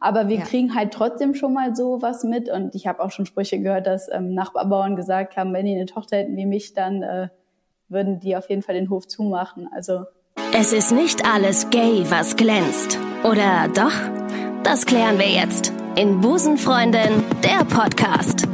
Aber 0.00 0.28
wir 0.28 0.38
ja. 0.38 0.44
kriegen 0.44 0.74
halt 0.74 0.92
trotzdem 0.92 1.34
schon 1.34 1.52
mal 1.52 1.74
so 1.74 2.02
was 2.02 2.24
mit. 2.24 2.48
Und 2.48 2.74
ich 2.74 2.86
habe 2.86 3.00
auch 3.02 3.10
schon 3.10 3.26
Sprüche 3.26 3.60
gehört, 3.60 3.86
dass 3.86 4.08
ähm, 4.12 4.34
Nachbarbauern 4.34 4.96
gesagt 4.96 5.36
haben, 5.36 5.52
wenn 5.52 5.66
die 5.66 5.74
eine 5.74 5.86
Tochter 5.86 6.18
hätten 6.18 6.36
wie 6.36 6.46
mich, 6.46 6.74
dann 6.74 7.02
äh, 7.02 7.28
würden 7.88 8.20
die 8.20 8.36
auf 8.36 8.48
jeden 8.48 8.62
Fall 8.62 8.74
den 8.74 8.90
Hof 8.90 9.06
zumachen. 9.08 9.68
Also 9.72 10.04
es 10.52 10.72
ist 10.72 10.92
nicht 10.92 11.24
alles 11.26 11.70
gay, 11.70 12.04
was 12.08 12.36
glänzt. 12.36 12.98
Oder 13.24 13.68
doch? 13.68 13.92
Das 14.62 14.86
klären 14.86 15.18
wir 15.18 15.28
jetzt 15.28 15.72
in 15.96 16.20
Busenfreundin, 16.20 17.24
der 17.42 17.64
Podcast. 17.64 18.46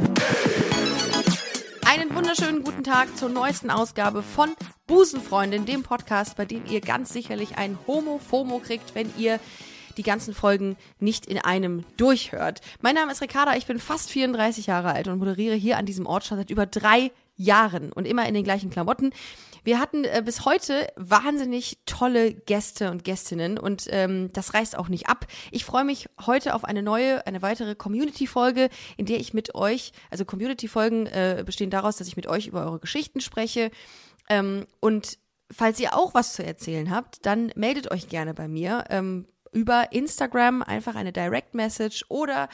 Einen 1.85 2.13
wunderschönen 2.15 2.63
guten 2.63 2.83
Tag 2.83 3.15
zur 3.17 3.29
neuesten 3.29 3.69
Ausgabe 3.69 4.21
von 4.21 4.49
Busenfreundin, 4.87 5.65
dem 5.65 5.83
Podcast, 5.83 6.37
bei 6.37 6.45
dem 6.45 6.65
ihr 6.65 6.81
ganz 6.81 7.13
sicherlich 7.13 7.57
ein 7.57 7.77
Homo-Fomo 7.87 8.59
kriegt, 8.59 8.95
wenn 8.95 9.09
ihr 9.17 9.39
die 9.97 10.03
ganzen 10.03 10.33
Folgen 10.33 10.77
nicht 10.99 11.25
in 11.25 11.39
einem 11.39 11.83
durchhört. 11.97 12.61
Mein 12.81 12.95
Name 12.95 13.11
ist 13.11 13.21
Ricarda, 13.21 13.55
ich 13.55 13.65
bin 13.65 13.79
fast 13.79 14.09
34 14.09 14.67
Jahre 14.67 14.93
alt 14.93 15.07
und 15.07 15.19
moderiere 15.19 15.55
hier 15.55 15.77
an 15.77 15.85
diesem 15.85 16.05
Ort 16.05 16.25
schon 16.25 16.37
seit 16.37 16.49
über 16.49 16.65
drei 16.65 17.11
Jahren 17.35 17.91
und 17.91 18.05
immer 18.05 18.27
in 18.27 18.33
den 18.33 18.43
gleichen 18.43 18.69
Klamotten. 18.69 19.11
Wir 19.63 19.79
hatten 19.79 20.05
äh, 20.05 20.21
bis 20.25 20.45
heute 20.45 20.87
wahnsinnig 20.95 21.77
tolle 21.85 22.33
Gäste 22.33 22.89
und 22.89 23.03
Gästinnen 23.03 23.59
und 23.59 23.85
ähm, 23.89 24.31
das 24.33 24.53
reißt 24.53 24.77
auch 24.77 24.87
nicht 24.87 25.07
ab. 25.09 25.27
Ich 25.51 25.65
freue 25.65 25.83
mich 25.83 26.07
heute 26.25 26.55
auf 26.55 26.63
eine 26.63 26.81
neue, 26.81 27.25
eine 27.27 27.41
weitere 27.41 27.75
Community-Folge, 27.75 28.69
in 28.95 29.05
der 29.05 29.19
ich 29.19 29.33
mit 29.33 29.55
euch, 29.55 29.91
also 30.09 30.25
Community-Folgen 30.25 31.05
äh, 31.07 31.43
bestehen 31.45 31.69
daraus, 31.69 31.97
dass 31.97 32.07
ich 32.07 32.15
mit 32.15 32.27
euch 32.27 32.47
über 32.47 32.65
eure 32.65 32.79
Geschichten 32.79 33.21
spreche 33.21 33.71
ähm, 34.29 34.65
und 34.79 35.17
Falls 35.49 35.79
ihr 35.79 35.95
auch 35.95 36.13
was 36.13 36.33
zu 36.33 36.43
erzählen 36.43 36.91
habt, 36.91 37.25
dann 37.25 37.53
meldet 37.55 37.89
euch 37.89 38.09
gerne 38.09 38.33
bei 38.33 38.49
mir. 38.49 38.83
Ähm, 38.89 39.27
über 39.51 39.91
Instagram 39.91 40.61
einfach 40.61 40.95
eine 40.95 41.11
Direct 41.11 41.53
Message 41.53 42.05
oder 42.09 42.47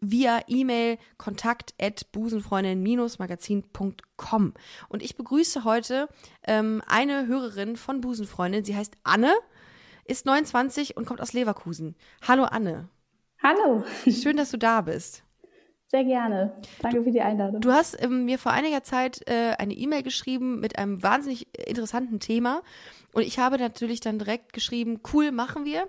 via 0.00 0.40
E-Mail 0.46 0.98
kontakt 1.16 1.74
at 1.80 2.12
busenfreundin-magazin.com. 2.12 4.54
Und 4.88 5.02
ich 5.02 5.16
begrüße 5.16 5.64
heute 5.64 6.08
ähm, 6.46 6.82
eine 6.86 7.26
Hörerin 7.26 7.76
von 7.76 8.00
Busenfreundin. 8.00 8.64
Sie 8.64 8.76
heißt 8.76 8.94
Anne, 9.04 9.34
ist 10.04 10.26
29 10.26 10.96
und 10.96 11.06
kommt 11.06 11.20
aus 11.20 11.32
Leverkusen. 11.32 11.96
Hallo 12.26 12.44
Anne. 12.44 12.88
Hallo. 13.42 13.84
Schön, 14.08 14.36
dass 14.36 14.50
du 14.50 14.58
da 14.58 14.82
bist. 14.82 15.24
Sehr 15.88 16.04
gerne. 16.04 16.52
Danke 16.80 17.04
für 17.04 17.12
die 17.12 17.20
Einladung. 17.20 17.60
Du 17.60 17.70
hast 17.70 18.02
ähm, 18.02 18.24
mir 18.24 18.38
vor 18.38 18.52
einiger 18.52 18.82
Zeit 18.82 19.22
äh, 19.28 19.52
eine 19.56 19.74
E-Mail 19.74 20.02
geschrieben 20.02 20.58
mit 20.58 20.78
einem 20.78 21.02
wahnsinnig 21.02 21.46
interessanten 21.66 22.18
Thema. 22.18 22.62
Und 23.12 23.22
ich 23.22 23.38
habe 23.38 23.56
natürlich 23.56 24.00
dann 24.00 24.18
direkt 24.18 24.52
geschrieben, 24.52 25.00
cool, 25.12 25.30
machen 25.30 25.64
wir. 25.64 25.88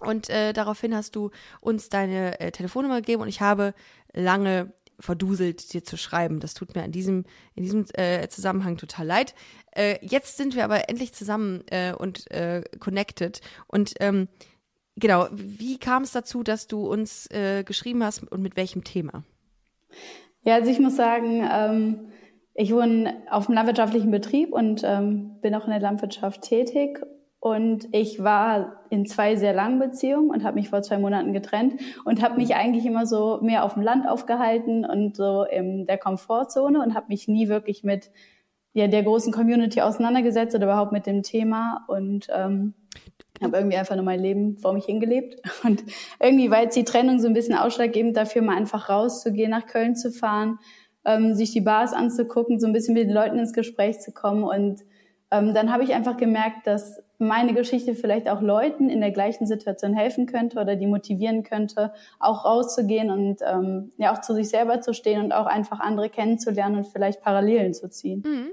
Und 0.00 0.30
äh, 0.30 0.52
daraufhin 0.52 0.94
hast 0.94 1.16
du 1.16 1.30
uns 1.60 1.88
deine 1.88 2.40
äh, 2.40 2.50
Telefonnummer 2.50 2.96
gegeben 2.96 3.22
und 3.22 3.28
ich 3.28 3.40
habe 3.40 3.74
lange 4.12 4.72
verduselt, 5.00 5.72
dir 5.72 5.84
zu 5.84 5.96
schreiben. 5.96 6.40
Das 6.40 6.54
tut 6.54 6.74
mir 6.74 6.84
in 6.84 6.92
diesem, 6.92 7.24
in 7.54 7.62
diesem 7.62 7.84
äh, 7.94 8.28
Zusammenhang 8.28 8.76
total 8.76 9.06
leid. 9.06 9.34
Äh, 9.72 9.98
jetzt 10.02 10.36
sind 10.36 10.56
wir 10.56 10.64
aber 10.64 10.88
endlich 10.88 11.12
zusammen 11.12 11.62
äh, 11.70 11.92
und 11.92 12.30
äh, 12.30 12.62
connected. 12.80 13.40
Und 13.66 13.94
ähm, 14.00 14.28
genau, 14.96 15.28
wie 15.30 15.78
kam 15.78 16.02
es 16.02 16.12
dazu, 16.12 16.42
dass 16.42 16.66
du 16.66 16.86
uns 16.86 17.30
äh, 17.30 17.62
geschrieben 17.64 18.02
hast 18.02 18.24
und 18.30 18.42
mit 18.42 18.56
welchem 18.56 18.82
Thema? 18.82 19.22
Ja, 20.42 20.54
also 20.56 20.70
ich 20.70 20.80
muss 20.80 20.96
sagen, 20.96 21.46
ähm, 21.50 22.12
ich 22.54 22.72
wohne 22.72 23.22
auf 23.30 23.46
einem 23.46 23.54
landwirtschaftlichen 23.54 24.10
Betrieb 24.10 24.52
und 24.52 24.82
ähm, 24.84 25.36
bin 25.40 25.54
auch 25.54 25.64
in 25.64 25.70
der 25.70 25.80
Landwirtschaft 25.80 26.42
tätig 26.42 27.00
und 27.40 27.88
ich 27.92 28.22
war 28.22 28.80
in 28.90 29.06
zwei 29.06 29.36
sehr 29.36 29.52
langen 29.52 29.78
Beziehungen 29.78 30.30
und 30.30 30.42
habe 30.42 30.56
mich 30.56 30.70
vor 30.70 30.82
zwei 30.82 30.98
Monaten 30.98 31.32
getrennt 31.32 31.80
und 32.04 32.22
habe 32.22 32.36
mich 32.36 32.56
eigentlich 32.56 32.84
immer 32.84 33.06
so 33.06 33.38
mehr 33.42 33.64
auf 33.64 33.74
dem 33.74 33.82
Land 33.82 34.08
aufgehalten 34.08 34.84
und 34.84 35.16
so 35.16 35.44
in 35.44 35.86
der 35.86 35.98
Komfortzone 35.98 36.82
und 36.82 36.94
habe 36.94 37.06
mich 37.08 37.28
nie 37.28 37.48
wirklich 37.48 37.84
mit 37.84 38.10
ja, 38.72 38.88
der 38.88 39.04
großen 39.04 39.32
Community 39.32 39.80
auseinandergesetzt 39.80 40.54
oder 40.54 40.66
überhaupt 40.66 40.92
mit 40.92 41.06
dem 41.06 41.22
Thema 41.22 41.84
und 41.86 42.26
ähm, 42.34 42.74
habe 43.42 43.56
irgendwie 43.56 43.76
einfach 43.76 43.94
nur 43.94 44.04
mein 44.04 44.20
Leben 44.20 44.58
vor 44.58 44.72
mich 44.72 44.86
hingelebt. 44.86 45.40
Und 45.64 45.84
irgendwie 46.20 46.50
war 46.50 46.62
jetzt 46.62 46.76
die 46.76 46.84
Trennung 46.84 47.20
so 47.20 47.28
ein 47.28 47.34
bisschen 47.34 47.54
ausschlaggebend 47.54 48.16
dafür, 48.16 48.42
mal 48.42 48.56
einfach 48.56 48.88
rauszugehen, 48.88 49.50
nach 49.50 49.66
Köln 49.66 49.94
zu 49.94 50.10
fahren, 50.10 50.58
ähm, 51.04 51.34
sich 51.34 51.52
die 51.52 51.60
Bars 51.60 51.92
anzugucken, 51.92 52.58
so 52.58 52.66
ein 52.66 52.72
bisschen 52.72 52.94
mit 52.94 53.04
den 53.04 53.14
Leuten 53.14 53.38
ins 53.38 53.52
Gespräch 53.52 54.00
zu 54.00 54.12
kommen. 54.12 54.42
Und 54.42 54.82
ähm, 55.30 55.54
dann 55.54 55.72
habe 55.72 55.84
ich 55.84 55.94
einfach 55.94 56.16
gemerkt, 56.16 56.66
dass 56.66 57.00
meine 57.18 57.52
Geschichte 57.52 57.94
vielleicht 57.94 58.28
auch 58.28 58.40
Leuten 58.40 58.88
in 58.88 59.00
der 59.00 59.10
gleichen 59.10 59.46
Situation 59.46 59.94
helfen 59.94 60.26
könnte 60.26 60.58
oder 60.60 60.76
die 60.76 60.86
motivieren 60.86 61.42
könnte, 61.42 61.92
auch 62.18 62.44
rauszugehen 62.44 63.10
und 63.10 63.40
ähm, 63.42 63.90
ja 63.98 64.12
auch 64.14 64.20
zu 64.20 64.34
sich 64.34 64.48
selber 64.48 64.80
zu 64.80 64.94
stehen 64.94 65.22
und 65.22 65.32
auch 65.32 65.46
einfach 65.46 65.80
andere 65.80 66.08
kennenzulernen 66.08 66.76
und 66.76 66.86
vielleicht 66.86 67.20
Parallelen 67.20 67.74
zu 67.74 67.90
ziehen. 67.90 68.22
Mhm. 68.24 68.52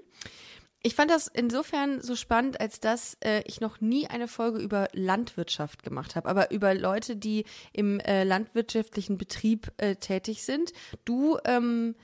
Ich 0.86 0.94
fand 0.94 1.10
das 1.10 1.28
insofern 1.28 2.00
so 2.02 2.16
spannend, 2.16 2.62
als 2.62 2.80
dass 2.80 3.18
äh, 3.22 3.42
ich 3.48 3.60
noch 3.60 3.82
nie 3.82 4.06
eine 4.06 4.28
Folge 4.28 4.60
über 4.60 4.88
Landwirtschaft 4.94 5.82
gemacht 5.82 6.16
habe, 6.16 6.30
aber 6.30 6.52
über 6.52 6.76
Leute, 6.76 7.16
die 7.16 7.46
im 7.74 8.00
äh, 8.02 8.24
landwirtschaftlichen 8.24 9.18
Betrieb 9.18 9.72
äh, 9.78 9.96
tätig 9.96 10.44
sind. 10.44 10.74
Du 11.04 11.40
ähm, 11.44 11.96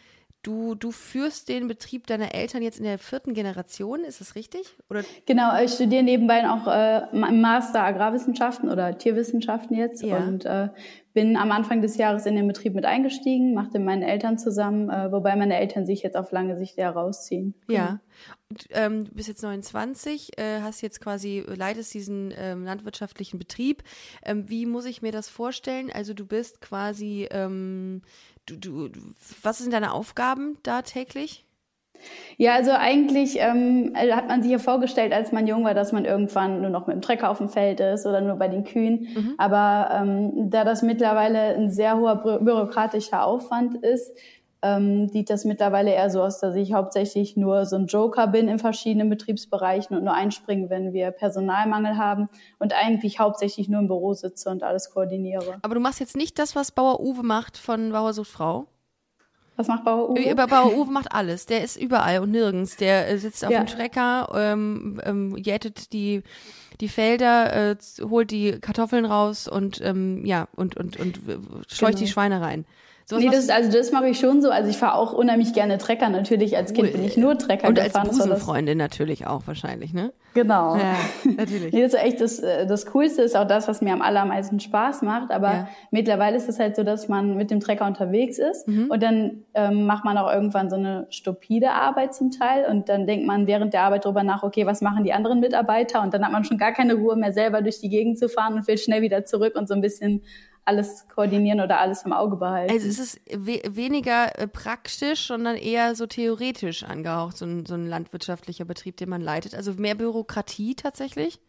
Du, 0.44 0.74
du 0.74 0.92
führst 0.92 1.50
den 1.50 1.68
Betrieb 1.68 2.08
deiner 2.08 2.34
Eltern 2.34 2.64
jetzt 2.64 2.80
in 2.80 2.86
der 2.86 2.98
vierten 2.98 3.34
Generation, 3.34 4.04
ist 4.04 4.22
das 4.22 4.34
richtig? 4.34 4.76
Oder? 4.90 5.04
Genau, 5.28 5.56
ich 5.62 5.72
studiere 5.72 6.02
nebenbei 6.02 6.50
auch 6.50 6.66
äh, 6.68 7.04
im 7.12 7.42
Master 7.42 7.84
Agrarwissenschaften 7.84 8.70
oder 8.70 8.98
Tierwissenschaften 8.98 9.78
jetzt 9.78 10.02
ja. 10.02 10.18
und 10.18 10.46
äh, 10.46 10.70
bin 11.14 11.36
am 11.36 11.52
Anfang 11.52 11.82
des 11.82 11.98
Jahres 11.98 12.26
in 12.26 12.36
den 12.36 12.48
Betrieb 12.48 12.74
mit 12.74 12.86
eingestiegen, 12.86 13.54
machte 13.54 13.78
mit 13.80 13.86
meinen 13.86 14.02
Eltern 14.02 14.38
zusammen, 14.38 14.90
äh, 14.90 15.12
wobei 15.12 15.36
meine 15.36 15.58
Eltern 15.58 15.86
sich 15.86 16.02
jetzt 16.02 16.16
auf 16.18 16.32
lange 16.32 16.58
Sicht 16.58 16.78
herausziehen. 16.78 17.54
Ja. 17.70 18.00
Und, 18.50 18.66
ähm, 18.72 19.06
du 19.06 19.12
bist 19.12 19.28
jetzt 19.28 19.44
29, 19.44 20.38
äh, 20.38 20.62
hast 20.62 20.82
jetzt 20.82 21.02
quasi, 21.02 21.44
leitest 21.48 21.94
diesen 21.94 22.34
ähm, 22.38 22.64
landwirtschaftlichen 22.64 23.40
Betrieb. 23.40 23.84
Ähm, 24.24 24.50
wie 24.50 24.66
muss 24.66 24.86
ich 24.86 25.02
mir 25.02 25.12
das 25.12 25.30
vorstellen? 25.30 25.92
Also 25.94 26.14
du 26.14 26.26
bist 26.26 26.62
quasi 26.62 27.28
ähm, 27.32 28.02
du, 28.58 28.88
du, 28.88 29.00
was 29.42 29.60
sind 29.60 29.74
deine 29.74 29.94
Aufgaben 29.94 30.58
da 30.64 30.82
täglich? 30.82 31.46
Ja, 32.38 32.56
also 32.56 32.72
eigentlich 32.72 33.38
ähm, 33.40 33.94
hat 33.96 34.28
man 34.28 34.42
sich 34.42 34.52
ja 34.52 34.58
vorgestellt, 34.58 35.14
als 35.14 35.32
man 35.32 35.46
jung 35.48 35.64
war, 35.64 35.74
dass 35.74 35.92
man 35.92 36.06
irgendwann 36.06 36.62
nur 36.62 36.70
noch 36.70 36.88
mit 36.88 36.96
dem 36.96 37.02
Trecker 37.02 37.30
auf 37.30 37.38
dem 37.38 37.50
Feld 37.50 37.80
ist 37.80 38.06
oder 38.06 38.22
nur 38.22 38.36
bei 38.38 38.48
den 38.48 38.64
Kühen. 38.64 39.08
Mhm. 39.14 39.34
Aber 39.38 39.90
ähm, 39.94 40.50
da 40.50 40.64
das 40.64 40.82
mittlerweile 40.82 41.56
ein 41.56 41.70
sehr 41.70 41.98
hoher 41.98 42.16
bürokratischer 42.16 43.24
Aufwand 43.24 43.84
ist, 43.84 44.12
ähm, 44.62 45.10
sieht 45.10 45.30
das 45.30 45.44
mittlerweile 45.44 45.92
eher 45.92 46.10
so 46.10 46.22
aus, 46.22 46.40
dass 46.40 46.56
ich 46.56 46.74
hauptsächlich 46.74 47.36
nur 47.36 47.66
so 47.66 47.78
ein 47.78 47.88
Joker 47.88 48.28
bin 48.28 48.48
in 48.48 48.60
verschiedenen 48.60 49.10
Betriebsbereichen 49.10 49.98
und 49.98 50.04
nur 50.04 50.14
einspringen, 50.14 50.70
wenn 50.70 50.94
wir 50.94 51.12
Personalmangel 51.12 51.98
haben 51.98 52.30
und 52.60 52.74
eigentlich 52.74 53.20
hauptsächlich 53.20 53.70
nur 53.70 53.80
im 53.80 53.88
Büro 53.88 54.14
sitze 54.14 54.50
und 54.50 54.64
alles 54.64 54.92
koordiniere. 54.92 55.58
Aber 55.62 55.76
du 55.76 55.82
machst 55.82 56.00
jetzt 56.00 56.16
nicht 56.16 56.38
das, 56.38 56.56
was 56.56 56.72
Bauer 56.72 57.00
Uwe 57.00 57.24
macht 57.24 57.58
von 57.58 57.92
Bauer 57.92 58.14
sucht 58.14 58.30
Frau? 58.30 58.68
Was 59.56 59.68
macht 59.68 59.84
Bauer 59.84 60.12
Uwe? 60.12 60.32
Über 60.32 60.48
Bauer 60.48 60.74
Uwe 60.76 60.92
macht 60.92 61.12
alles. 61.12 61.46
Der 61.46 61.64
ist 61.64 61.78
überall 61.78 62.20
und 62.20 62.32
nirgends. 62.32 62.78
Der 62.78 63.10
äh, 63.10 63.18
sitzt 63.18 63.44
auf 63.44 63.52
ja. 63.52 63.64
dem 63.64 63.68
Trecker, 63.68 64.30
ähm, 64.36 65.02
ähm, 65.04 65.36
jätet 65.38 65.92
die 65.94 66.24
die 66.80 66.88
Felder, 66.88 67.72
äh, 67.72 67.76
holt 68.02 68.32
die 68.32 68.60
Kartoffeln 68.60 69.06
raus 69.06 69.48
und 69.48 69.82
ähm, 69.82 70.26
ja 70.26 70.48
und 70.56 70.78
und 70.78 71.00
und 71.00 71.20
scheucht 71.68 71.94
genau. 71.94 72.00
die 72.00 72.08
Schweine 72.08 72.42
rein. 72.42 72.66
So 73.12 73.18
nee, 73.18 73.28
das, 73.30 73.50
also 73.50 73.70
das 73.70 73.92
mache 73.92 74.08
ich 74.08 74.20
schon 74.20 74.42
so. 74.42 74.50
Also 74.52 74.70
ich 74.70 74.78
fahre 74.78 74.96
auch 74.96 75.12
unheimlich 75.12 75.52
gerne 75.52 75.78
Trecker. 75.78 76.08
Natürlich 76.08 76.56
als 76.56 76.72
Kind 76.72 76.94
bin 76.94 77.04
ich 77.04 77.18
nur 77.18 77.38
Trecker 77.38 77.68
Und 77.68 77.76
gefahren. 77.76 78.08
Und 78.08 78.10
als 78.12 78.20
Busenfreundin 78.20 78.78
natürlich 78.78 79.28
auch 79.28 79.42
wahrscheinlich, 79.48 79.92
ne? 79.92 80.14
Genau. 80.34 80.78
Ja, 80.78 80.96
natürlich. 81.36 81.74
nee, 81.74 81.82
das 81.82 81.94
ist 81.94 82.02
echt 82.02 82.22
das, 82.22 82.40
äh, 82.40 82.66
das 82.66 82.86
Coolste 82.86 83.22
ist 83.22 83.36
auch 83.36 83.46
das, 83.46 83.68
was 83.68 83.82
mir 83.82 83.92
am 83.92 84.02
allermeisten 84.02 84.62
Spaß 84.62 85.02
macht. 85.02 85.30
Aber 85.30 85.52
ja. 85.52 85.68
mittlerweile 85.92 86.38
ist 86.38 86.48
es 86.48 86.58
halt 86.58 86.78
so, 86.78 86.84
dass 86.84 87.10
man 87.10 87.36
mit 87.36 87.52
dem 87.52 87.60
Trecker 87.60 87.86
unterwegs 87.86 88.40
ist 88.40 88.66
mhm. 88.66 88.90
und 88.90 89.04
dann 89.04 89.44
ähm, 89.56 89.86
macht 89.86 90.06
man 90.06 90.18
auch 90.18 90.32
irgendwann 90.32 90.70
so 90.70 90.78
eine 90.78 91.08
stupide 91.10 91.72
Arbeit 91.72 92.16
zum 92.16 92.32
Teil 92.32 92.64
und 92.70 92.88
dann 92.88 93.08
denkt 93.08 93.28
man 93.28 93.46
während 93.46 93.74
der 93.74 93.82
Arbeit 93.82 94.06
drüber 94.06 94.24
nach, 94.24 94.42
okay, 94.44 94.66
was 94.66 94.80
machen 94.80 95.04
die 95.04 95.12
anderen 95.12 95.42
Mitarbeiter? 95.42 96.02
Und 96.02 96.14
dann 96.14 96.24
hat 96.24 96.32
man 96.32 96.46
schon 96.46 96.58
gar 96.58 96.72
keine 96.72 96.94
Ruhe 96.94 97.18
mehr 97.18 97.34
selber 97.34 97.62
durch 97.62 97.82
die 97.82 97.90
Gegend 97.90 98.18
zu 98.18 98.30
fahren 98.30 98.54
und 98.54 98.70
will 98.70 98.78
schnell 98.78 99.02
wieder 99.02 99.26
zurück 99.26 99.56
und 99.58 99.68
so 99.68 99.74
ein 99.74 99.82
bisschen 99.82 100.22
alles 100.66 101.08
koordinieren 101.08 101.60
oder 101.60 101.80
alles 101.80 102.04
im 102.04 102.14
Auge 102.14 102.36
behalten. 102.36 102.72
Also 102.72 102.88
es 102.88 103.00
ist 103.00 103.20
we 103.32 103.62
weniger 103.68 104.38
äh, 104.40 104.48
praktisch, 104.48 105.28
sondern 105.28 105.56
eher 105.56 105.96
so 105.96 106.06
theoretisch 106.06 106.84
angehaucht, 106.84 107.38
so 107.38 107.46
ein, 107.46 107.66
so 107.66 107.74
ein 107.74 107.88
landwirtschaftlicher 107.88 108.66
Betrieb, 108.66 108.98
den 108.98 109.10
man 109.10 109.22
leitet. 109.22 109.56
Also 109.56 109.74
mehr 109.74 109.96
Bürokratie 109.96 110.76
tatsächlich? 110.76 111.40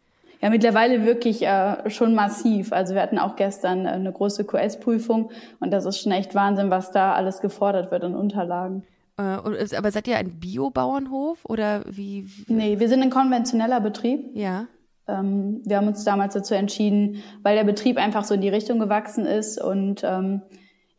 Ja, 0.41 0.49
mittlerweile 0.49 1.05
wirklich 1.05 1.41
äh, 1.43 1.89
schon 1.89 2.15
massiv. 2.15 2.73
Also 2.73 2.95
wir 2.95 3.01
hatten 3.01 3.17
auch 3.17 3.37
gestern 3.37 3.85
äh, 3.85 3.89
eine 3.89 4.11
große 4.11 4.43
QS-Prüfung 4.43 5.31
und 5.59 5.71
das 5.71 5.85
ist 5.85 6.01
schon 6.01 6.11
echt 6.11 6.35
Wahnsinn, 6.35 6.69
was 6.69 6.91
da 6.91 7.13
alles 7.13 7.39
gefordert 7.39 7.91
wird 7.91 8.03
an 8.03 8.13
Unterlagen. 8.13 8.83
Äh, 9.17 9.21
aber 9.23 9.91
seid 9.91 10.07
ihr 10.07 10.17
ein 10.17 10.39
Biobauernhof 10.39 11.45
oder 11.45 11.83
wie, 11.89 12.27
wie? 12.27 12.53
Nee, 12.53 12.79
wir 12.79 12.89
sind 12.89 13.03
ein 13.03 13.09
konventioneller 13.09 13.79
Betrieb. 13.79 14.31
Ja. 14.33 14.65
Ähm, 15.07 15.61
wir 15.65 15.77
haben 15.77 15.87
uns 15.87 16.03
damals 16.03 16.33
dazu 16.33 16.53
entschieden, 16.53 17.23
weil 17.41 17.55
der 17.55 17.63
Betrieb 17.63 17.97
einfach 17.97 18.23
so 18.23 18.33
in 18.33 18.41
die 18.41 18.49
Richtung 18.49 18.79
gewachsen 18.79 19.25
ist 19.25 19.61
und 19.61 20.03
ähm, 20.03 20.41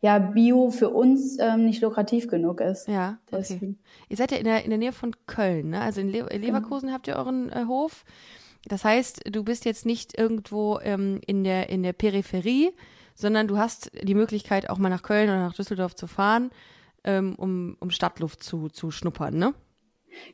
ja, 0.01 0.19
Bio 0.19 0.69
für 0.69 0.89
uns 0.89 1.37
ähm, 1.39 1.65
nicht 1.65 1.81
lukrativ 1.81 2.27
genug 2.27 2.61
ist. 2.61 2.87
Ja, 2.87 3.17
okay. 3.27 3.37
Deswegen. 3.39 3.79
Ihr 4.07 4.17
seid 4.17 4.31
ja 4.31 4.37
in 4.37 4.43
der, 4.43 4.63
in 4.63 4.69
der 4.69 4.77
Nähe 4.77 4.91
von 4.91 5.15
Köln, 5.25 5.71
ne? 5.71 5.81
Also 5.81 6.01
in, 6.01 6.09
Le 6.09 6.27
in 6.29 6.43
Leverkusen 6.43 6.87
genau. 6.87 6.93
habt 6.93 7.07
ihr 7.07 7.15
euren 7.15 7.49
äh, 7.51 7.65
Hof. 7.67 8.05
Das 8.67 8.83
heißt, 8.83 9.23
du 9.31 9.43
bist 9.43 9.65
jetzt 9.65 9.85
nicht 9.85 10.17
irgendwo 10.17 10.79
ähm, 10.83 11.21
in, 11.25 11.43
der, 11.43 11.69
in 11.69 11.81
der 11.81 11.93
Peripherie, 11.93 12.71
sondern 13.15 13.47
du 13.47 13.57
hast 13.57 13.91
die 13.99 14.15
Möglichkeit, 14.15 14.69
auch 14.69 14.77
mal 14.77 14.89
nach 14.89 15.03
Köln 15.03 15.29
oder 15.29 15.39
nach 15.39 15.55
Düsseldorf 15.55 15.95
zu 15.95 16.07
fahren, 16.07 16.51
ähm, 17.03 17.35
um, 17.37 17.77
um 17.79 17.89
Stadtluft 17.89 18.43
zu, 18.43 18.69
zu 18.69 18.91
schnuppern, 18.91 19.35
ne? 19.35 19.53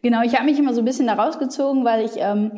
Genau, 0.01 0.21
ich 0.21 0.35
habe 0.35 0.45
mich 0.45 0.59
immer 0.59 0.73
so 0.73 0.81
ein 0.81 0.85
bisschen 0.85 1.07
da 1.07 1.13
rausgezogen, 1.13 1.83
weil 1.85 2.05
ich 2.05 2.11
ähm, 2.17 2.51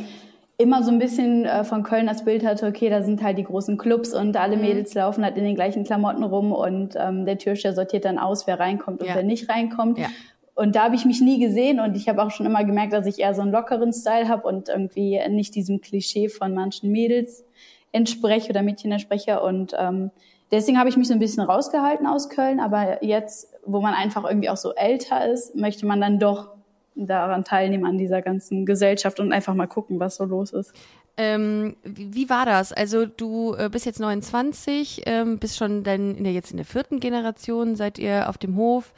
immer 0.58 0.84
so 0.84 0.92
ein 0.92 1.00
bisschen 1.00 1.46
äh, 1.46 1.64
von 1.64 1.84
Köln 1.84 2.06
das 2.06 2.26
Bild 2.26 2.46
hatte, 2.46 2.68
okay, 2.68 2.90
da 2.90 3.02
sind 3.02 3.24
halt 3.24 3.38
die 3.38 3.44
großen 3.44 3.78
Clubs 3.78 4.14
und 4.14 4.38
alle 4.38 4.56
mhm. 4.56 4.62
Mädels 4.62 4.94
laufen 4.94 5.24
halt 5.24 5.38
in 5.38 5.44
den 5.44 5.56
gleichen 5.56 5.84
Klamotten 5.84 6.24
rum 6.24 6.52
und 6.52 6.96
ähm, 6.96 7.26
der 7.26 7.38
Türsteher 7.38 7.74
sortiert 7.74 8.06
dann 8.06 8.20
aus, 8.20 8.46
wer 8.48 8.60
reinkommt 8.60 9.02
und 9.02 9.08
ja. 9.08 9.16
wer 9.16 9.24
nicht 9.24 9.50
reinkommt. 9.50 9.98
Ja. 9.98 10.08
Und 10.56 10.76
da 10.76 10.84
habe 10.84 10.96
ich 10.96 11.06
mich 11.06 11.20
nie 11.20 11.40
gesehen 11.40 11.80
und 11.80 11.96
ich 11.98 12.08
habe 12.08 12.22
auch 12.22 12.30
schon 12.30 12.46
immer 12.46 12.64
gemerkt, 12.64 12.94
dass 12.94 13.08
ich 13.08 13.20
eher 13.20 13.34
so 13.34 13.42
einen 13.42 13.52
lockeren 13.52 13.92
Style 13.92 14.28
habe 14.28 14.48
und 14.48 14.70
irgendwie 14.70 15.20
nicht 15.30 15.56
diesem 15.56 15.82
Klischee 15.82 16.30
von 16.30 16.54
manchen 16.54 16.92
Mädels 16.92 17.44
entspreche 17.92 18.50
oder 18.50 18.62
Mädchen 18.62 18.92
entspreche. 18.92 19.42
Und 19.42 19.74
ähm, 19.80 20.12
deswegen 20.52 20.78
habe 20.78 20.90
ich 20.90 20.98
mich 20.98 21.08
so 21.08 21.14
ein 21.14 21.20
bisschen 21.20 21.42
rausgehalten 21.44 22.06
aus 22.06 22.30
Köln. 22.30 22.60
Aber 22.60 23.04
jetzt, 23.04 23.52
wo 23.66 23.82
man 23.82 23.96
einfach 23.96 24.26
irgendwie 24.26 24.50
auch 24.50 24.58
so 24.58 24.76
älter 24.76 25.26
ist, 25.28 25.56
möchte 25.56 25.88
man 25.88 26.00
dann 26.00 26.20
doch 26.20 26.52
daran 26.96 27.44
teilnehmen 27.44 27.86
an 27.86 27.98
dieser 27.98 28.22
ganzen 28.22 28.66
Gesellschaft 28.66 29.20
und 29.20 29.32
einfach 29.32 29.54
mal 29.54 29.68
gucken, 29.68 30.00
was 30.00 30.16
so 30.16 30.26
los 30.26 30.52
ist. 30.52 30.74
Ähm, 31.16 31.76
wie, 31.84 32.14
wie, 32.14 32.30
war 32.30 32.46
das? 32.46 32.74
Also 32.74 33.06
du 33.06 33.54
äh, 33.54 33.70
bist 33.70 33.86
jetzt 33.86 34.00
29, 34.00 35.04
ähm, 35.06 35.38
bist 35.38 35.58
schon 35.58 35.84
dann 35.84 36.16
in 36.16 36.24
der, 36.24 36.34
jetzt 36.34 36.52
in 36.52 36.58
der 36.58 36.66
vierten 36.66 37.00
Generation, 37.00 37.76
seid 37.76 38.00
ihr 38.00 38.30
auf 38.30 38.38
dem 38.38 38.56
Hof. 38.56 38.94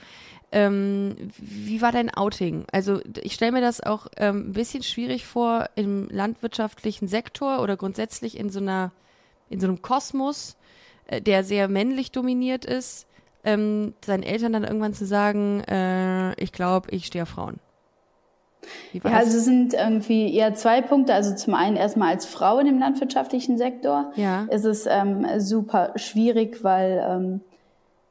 Ähm, 0.51 1.15
wie 1.38 1.81
war 1.81 1.92
dein 1.92 2.13
Outing? 2.13 2.65
Also 2.71 3.01
ich 3.21 3.33
stelle 3.33 3.51
mir 3.51 3.62
das 3.62 3.81
auch 3.81 4.07
ähm, 4.15 4.50
ein 4.50 4.53
bisschen 4.53 4.83
schwierig 4.83 5.25
vor 5.25 5.69
im 5.75 6.07
landwirtschaftlichen 6.09 7.09
Sektor 7.09 7.62
oder 7.62 7.75
grundsätzlich 7.75 8.39
in 8.39 8.50
so 8.50 8.62
einer, 8.62 8.91
in 9.50 9.59
so 9.59 9.68
einem 9.68 9.81
Kosmos, 9.81 10.56
äh, 11.07 11.21
der 11.21 11.44
sehr 11.44 11.68
männlich 11.68 12.13
dominiert 12.13 12.63
ist, 12.63 13.07
ähm, 13.44 13.94
seinen 14.06 14.24
Eltern 14.24 14.53
dann 14.53 14.63
irgendwann 14.63 14.94
zu 14.94 15.06
sagen, 15.06 15.59
äh, 15.62 16.33
ich 16.41 16.53
glaube, 16.53 16.89
ich 16.91 17.07
stehe 17.07 17.24
auf 17.24 17.30
Frauen. 17.30 17.59
Ja, 18.94 19.01
also 19.12 19.38
es 19.38 19.45
sind 19.45 19.73
irgendwie 19.73 20.33
eher 20.33 20.53
zwei 20.56 20.81
Punkte. 20.81 21.13
Also 21.13 21.35
zum 21.35 21.53
einen 21.53 21.75
erstmal 21.75 22.09
als 22.09 22.25
Frau 22.25 22.59
in 22.59 22.65
dem 22.65 22.79
landwirtschaftlichen 22.79 23.57
Sektor 23.57 24.12
ja. 24.15 24.45
ist 24.50 24.65
es 24.65 24.85
ähm, 24.85 25.25
super 25.39 25.94
schwierig, 25.95 26.63
weil 26.63 27.06
ähm, 27.07 27.41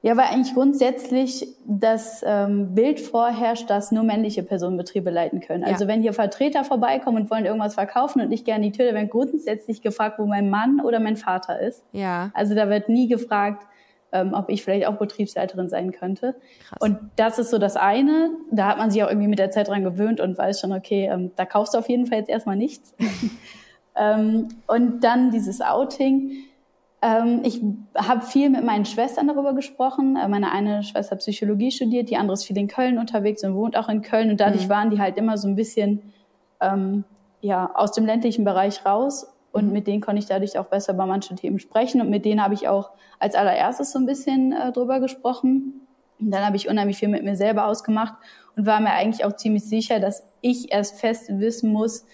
ja, 0.05 0.19
weil 0.19 0.27
eigentlich 0.27 0.53
grundsätzlich 0.53 1.49
das 1.67 2.23
ähm, 2.27 2.75
Bild 2.75 3.01
vorherrscht, 3.01 3.71
dass 3.71 3.91
nur 3.91 4.03
männliche 4.05 4.43
Personen 4.43 4.77
Betriebe 4.77 5.09
leiten 5.09 5.41
können. 5.41 5.63
Ja. 5.63 5.69
Also 5.69 5.89
wenn 5.89 6.03
hier 6.03 6.13
Vertreter 6.13 6.63
vorbeikommen 6.63 7.23
und 7.23 7.31
wollen 7.31 7.47
irgendwas 7.47 7.73
verkaufen 7.73 8.21
und 8.21 8.31
ich 8.31 8.45
gerne 8.45 8.65
die 8.65 8.73
Tür, 8.73 8.85
dann 8.85 8.97
wird 8.97 9.11
grundsätzlich 9.11 9.81
gefragt, 9.81 10.19
wo 10.19 10.27
mein 10.27 10.51
Mann 10.51 10.83
oder 10.83 11.01
mein 11.01 11.17
Vater 11.17 11.59
ist. 11.59 11.85
Ja. 11.93 12.31
Also 12.35 12.55
da 12.55 12.69
wird 12.69 12.91
nie 12.91 13.09
gefragt, 13.09 13.67
ähm, 14.15 14.33
ob 14.33 14.49
ich 14.49 14.63
vielleicht 14.63 14.87
auch 14.87 14.95
Betriebsleiterin 14.95 15.69
sein 15.69 15.93
könnte. 15.93 16.37
Krass. 16.69 16.79
Und 16.81 16.99
das 17.17 17.39
ist 17.39 17.51
so 17.51 17.59
das 17.59 17.77
eine. 17.77 18.31
Da 18.51 18.69
hat 18.69 18.79
man 18.79 18.91
sich 18.91 19.03
auch 19.03 19.09
irgendwie 19.09 19.29
mit 19.29 19.41
der 19.41 19.51
Zeit 19.51 19.69
dran 19.69 19.83
gewöhnt 19.83 20.21
und 20.21 20.39
weiß 20.39 20.61
schon, 20.61 20.73
okay, 20.73 21.11
ähm, 21.13 21.33
da 21.37 21.45
kaufst 21.45 21.75
du 21.75 21.79
auf 21.79 21.89
jeden 21.89 22.07
Fall 22.07 22.19
jetzt 22.19 22.31
erstmal 22.31 22.57
nichts. 22.57 22.95
ähm, 23.97 24.49
und 24.69 25.03
dann 25.03 25.33
dieses 25.33 25.61
Outing. 25.61 26.31
Ähm, 27.03 27.41
ich 27.43 27.61
habe 27.97 28.25
viel 28.25 28.51
mit 28.51 28.65
meinen 28.65 28.85
Schwestern 28.85 29.27
darüber 29.27 29.53
gesprochen. 29.53 30.17
Äh, 30.17 30.29
meine 30.29 30.53
eine 30.53 30.85
Schwester 30.85 31.17
hat 31.17 31.19
Psychologie 31.19 31.73
studiert, 31.73 32.09
die 32.09 32.17
andere 32.17 32.35
ist 32.35 32.45
viel 32.45 32.57
in 32.57 32.69
Köln 32.69 32.99
unterwegs 32.99 33.43
und 33.43 33.57
wohnt 33.57 33.77
auch 33.77 33.89
in 33.89 34.01
Köln. 34.01 34.31
Und 34.31 34.39
dadurch 34.41 34.67
mhm. 34.67 34.71
waren 34.71 34.91
die 34.91 35.01
halt 35.01 35.17
immer 35.17 35.37
so 35.37 35.49
ein 35.49 35.57
bisschen 35.57 36.03
ähm, 36.61 37.03
ja, 37.41 37.73
aus 37.75 37.91
dem 37.91 38.07
ländlichen 38.07 38.45
Bereich 38.45 38.87
raus 38.87 39.34
und 39.55 39.73
mit 39.73 39.87
denen 39.87 40.01
konnte 40.01 40.19
ich 40.19 40.27
dadurch 40.27 40.59
auch 40.59 40.67
besser 40.67 40.95
über 40.95 41.07
manche 41.07 41.37
Themen 41.37 41.61
sprechen. 41.61 42.01
Und 42.01 42.11
mit 42.11 42.25
denen 42.25 42.43
habe 42.43 42.55
ich 42.55 42.67
auch 42.67 42.91
als 43.21 43.37
allererstes 43.37 43.93
so 43.93 44.01
ein 44.01 44.05
bisschen 44.05 44.53
äh, 44.53 44.73
drüber 44.73 44.99
gesprochen. 44.99 45.87
Und 46.19 46.33
dann 46.33 46.45
habe 46.45 46.57
ich 46.57 46.69
unheimlich 46.69 46.99
viel 46.99 47.09
mit 47.09 47.23
mir 47.23 47.37
selber 47.37 47.67
ausgemacht 47.67 48.15
und 48.57 48.67
war 48.67 48.81
mir 48.81 48.91
eigentlich 48.91 49.25
auch 49.25 49.37
ziemlich 49.37 49.65
sicher, 49.65 50.01
dass 50.01 50.27
ich 50.41 50.73
erst 50.73 50.99
fest 50.99 51.29
wissen 51.29 51.73
muss, 51.73 52.05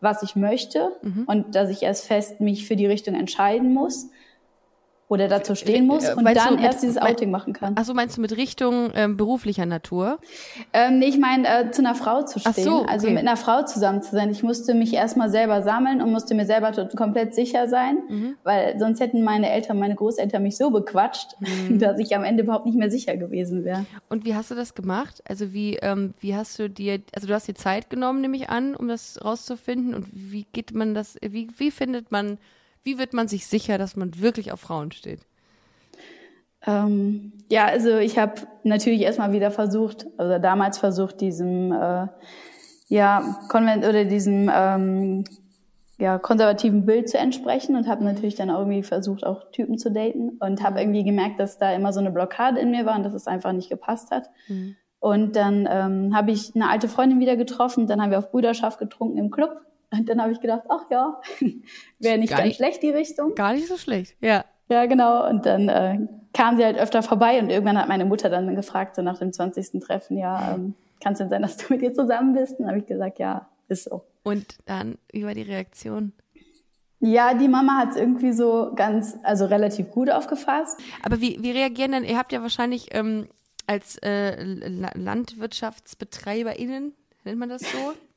was 0.00 0.22
ich 0.22 0.36
möchte 0.36 0.92
mhm. 1.00 1.24
und 1.26 1.54
dass 1.54 1.70
ich 1.70 1.82
erst 1.82 2.06
fest 2.06 2.40
mich 2.42 2.66
für 2.66 2.76
die 2.76 2.86
Richtung 2.86 3.14
entscheiden 3.14 3.72
muss 3.72 4.10
oder 5.10 5.26
dazu 5.26 5.56
stehen 5.56 5.88
muss 5.88 6.04
äh, 6.04 6.14
und 6.14 6.22
meinst 6.22 6.46
dann 6.46 6.58
erst 6.60 6.84
dieses 6.84 6.96
Outing 6.96 7.32
machen 7.32 7.52
kann. 7.52 7.74
Ach 7.76 7.84
so, 7.84 7.94
meinst 7.94 8.16
du 8.16 8.20
mit 8.20 8.36
Richtung 8.36 8.92
ähm, 8.94 9.16
beruflicher 9.16 9.66
Natur? 9.66 10.20
Ähm, 10.72 11.00
nee, 11.00 11.06
ich 11.06 11.18
meine, 11.18 11.48
äh, 11.48 11.70
zu 11.72 11.82
einer 11.82 11.96
Frau 11.96 12.22
zu 12.22 12.38
stehen. 12.38 12.52
So, 12.54 12.60
also 12.60 12.82
okay. 12.82 12.92
Also 12.92 13.10
mit 13.10 13.18
einer 13.18 13.36
Frau 13.36 13.64
zusammen 13.64 14.02
zu 14.02 14.12
sein. 14.12 14.30
Ich 14.30 14.44
musste 14.44 14.72
mich 14.72 14.94
erstmal 14.94 15.28
selber 15.28 15.62
sammeln 15.62 16.00
und 16.00 16.12
musste 16.12 16.34
mir 16.36 16.46
selber 16.46 16.70
komplett 16.94 17.34
sicher 17.34 17.66
sein, 17.66 17.98
mhm. 18.08 18.36
weil 18.44 18.78
sonst 18.78 19.00
hätten 19.00 19.22
meine 19.22 19.50
Eltern, 19.50 19.80
meine 19.80 19.96
Großeltern 19.96 20.44
mich 20.44 20.56
so 20.56 20.70
bequatscht, 20.70 21.34
mhm. 21.40 21.78
dass 21.80 21.98
ich 21.98 22.14
am 22.14 22.22
Ende 22.22 22.44
überhaupt 22.44 22.66
nicht 22.66 22.78
mehr 22.78 22.90
sicher 22.90 23.16
gewesen 23.16 23.64
wäre. 23.64 23.86
Und 24.08 24.24
wie 24.24 24.36
hast 24.36 24.52
du 24.52 24.54
das 24.54 24.74
gemacht? 24.74 25.24
Also 25.26 25.52
wie, 25.52 25.74
ähm, 25.82 26.14
wie 26.20 26.36
hast 26.36 26.56
du 26.60 26.70
dir, 26.70 27.00
also 27.12 27.26
du 27.26 27.34
hast 27.34 27.48
dir 27.48 27.54
Zeit 27.54 27.90
genommen, 27.90 28.20
nehme 28.20 28.36
ich 28.36 28.48
an, 28.48 28.76
um 28.76 28.86
das 28.86 29.18
rauszufinden 29.24 29.92
und 29.92 30.06
wie 30.12 30.46
geht 30.52 30.72
man 30.72 30.94
das, 30.94 31.16
wie, 31.20 31.48
wie 31.56 31.72
findet 31.72 32.12
man 32.12 32.38
wie 32.82 32.98
wird 32.98 33.12
man 33.12 33.28
sich 33.28 33.46
sicher, 33.46 33.78
dass 33.78 33.96
man 33.96 34.20
wirklich 34.20 34.52
auf 34.52 34.60
Frauen 34.60 34.92
steht? 34.92 35.20
Ähm, 36.66 37.32
ja, 37.50 37.66
also 37.66 37.96
ich 37.96 38.18
habe 38.18 38.42
natürlich 38.64 39.00
erstmal 39.02 39.32
wieder 39.32 39.50
versucht, 39.50 40.06
also 40.18 40.38
damals 40.38 40.78
versucht, 40.78 41.20
diesem 41.20 41.72
äh, 41.72 42.06
ja 42.88 43.38
Konvent 43.48 43.84
oder 43.84 44.04
diesem 44.04 44.50
ähm, 44.52 45.24
ja, 46.00 46.18
konservativen 46.18 46.86
Bild 46.86 47.08
zu 47.08 47.18
entsprechen 47.18 47.76
und 47.76 47.86
habe 47.86 48.04
natürlich 48.04 48.34
dann 48.34 48.48
irgendwie 48.48 48.82
versucht, 48.82 49.24
auch 49.24 49.50
Typen 49.52 49.76
zu 49.76 49.90
daten 49.90 50.30
und 50.40 50.62
habe 50.62 50.80
irgendwie 50.80 51.04
gemerkt, 51.04 51.38
dass 51.38 51.58
da 51.58 51.72
immer 51.72 51.92
so 51.92 52.00
eine 52.00 52.10
Blockade 52.10 52.58
in 52.58 52.70
mir 52.70 52.86
war 52.86 52.96
und 52.96 53.04
dass 53.04 53.12
es 53.12 53.26
einfach 53.26 53.52
nicht 53.52 53.68
gepasst 53.68 54.10
hat. 54.10 54.30
Mhm. 54.48 54.76
Und 54.98 55.36
dann 55.36 55.68
ähm, 55.70 56.14
habe 56.14 56.30
ich 56.30 56.54
eine 56.54 56.68
alte 56.68 56.88
Freundin 56.88 57.20
wieder 57.20 57.36
getroffen, 57.36 57.86
dann 57.86 58.00
haben 58.00 58.10
wir 58.10 58.18
auf 58.18 58.30
Brüderschaft 58.30 58.78
getrunken 58.78 59.18
im 59.18 59.30
Club 59.30 59.50
und 59.90 60.08
dann 60.08 60.20
habe 60.22 60.32
ich 60.32 60.40
gedacht, 60.40 60.62
ach 60.68 60.84
ja, 60.90 61.20
wäre 61.98 62.18
nicht 62.18 62.30
gar 62.30 62.38
ganz 62.38 62.48
nicht, 62.48 62.56
schlecht 62.56 62.82
die 62.82 62.90
Richtung. 62.90 63.34
Gar 63.34 63.54
nicht 63.54 63.68
so 63.68 63.76
schlecht, 63.76 64.16
ja. 64.20 64.44
Ja, 64.68 64.86
genau. 64.86 65.28
Und 65.28 65.46
dann 65.46 65.68
äh, 65.68 65.98
kam 66.32 66.56
sie 66.56 66.64
halt 66.64 66.78
öfter 66.78 67.02
vorbei 67.02 67.40
und 67.40 67.50
irgendwann 67.50 67.76
hat 67.76 67.88
meine 67.88 68.04
Mutter 68.04 68.30
dann 68.30 68.54
gefragt, 68.54 68.94
so 68.94 69.02
nach 69.02 69.18
dem 69.18 69.32
20. 69.32 69.80
Treffen, 69.80 70.16
ja, 70.16 70.54
ähm, 70.54 70.74
kann 71.02 71.14
es 71.14 71.18
denn 71.18 71.28
sein, 71.28 71.42
dass 71.42 71.56
du 71.56 71.72
mit 71.72 71.82
ihr 71.82 71.92
zusammen 71.92 72.34
bist? 72.34 72.52
Und 72.52 72.60
dann 72.60 72.68
habe 72.68 72.78
ich 72.78 72.86
gesagt, 72.86 73.18
ja, 73.18 73.48
ist 73.68 73.84
so. 73.84 74.04
Und 74.22 74.58
dann, 74.66 74.98
wie 75.12 75.24
war 75.24 75.34
die 75.34 75.42
Reaktion? 75.42 76.12
Ja, 77.00 77.34
die 77.34 77.48
Mama 77.48 77.78
hat 77.78 77.90
es 77.90 77.96
irgendwie 77.96 78.32
so 78.32 78.72
ganz, 78.76 79.16
also 79.22 79.46
relativ 79.46 79.90
gut 79.90 80.10
aufgefasst. 80.10 80.78
Aber 81.02 81.20
wie, 81.20 81.38
wie 81.40 81.50
reagieren 81.50 81.92
denn, 81.92 82.04
ihr 82.04 82.18
habt 82.18 82.30
ja 82.30 82.42
wahrscheinlich 82.42 82.88
ähm, 82.94 83.26
als 83.66 83.96
äh, 83.98 84.36
LandwirtschaftsbetreiberInnen, 84.94 86.92
nennt 87.24 87.38
man 87.38 87.48
das 87.48 87.62
so? 87.62 87.94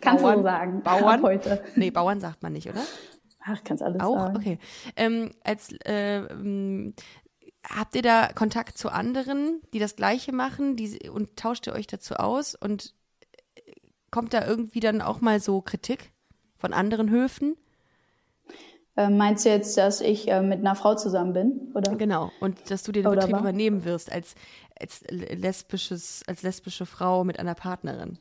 Kannst 0.00 0.22
Bauern, 0.22 0.36
du 0.36 0.40
so 0.42 0.44
sagen. 0.44 0.82
Bauern? 0.84 1.22
heute. 1.22 1.64
Nee, 1.74 1.90
Bauern 1.90 2.20
sagt 2.20 2.42
man 2.42 2.52
nicht, 2.52 2.68
oder? 2.68 2.82
Ach, 3.40 3.58
kannst 3.64 3.82
alles 3.82 4.00
Auch? 4.00 4.16
sagen. 4.16 4.36
Okay. 4.36 4.58
Ähm, 4.96 5.30
als, 5.42 5.72
äh, 5.84 6.22
habt 7.68 7.96
ihr 7.96 8.02
da 8.02 8.28
Kontakt 8.34 8.78
zu 8.78 8.90
anderen, 8.90 9.60
die 9.72 9.78
das 9.78 9.96
Gleiche 9.96 10.32
machen 10.32 10.76
die, 10.76 11.08
und 11.08 11.36
tauscht 11.36 11.66
ihr 11.66 11.72
euch 11.72 11.86
dazu 11.86 12.14
aus? 12.16 12.54
Und 12.54 12.94
äh, 13.54 13.72
kommt 14.10 14.34
da 14.34 14.46
irgendwie 14.46 14.80
dann 14.80 15.00
auch 15.00 15.20
mal 15.20 15.40
so 15.40 15.60
Kritik 15.60 16.12
von 16.56 16.72
anderen 16.72 17.10
Höfen? 17.10 17.56
Äh, 18.96 19.10
meinst 19.10 19.44
du 19.44 19.50
jetzt, 19.50 19.78
dass 19.78 20.00
ich 20.00 20.28
äh, 20.28 20.42
mit 20.42 20.58
einer 20.58 20.74
Frau 20.74 20.96
zusammen 20.96 21.32
bin, 21.32 21.72
oder? 21.74 21.94
Genau. 21.94 22.32
Und 22.40 22.70
dass 22.70 22.82
du 22.82 22.90
den 22.90 23.06
oder 23.06 23.20
Betrieb 23.20 23.34
war? 23.34 23.40
übernehmen 23.42 23.84
wirst 23.84 24.10
als, 24.10 24.34
als 24.78 25.04
lesbisches, 25.08 26.22
als 26.26 26.42
lesbische 26.42 26.84
Frau 26.84 27.22
mit 27.22 27.38
einer 27.38 27.54
Partnerin? 27.54 28.18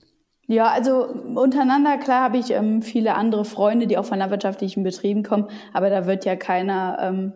Ja, 0.47 0.67
also 0.67 1.05
untereinander, 1.05 1.97
klar 1.97 2.23
habe 2.23 2.37
ich 2.37 2.51
ähm, 2.51 2.81
viele 2.81 3.15
andere 3.15 3.43
Freunde, 3.43 3.85
die 3.85 3.97
auch 3.97 4.05
von 4.05 4.17
landwirtschaftlichen 4.17 4.81
Betrieben 4.81 5.23
kommen, 5.23 5.49
aber 5.73 5.89
da 5.89 6.05
wird 6.05 6.23
ja 6.23 6.37
keiner 6.37 6.97
ähm, 7.01 7.33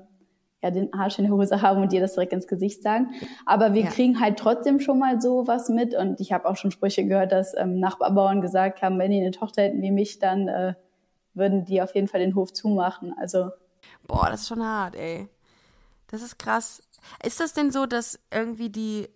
ja, 0.64 0.72
den 0.72 0.94
Arsch 0.94 1.18
in 1.20 1.26
der 1.26 1.34
Hose 1.34 1.62
haben 1.62 1.82
und 1.82 1.92
dir 1.92 2.00
das 2.00 2.14
direkt 2.14 2.32
ins 2.32 2.48
Gesicht 2.48 2.84
sagen. 2.84 3.12
Aber 3.46 3.74
wir 3.74 3.84
ja. 3.84 3.90
kriegen 3.90 4.22
halt 4.22 4.38
trotzdem 4.38 4.80
schon 4.80 4.98
mal 5.00 5.20
so 5.20 5.46
was 5.46 5.68
mit 5.70 5.94
und 5.94 6.22
ich 6.22 6.32
habe 6.32 6.48
auch 6.48 6.56
schon 6.56 6.72
Sprüche 6.72 7.06
gehört, 7.06 7.34
dass 7.34 7.54
ähm, 7.58 7.80
Nachbarbauern 7.80 8.42
gesagt 8.42 8.82
haben, 8.82 8.98
wenn 8.98 9.12
die 9.12 9.20
eine 9.20 9.32
Tochter 9.32 9.64
hätten 9.64 9.82
wie 9.82 9.92
mich, 9.92 10.20
dann 10.20 10.48
äh, 10.48 10.76
würden 11.34 11.66
die 11.66 11.82
auf 11.82 11.94
jeden 11.96 12.08
Fall 12.08 12.22
den 12.22 12.36
Hof 12.36 12.54
zumachen. 12.54 13.14
Also 13.20 13.50
Boah, 14.08 14.28
das 14.30 14.42
ist 14.42 14.48
schon 14.48 14.64
hart, 14.64 14.96
ey. 14.96 15.28
Das 16.08 16.22
ist 16.22 16.38
krass. 16.38 16.82
Ist 17.24 17.40
das 17.40 17.54
denn 17.54 17.72
so, 17.72 17.86
dass 17.86 18.20
irgendwie 18.32 18.70
die 18.70 19.10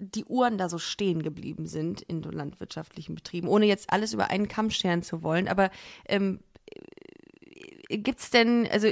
die 0.00 0.24
Uhren 0.24 0.58
da 0.58 0.68
so 0.68 0.78
stehen 0.78 1.22
geblieben 1.22 1.66
sind 1.66 2.00
in 2.00 2.22
so 2.22 2.30
landwirtschaftlichen 2.30 3.14
Betrieben, 3.14 3.48
ohne 3.48 3.66
jetzt 3.66 3.92
alles 3.92 4.14
über 4.14 4.30
einen 4.30 4.48
Kamm 4.48 4.70
scheren 4.70 5.02
zu 5.02 5.22
wollen. 5.22 5.46
Aber 5.46 5.70
ähm, 6.08 6.40
gibt's 7.88 8.30
denn, 8.30 8.66
also 8.70 8.88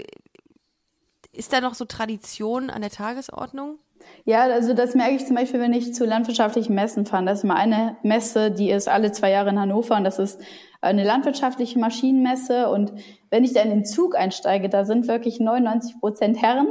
ist 1.32 1.52
da 1.52 1.60
noch 1.60 1.74
so 1.74 1.84
Tradition 1.84 2.70
an 2.70 2.82
der 2.82 2.90
Tagesordnung? 2.90 3.78
Ja, 4.24 4.42
also 4.42 4.74
das 4.74 4.94
merke 4.94 5.16
ich 5.16 5.26
zum 5.26 5.36
Beispiel, 5.36 5.60
wenn 5.60 5.72
ich 5.72 5.94
zu 5.94 6.04
landwirtschaftlichen 6.04 6.74
Messen 6.74 7.06
fahre. 7.06 7.24
Das 7.24 7.38
ist 7.38 7.44
mal 7.44 7.56
eine 7.56 7.96
Messe, 8.02 8.50
die 8.50 8.70
ist 8.70 8.88
alle 8.88 9.12
zwei 9.12 9.30
Jahre 9.30 9.50
in 9.50 9.58
Hannover 9.58 9.96
und 9.96 10.04
das 10.04 10.18
ist 10.18 10.40
eine 10.80 11.04
landwirtschaftliche 11.04 11.78
Maschinenmesse. 11.78 12.68
Und 12.68 12.92
wenn 13.30 13.44
ich 13.44 13.52
da 13.54 13.62
in 13.62 13.70
den 13.70 13.84
Zug 13.84 14.16
einsteige, 14.16 14.68
da 14.68 14.84
sind 14.84 15.08
wirklich 15.08 15.40
99 15.40 15.98
Prozent 16.00 16.40
Herren. 16.40 16.68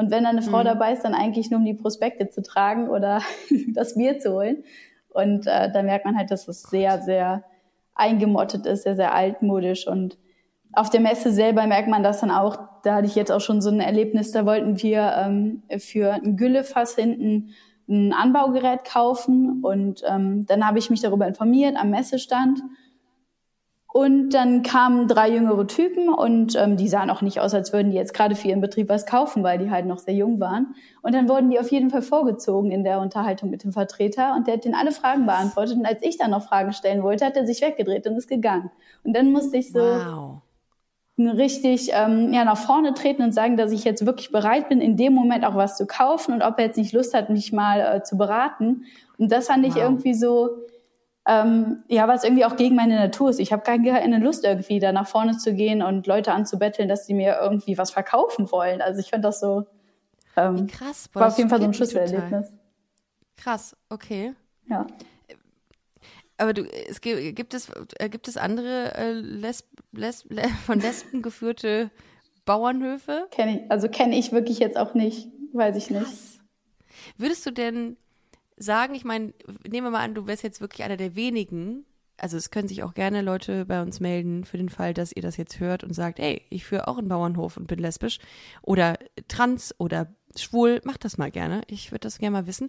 Und 0.00 0.10
wenn 0.10 0.24
da 0.24 0.30
eine 0.30 0.40
Frau 0.40 0.60
mhm. 0.60 0.64
dabei 0.64 0.94
ist, 0.94 1.04
dann 1.04 1.12
eigentlich 1.12 1.50
nur 1.50 1.60
um 1.60 1.66
die 1.66 1.74
Prospekte 1.74 2.30
zu 2.30 2.40
tragen 2.40 2.88
oder 2.88 3.20
das 3.74 3.96
Bier 3.96 4.18
zu 4.18 4.32
holen. 4.32 4.64
Und 5.10 5.46
äh, 5.46 5.70
da 5.70 5.82
merkt 5.82 6.06
man 6.06 6.16
halt, 6.16 6.30
dass 6.30 6.48
es 6.48 6.62
sehr, 6.62 7.02
sehr 7.02 7.44
eingemottet 7.94 8.64
ist, 8.64 8.84
sehr, 8.84 8.96
sehr 8.96 9.14
altmodisch 9.14 9.86
und 9.86 10.16
auf 10.72 10.88
der 10.88 11.00
Messe 11.00 11.32
selber 11.32 11.66
merkt 11.66 11.88
man 11.88 12.02
das 12.02 12.20
dann 12.20 12.30
auch. 12.30 12.56
Da 12.82 12.94
hatte 12.94 13.08
ich 13.08 13.14
jetzt 13.14 13.30
auch 13.30 13.42
schon 13.42 13.60
so 13.60 13.68
ein 13.68 13.80
Erlebnis, 13.80 14.32
da 14.32 14.46
wollten 14.46 14.80
wir 14.80 15.12
ähm, 15.18 15.64
für 15.76 16.14
ein 16.14 16.38
Güllefass 16.38 16.94
hinten 16.94 17.50
ein 17.86 18.14
Anbaugerät 18.14 18.84
kaufen 18.84 19.62
und 19.62 20.02
ähm, 20.08 20.46
dann 20.46 20.66
habe 20.66 20.78
ich 20.78 20.88
mich 20.88 21.02
darüber 21.02 21.26
informiert 21.26 21.76
am 21.76 21.90
Messestand 21.90 22.62
und 23.92 24.30
dann 24.30 24.62
kamen 24.62 25.08
drei 25.08 25.30
jüngere 25.30 25.66
Typen 25.66 26.08
und 26.08 26.54
ähm, 26.54 26.76
die 26.76 26.86
sahen 26.86 27.10
auch 27.10 27.22
nicht 27.22 27.40
aus, 27.40 27.54
als 27.54 27.72
würden 27.72 27.90
die 27.90 27.96
jetzt 27.96 28.14
gerade 28.14 28.36
für 28.36 28.46
ihren 28.46 28.60
Betrieb 28.60 28.88
was 28.88 29.04
kaufen, 29.04 29.42
weil 29.42 29.58
die 29.58 29.70
halt 29.70 29.86
noch 29.86 29.98
sehr 29.98 30.14
jung 30.14 30.38
waren. 30.38 30.76
Und 31.02 31.12
dann 31.12 31.28
wurden 31.28 31.50
die 31.50 31.58
auf 31.58 31.72
jeden 31.72 31.90
Fall 31.90 32.02
vorgezogen 32.02 32.70
in 32.70 32.84
der 32.84 33.00
Unterhaltung 33.00 33.50
mit 33.50 33.64
dem 33.64 33.72
Vertreter 33.72 34.36
und 34.36 34.46
der 34.46 34.54
hat 34.54 34.64
denen 34.64 34.76
alle 34.76 34.92
Fragen 34.92 35.26
beantwortet. 35.26 35.76
Und 35.76 35.86
als 35.86 36.02
ich 36.02 36.18
dann 36.18 36.30
noch 36.30 36.44
Fragen 36.44 36.72
stellen 36.72 37.02
wollte, 37.02 37.24
hat 37.26 37.36
er 37.36 37.46
sich 37.46 37.62
weggedreht 37.62 38.06
und 38.06 38.16
ist 38.16 38.28
gegangen. 38.28 38.70
Und 39.02 39.16
dann 39.16 39.32
musste 39.32 39.56
ich 39.56 39.72
so 39.72 39.80
wow 39.80 40.42
richtig 41.18 41.90
ähm, 41.92 42.32
ja, 42.32 42.44
nach 42.44 42.56
vorne 42.56 42.94
treten 42.94 43.22
und 43.22 43.32
sagen, 43.32 43.58
dass 43.58 43.72
ich 43.72 43.84
jetzt 43.84 44.06
wirklich 44.06 44.32
bereit 44.32 44.70
bin, 44.70 44.80
in 44.80 44.96
dem 44.96 45.12
Moment 45.12 45.44
auch 45.44 45.54
was 45.54 45.76
zu 45.76 45.86
kaufen 45.86 46.32
und 46.32 46.42
ob 46.42 46.58
er 46.58 46.66
jetzt 46.66 46.78
nicht 46.78 46.92
Lust 46.92 47.12
hat, 47.12 47.28
mich 47.28 47.52
mal 47.52 47.80
äh, 47.80 48.02
zu 48.02 48.16
beraten. 48.16 48.84
Und 49.18 49.30
das 49.30 49.48
fand 49.48 49.66
ich 49.66 49.74
wow. 49.74 49.82
irgendwie 49.82 50.14
so, 50.14 50.48
ähm, 51.30 51.84
ja, 51.86 52.08
was 52.08 52.24
irgendwie 52.24 52.44
auch 52.44 52.56
gegen 52.56 52.74
meine 52.74 52.96
Natur 52.96 53.30
ist. 53.30 53.38
Ich 53.38 53.52
habe 53.52 53.62
keine 53.62 54.18
Lust 54.18 54.44
irgendwie 54.44 54.80
da 54.80 54.90
nach 54.90 55.06
vorne 55.06 55.38
zu 55.38 55.54
gehen 55.54 55.80
und 55.80 56.08
Leute 56.08 56.32
anzubetteln, 56.32 56.88
dass 56.88 57.06
sie 57.06 57.14
mir 57.14 57.38
irgendwie 57.40 57.78
was 57.78 57.92
verkaufen 57.92 58.50
wollen. 58.50 58.82
Also 58.82 58.98
ich 58.98 59.10
fand 59.10 59.24
das 59.24 59.38
so, 59.38 59.66
ähm, 60.36 60.66
krass, 60.66 61.08
boah, 61.08 61.20
war 61.20 61.28
auf 61.28 61.38
jeden 61.38 61.48
Fall 61.48 61.60
so 61.60 61.66
ein 61.66 61.74
Schlüsselerlebnis. 61.74 62.52
Krass, 63.36 63.76
okay. 63.90 64.34
Ja. 64.68 64.88
Aber 66.36 66.52
du, 66.52 66.64
es 66.64 67.00
gibt, 67.00 67.36
gibt 67.36 67.54
es, 67.54 67.70
äh, 67.98 68.08
gibt 68.08 68.26
es 68.26 68.36
andere 68.36 68.94
äh, 68.96 69.12
Lesb, 69.12 69.66
Lesb, 69.92 70.32
von 70.66 70.80
Lesben 70.80 71.22
geführte 71.22 71.92
Bauernhöfe? 72.44 73.28
Kenne 73.30 73.60
ich, 73.60 73.70
also 73.70 73.88
kenne 73.88 74.18
ich 74.18 74.32
wirklich 74.32 74.58
jetzt 74.58 74.76
auch 74.76 74.94
nicht, 74.94 75.28
weiß 75.52 75.76
ich 75.76 75.90
nicht. 75.90 76.02
Krass. 76.02 76.38
Würdest 77.18 77.46
du 77.46 77.52
denn 77.52 77.96
sagen, 78.60 78.94
ich 78.94 79.04
meine, 79.04 79.32
nehmen 79.66 79.86
wir 79.86 79.90
mal 79.90 80.04
an, 80.04 80.14
du 80.14 80.26
wärst 80.26 80.42
jetzt 80.42 80.60
wirklich 80.60 80.84
einer 80.84 80.96
der 80.96 81.16
wenigen, 81.16 81.86
also 82.18 82.36
es 82.36 82.50
können 82.50 82.68
sich 82.68 82.82
auch 82.82 82.94
gerne 82.94 83.22
Leute 83.22 83.64
bei 83.64 83.80
uns 83.80 83.98
melden 83.98 84.44
für 84.44 84.58
den 84.58 84.68
Fall, 84.68 84.92
dass 84.92 85.12
ihr 85.12 85.22
das 85.22 85.38
jetzt 85.38 85.58
hört 85.58 85.82
und 85.82 85.94
sagt, 85.94 86.18
ey, 86.18 86.42
ich 86.50 86.64
führe 86.64 86.86
auch 86.86 86.98
einen 86.98 87.08
Bauernhof 87.08 87.56
und 87.56 87.66
bin 87.66 87.78
lesbisch 87.78 88.18
oder 88.62 88.98
trans 89.28 89.74
oder 89.78 90.14
schwul, 90.36 90.80
mach 90.84 90.98
das 90.98 91.16
mal 91.16 91.30
gerne. 91.30 91.62
Ich 91.66 91.90
würde 91.90 92.00
das 92.00 92.18
gerne 92.18 92.32
mal 92.32 92.46
wissen. 92.46 92.68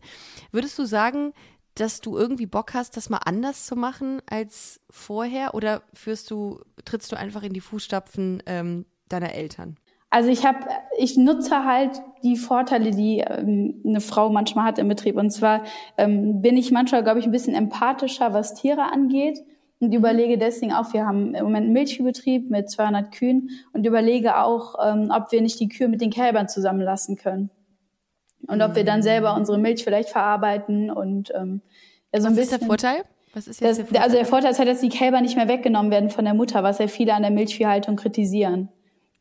Würdest 0.52 0.80
du 0.80 0.86
sagen, 0.86 1.34
dass 1.76 2.02
du 2.02 2.18
irgendwie 2.18 2.46
Bock 2.46 2.74
hast, 2.74 2.98
das 2.98 3.10
mal 3.10 3.20
anders 3.26 3.66
zu 3.66 3.76
machen 3.76 4.22
als 4.26 4.80
vorher? 4.90 5.54
Oder 5.54 5.84
führst 5.94 6.32
du, 6.32 6.62
trittst 6.86 7.12
du 7.12 7.18
einfach 7.18 7.44
in 7.44 7.54
die 7.54 7.62
Fußstapfen 7.62 8.44
ähm, 8.46 8.86
deiner 9.10 9.34
Eltern? 9.34 9.78
Also 10.12 10.30
ich 10.30 10.46
habe, 10.46 10.60
ich 10.98 11.18
nutze 11.18 11.64
halt 11.66 12.02
die 12.22 12.36
Vorteile, 12.36 12.92
die 12.92 13.20
ähm, 13.20 13.82
eine 13.86 14.02
Frau 14.02 14.30
manchmal 14.30 14.66
hat 14.66 14.78
im 14.78 14.90
Betrieb. 14.90 15.16
Und 15.16 15.32
zwar 15.32 15.64
ähm, 15.98 16.42
bin 16.42 16.58
ich 16.58 16.70
manchmal, 16.70 17.02
glaube 17.02 17.20
ich, 17.20 17.26
ein 17.26 17.32
bisschen 17.32 17.56
empathischer, 17.56 18.34
was 18.34 18.54
Tiere 18.54 18.92
angeht. 18.92 19.40
Und 19.80 19.94
überlege 19.94 20.38
deswegen 20.38 20.74
auch, 20.74 20.94
wir 20.94 21.08
haben 21.08 21.34
im 21.34 21.46
Moment 21.46 21.64
einen 21.64 21.74
Milchviehbetrieb 21.74 22.52
mit 22.52 22.70
200 22.70 23.12
Kühen 23.12 23.50
und 23.74 23.88
überlege 23.88 24.38
auch, 24.38 24.76
ähm, 24.86 25.12
ob 25.16 25.32
wir 25.32 25.42
nicht 25.42 25.60
die 25.60 25.70
Kühe 25.70 25.88
mit 25.88 26.02
den 26.02 26.12
Kälbern 26.12 26.48
zusammenlassen 26.48 27.16
können. 27.16 27.50
Und 28.48 28.62
ob 28.62 28.76
wir 28.76 28.84
dann 28.84 29.02
selber 29.02 29.34
unsere 29.36 29.58
Milch 29.58 29.84
vielleicht 29.84 30.10
verarbeiten 30.10 30.92
und 30.92 31.32
ähm, 31.34 31.62
ja, 32.14 32.20
so 32.20 32.28
ein 32.28 32.34
was 32.34 32.42
bisschen. 32.42 32.56
ist 32.56 32.62
der 32.62 32.68
Vorteil? 32.68 33.04
Was 33.34 33.48
ist 33.48 33.62
jetzt 33.62 33.70
das, 33.70 33.78
der 33.78 33.86
Vorteil? 33.86 34.04
Also 34.04 34.16
der 34.18 34.26
Vorteil 34.26 34.52
ist 34.52 34.60
halt, 34.60 34.70
dass 34.70 34.82
die 34.82 34.90
Kälber 34.90 35.22
nicht 35.22 35.38
mehr 35.38 35.48
weggenommen 35.48 35.92
werden 35.92 36.10
von 36.10 36.26
der 36.26 36.34
Mutter, 36.34 36.64
was 36.64 36.80
ja 36.80 36.88
viele 36.88 37.14
an 37.14 37.22
der 37.22 37.32
Milchviehhaltung 37.32 37.96
kritisieren. 37.96 38.70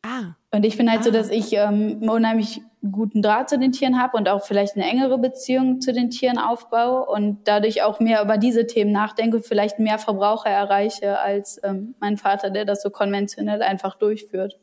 Ah. 0.03 0.35
Und 0.53 0.65
ich 0.65 0.77
bin 0.77 0.89
halt 0.89 1.01
ah. 1.01 1.03
so, 1.03 1.11
dass 1.11 1.29
ich 1.29 1.53
ähm, 1.53 2.09
unheimlich 2.09 2.61
guten 2.91 3.21
Draht 3.21 3.49
zu 3.49 3.57
den 3.57 3.71
Tieren 3.71 4.01
habe 4.01 4.17
und 4.17 4.27
auch 4.27 4.43
vielleicht 4.43 4.75
eine 4.75 4.85
engere 4.85 5.17
Beziehung 5.17 5.81
zu 5.81 5.93
den 5.93 6.09
Tieren 6.09 6.37
aufbaue 6.37 7.05
und 7.05 7.47
dadurch 7.47 7.83
auch 7.83 7.99
mehr 7.99 8.21
über 8.21 8.37
diese 8.37 8.67
Themen 8.67 8.91
nachdenke, 8.91 9.41
vielleicht 9.41 9.79
mehr 9.79 9.97
Verbraucher 9.97 10.49
erreiche 10.49 11.19
als 11.19 11.59
ähm, 11.63 11.95
mein 11.99 12.17
Vater, 12.17 12.49
der 12.49 12.65
das 12.65 12.81
so 12.81 12.89
konventionell 12.89 13.61
einfach 13.61 13.95
durchführt. 13.95 14.59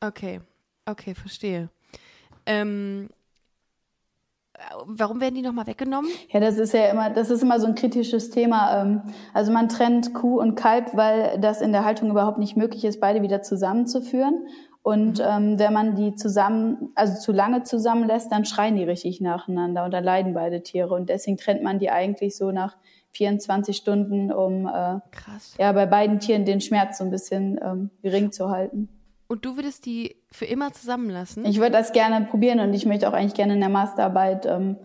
Okay, 0.00 0.40
okay, 0.86 1.14
verstehe. 1.14 1.70
Ähm, 2.44 3.08
Warum 4.84 5.20
werden 5.20 5.34
die 5.34 5.42
nochmal 5.42 5.66
weggenommen? 5.66 6.10
Ja, 6.28 6.40
das 6.40 6.58
ist 6.58 6.74
ja 6.74 6.90
immer, 6.90 7.10
das 7.10 7.30
ist 7.30 7.42
immer 7.42 7.58
so 7.60 7.66
ein 7.66 7.74
kritisches 7.74 8.30
Thema. 8.30 8.82
Ähm, 8.82 9.02
also 9.32 9.52
man 9.52 9.68
trennt 9.68 10.12
Kuh 10.14 10.38
und 10.38 10.54
Kalb, 10.54 10.94
weil 10.94 11.38
das 11.40 11.60
in 11.60 11.72
der 11.72 11.84
Haltung 11.84 12.10
überhaupt 12.10 12.38
nicht 12.38 12.56
möglich 12.56 12.84
ist, 12.84 13.00
beide 13.00 13.22
wieder 13.22 13.42
zusammenzuführen. 13.42 14.46
Und 14.82 15.18
mhm. 15.18 15.24
ähm, 15.26 15.58
wenn 15.58 15.72
man 15.72 15.94
die 15.94 16.14
zusammen, 16.14 16.90
also 16.94 17.20
zu 17.20 17.32
lange 17.32 17.64
zusammenlässt, 17.64 18.32
dann 18.32 18.44
schreien 18.44 18.76
die 18.76 18.84
richtig 18.84 19.20
nacheinander 19.20 19.84
und 19.84 19.90
dann 19.92 20.04
leiden 20.04 20.34
beide 20.34 20.62
Tiere. 20.62 20.94
Und 20.94 21.08
deswegen 21.08 21.36
trennt 21.36 21.62
man 21.62 21.78
die 21.78 21.90
eigentlich 21.90 22.36
so 22.36 22.50
nach 22.50 22.76
24 23.12 23.76
Stunden, 23.76 24.32
um 24.32 24.66
äh, 24.66 25.00
Krass. 25.10 25.54
ja 25.58 25.72
bei 25.72 25.86
beiden 25.86 26.20
Tieren 26.20 26.44
den 26.44 26.60
Schmerz 26.60 26.98
so 26.98 27.04
ein 27.04 27.10
bisschen 27.10 27.60
ähm, 27.62 27.90
gering 28.02 28.32
zu 28.32 28.50
halten. 28.50 28.88
Und 29.26 29.44
du 29.44 29.56
würdest 29.56 29.86
die 29.86 30.16
für 30.32 30.44
immer 30.44 30.72
zusammenlassen? 30.72 31.44
Ich 31.44 31.58
würde 31.58 31.72
das 31.72 31.92
gerne 31.92 32.26
probieren 32.26 32.60
und 32.60 32.74
ich 32.74 32.86
möchte 32.86 33.08
auch 33.08 33.12
eigentlich 33.12 33.34
gerne 33.34 33.54
in 33.54 33.60
der 33.60 33.68
Masterarbeit 33.68 34.46
ähm, 34.46 34.76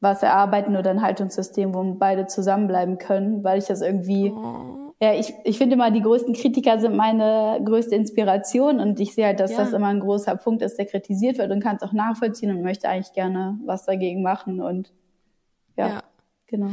was 0.00 0.22
erarbeiten 0.22 0.76
oder 0.76 0.90
ein 0.90 1.00
Haltungssystem, 1.00 1.74
wo 1.74 1.82
beide 1.94 2.26
zusammenbleiben 2.26 2.98
können, 2.98 3.42
weil 3.44 3.58
ich 3.58 3.64
das 3.64 3.80
irgendwie, 3.80 4.30
oh. 4.30 4.83
Ja, 5.04 5.14
ich, 5.14 5.34
ich 5.44 5.58
finde 5.58 5.74
immer, 5.74 5.90
die 5.90 6.00
größten 6.00 6.32
Kritiker 6.34 6.78
sind 6.78 6.96
meine 6.96 7.60
größte 7.62 7.94
Inspiration 7.94 8.80
und 8.80 8.98
ich 9.00 9.14
sehe 9.14 9.26
halt, 9.26 9.38
dass 9.38 9.50
ja. 9.50 9.58
das 9.58 9.74
immer 9.74 9.88
ein 9.88 10.00
großer 10.00 10.34
Punkt 10.36 10.62
ist, 10.62 10.78
der 10.78 10.86
kritisiert 10.86 11.36
wird 11.36 11.50
und 11.50 11.60
kann 11.60 11.76
es 11.76 11.82
auch 11.82 11.92
nachvollziehen 11.92 12.50
und 12.50 12.62
möchte 12.62 12.88
eigentlich 12.88 13.12
gerne 13.12 13.58
was 13.66 13.84
dagegen 13.84 14.22
machen 14.22 14.62
und 14.62 14.92
ja. 15.76 15.88
ja. 15.88 16.02
Genau. 16.46 16.70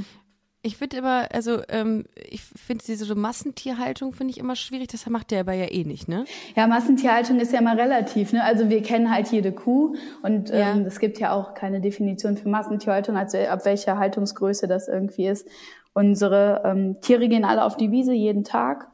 Ich 0.63 0.77
finde 0.77 0.97
immer, 0.97 1.27
also 1.33 1.61
ähm, 1.69 2.05
ich 2.15 2.41
finde 2.41 2.85
diese 2.85 3.05
so 3.05 3.15
Massentierhaltung 3.15 4.13
finde 4.13 4.31
ich 4.31 4.37
immer 4.37 4.55
schwierig. 4.55 4.89
Das 4.89 5.07
macht 5.07 5.31
der 5.31 5.39
aber 5.39 5.53
ja 5.53 5.71
eh 5.71 5.83
nicht, 5.83 6.07
ne? 6.07 6.25
Ja, 6.55 6.67
Massentierhaltung 6.67 7.39
ist 7.39 7.51
ja 7.51 7.59
immer 7.59 7.75
relativ, 7.75 8.31
ne? 8.31 8.43
Also 8.43 8.69
wir 8.69 8.83
kennen 8.83 9.11
halt 9.11 9.29
jede 9.29 9.51
Kuh 9.51 9.95
und 10.21 10.49
ja. 10.49 10.71
ähm, 10.71 10.85
es 10.85 10.99
gibt 10.99 11.19
ja 11.19 11.33
auch 11.33 11.55
keine 11.55 11.81
Definition 11.81 12.37
für 12.37 12.47
Massentierhaltung, 12.47 13.17
also 13.17 13.39
ab 13.39 13.65
welcher 13.65 13.97
Haltungsgröße 13.97 14.67
das 14.67 14.87
irgendwie 14.87 15.27
ist. 15.27 15.47
Unsere 15.93 16.61
ähm, 16.63 17.01
Tiere 17.01 17.27
gehen 17.27 17.45
alle 17.45 17.63
auf 17.63 17.75
die 17.77 17.91
Wiese 17.91 18.13
jeden 18.13 18.43
Tag. 18.43 18.87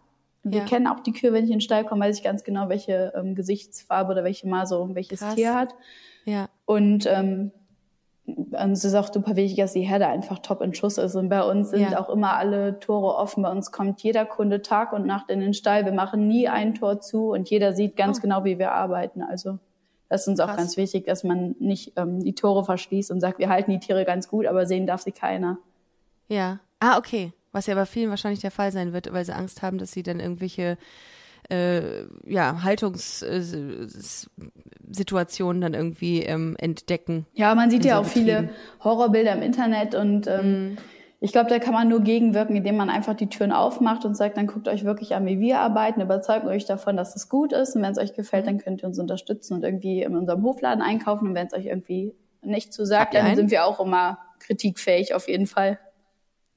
Wir 0.43 0.59
ja. 0.59 0.65
kennen 0.65 0.87
auch 0.87 1.01
die 1.01 1.11
Kühe, 1.11 1.33
wenn 1.33 1.43
ich 1.43 1.51
in 1.51 1.57
den 1.57 1.61
Stall 1.61 1.85
komme, 1.85 2.05
weiß 2.05 2.17
ich 2.17 2.23
ganz 2.23 2.43
genau, 2.43 2.69
welche 2.69 3.13
ähm, 3.15 3.35
Gesichtsfarbe 3.35 4.13
oder 4.13 4.23
welche 4.23 4.47
Maserung 4.47 4.95
welches 4.95 5.19
Krass. 5.19 5.35
Tier 5.35 5.55
hat. 5.55 5.75
Ja. 6.25 6.49
Und 6.65 7.05
ähm, 7.05 7.51
es 8.51 8.83
ist 8.83 8.95
auch 8.95 9.11
super 9.11 9.35
wichtig, 9.35 9.57
dass 9.57 9.73
die 9.73 9.81
Herde 9.81 10.07
einfach 10.07 10.39
top 10.39 10.61
in 10.61 10.73
Schuss 10.73 10.97
ist. 10.97 11.15
Und 11.15 11.29
bei 11.29 11.43
uns 11.43 11.69
sind 11.69 11.91
ja. 11.91 11.99
auch 11.99 12.09
immer 12.09 12.35
alle 12.35 12.79
Tore 12.79 13.15
offen. 13.15 13.43
Bei 13.43 13.51
uns 13.51 13.71
kommt 13.71 14.01
jeder 14.03 14.25
Kunde 14.25 14.61
Tag 14.61 14.91
und 14.91 15.05
Nacht 15.05 15.29
in 15.29 15.39
den 15.39 15.53
Stall. 15.53 15.85
Wir 15.85 15.93
machen 15.93 16.27
nie 16.27 16.47
ein 16.47 16.75
Tor 16.75 16.99
zu 16.99 17.31
und 17.31 17.49
jeder 17.49 17.73
sieht 17.73 17.95
ganz 17.95 18.17
oh. 18.19 18.21
genau, 18.21 18.43
wie 18.43 18.59
wir 18.59 18.73
arbeiten. 18.73 19.21
Also 19.21 19.59
das 20.09 20.21
ist 20.21 20.27
uns 20.27 20.39
Krass. 20.39 20.49
auch 20.49 20.57
ganz 20.57 20.77
wichtig, 20.77 21.05
dass 21.05 21.23
man 21.23 21.55
nicht 21.59 21.93
ähm, 21.95 22.21
die 22.21 22.35
Tore 22.35 22.63
verschließt 22.65 23.11
und 23.11 23.21
sagt, 23.21 23.39
wir 23.39 23.49
halten 23.49 23.71
die 23.71 23.79
Tiere 23.79 24.05
ganz 24.05 24.27
gut, 24.27 24.45
aber 24.45 24.65
sehen 24.65 24.87
darf 24.87 25.01
sie 25.01 25.11
keiner. 25.11 25.57
Ja. 26.27 26.59
Ah, 26.79 26.97
okay. 26.97 27.33
Was 27.51 27.67
ja 27.67 27.75
bei 27.75 27.85
vielen 27.85 28.09
wahrscheinlich 28.09 28.41
der 28.41 28.51
Fall 28.51 28.71
sein 28.71 28.93
wird, 28.93 29.11
weil 29.11 29.25
sie 29.25 29.35
Angst 29.35 29.61
haben, 29.61 29.77
dass 29.77 29.91
sie 29.91 30.03
dann 30.03 30.19
irgendwelche 30.19 30.77
äh, 31.49 32.03
ja, 32.25 32.63
Haltungssituationen 32.63 35.61
dann 35.61 35.73
irgendwie 35.73 36.23
ähm, 36.23 36.55
entdecken. 36.59 37.25
Ja, 37.33 37.55
man 37.55 37.71
sieht 37.71 37.85
ja 37.85 37.99
auch 37.99 38.05
viele 38.05 38.49
Horrorbilder 38.83 39.31
im 39.33 39.41
Internet 39.41 39.95
und 39.95 40.27
ähm, 40.27 40.73
mm. 40.73 40.77
ich 41.21 41.31
glaube, 41.31 41.49
da 41.49 41.59
kann 41.59 41.73
man 41.73 41.87
nur 41.87 42.01
gegenwirken, 42.01 42.57
indem 42.57 42.75
man 42.75 42.89
einfach 42.89 43.13
die 43.15 43.27
Türen 43.27 43.53
aufmacht 43.53 44.03
und 44.03 44.15
sagt, 44.15 44.35
dann 44.37 44.47
guckt 44.47 44.67
euch 44.67 44.83
wirklich 44.83 45.15
an, 45.15 45.25
wie 45.25 45.39
wir 45.39 45.59
arbeiten, 45.59 46.01
überzeugt 46.01 46.45
euch 46.45 46.65
davon, 46.65 46.97
dass 46.97 47.15
es 47.15 47.29
gut 47.29 47.53
ist 47.53 47.73
und 47.75 47.81
wenn 47.81 47.93
es 47.93 47.97
euch 47.97 48.13
gefällt, 48.13 48.43
mhm. 48.43 48.49
dann 48.49 48.57
könnt 48.57 48.83
ihr 48.83 48.87
uns 48.87 48.99
unterstützen 48.99 49.53
und 49.53 49.63
irgendwie 49.63 50.03
in 50.03 50.17
unserem 50.17 50.43
Hofladen 50.43 50.81
einkaufen 50.81 51.29
und 51.29 51.35
wenn 51.35 51.47
es 51.47 51.53
euch 51.53 51.67
irgendwie 51.67 52.13
nicht 52.41 52.73
zusagt, 52.73 53.13
dann 53.13 53.33
sind 53.35 53.51
wir 53.51 53.65
auch 53.65 53.79
immer 53.79 54.19
kritikfähig 54.39 55.13
auf 55.13 55.27
jeden 55.27 55.47
Fall. 55.47 55.79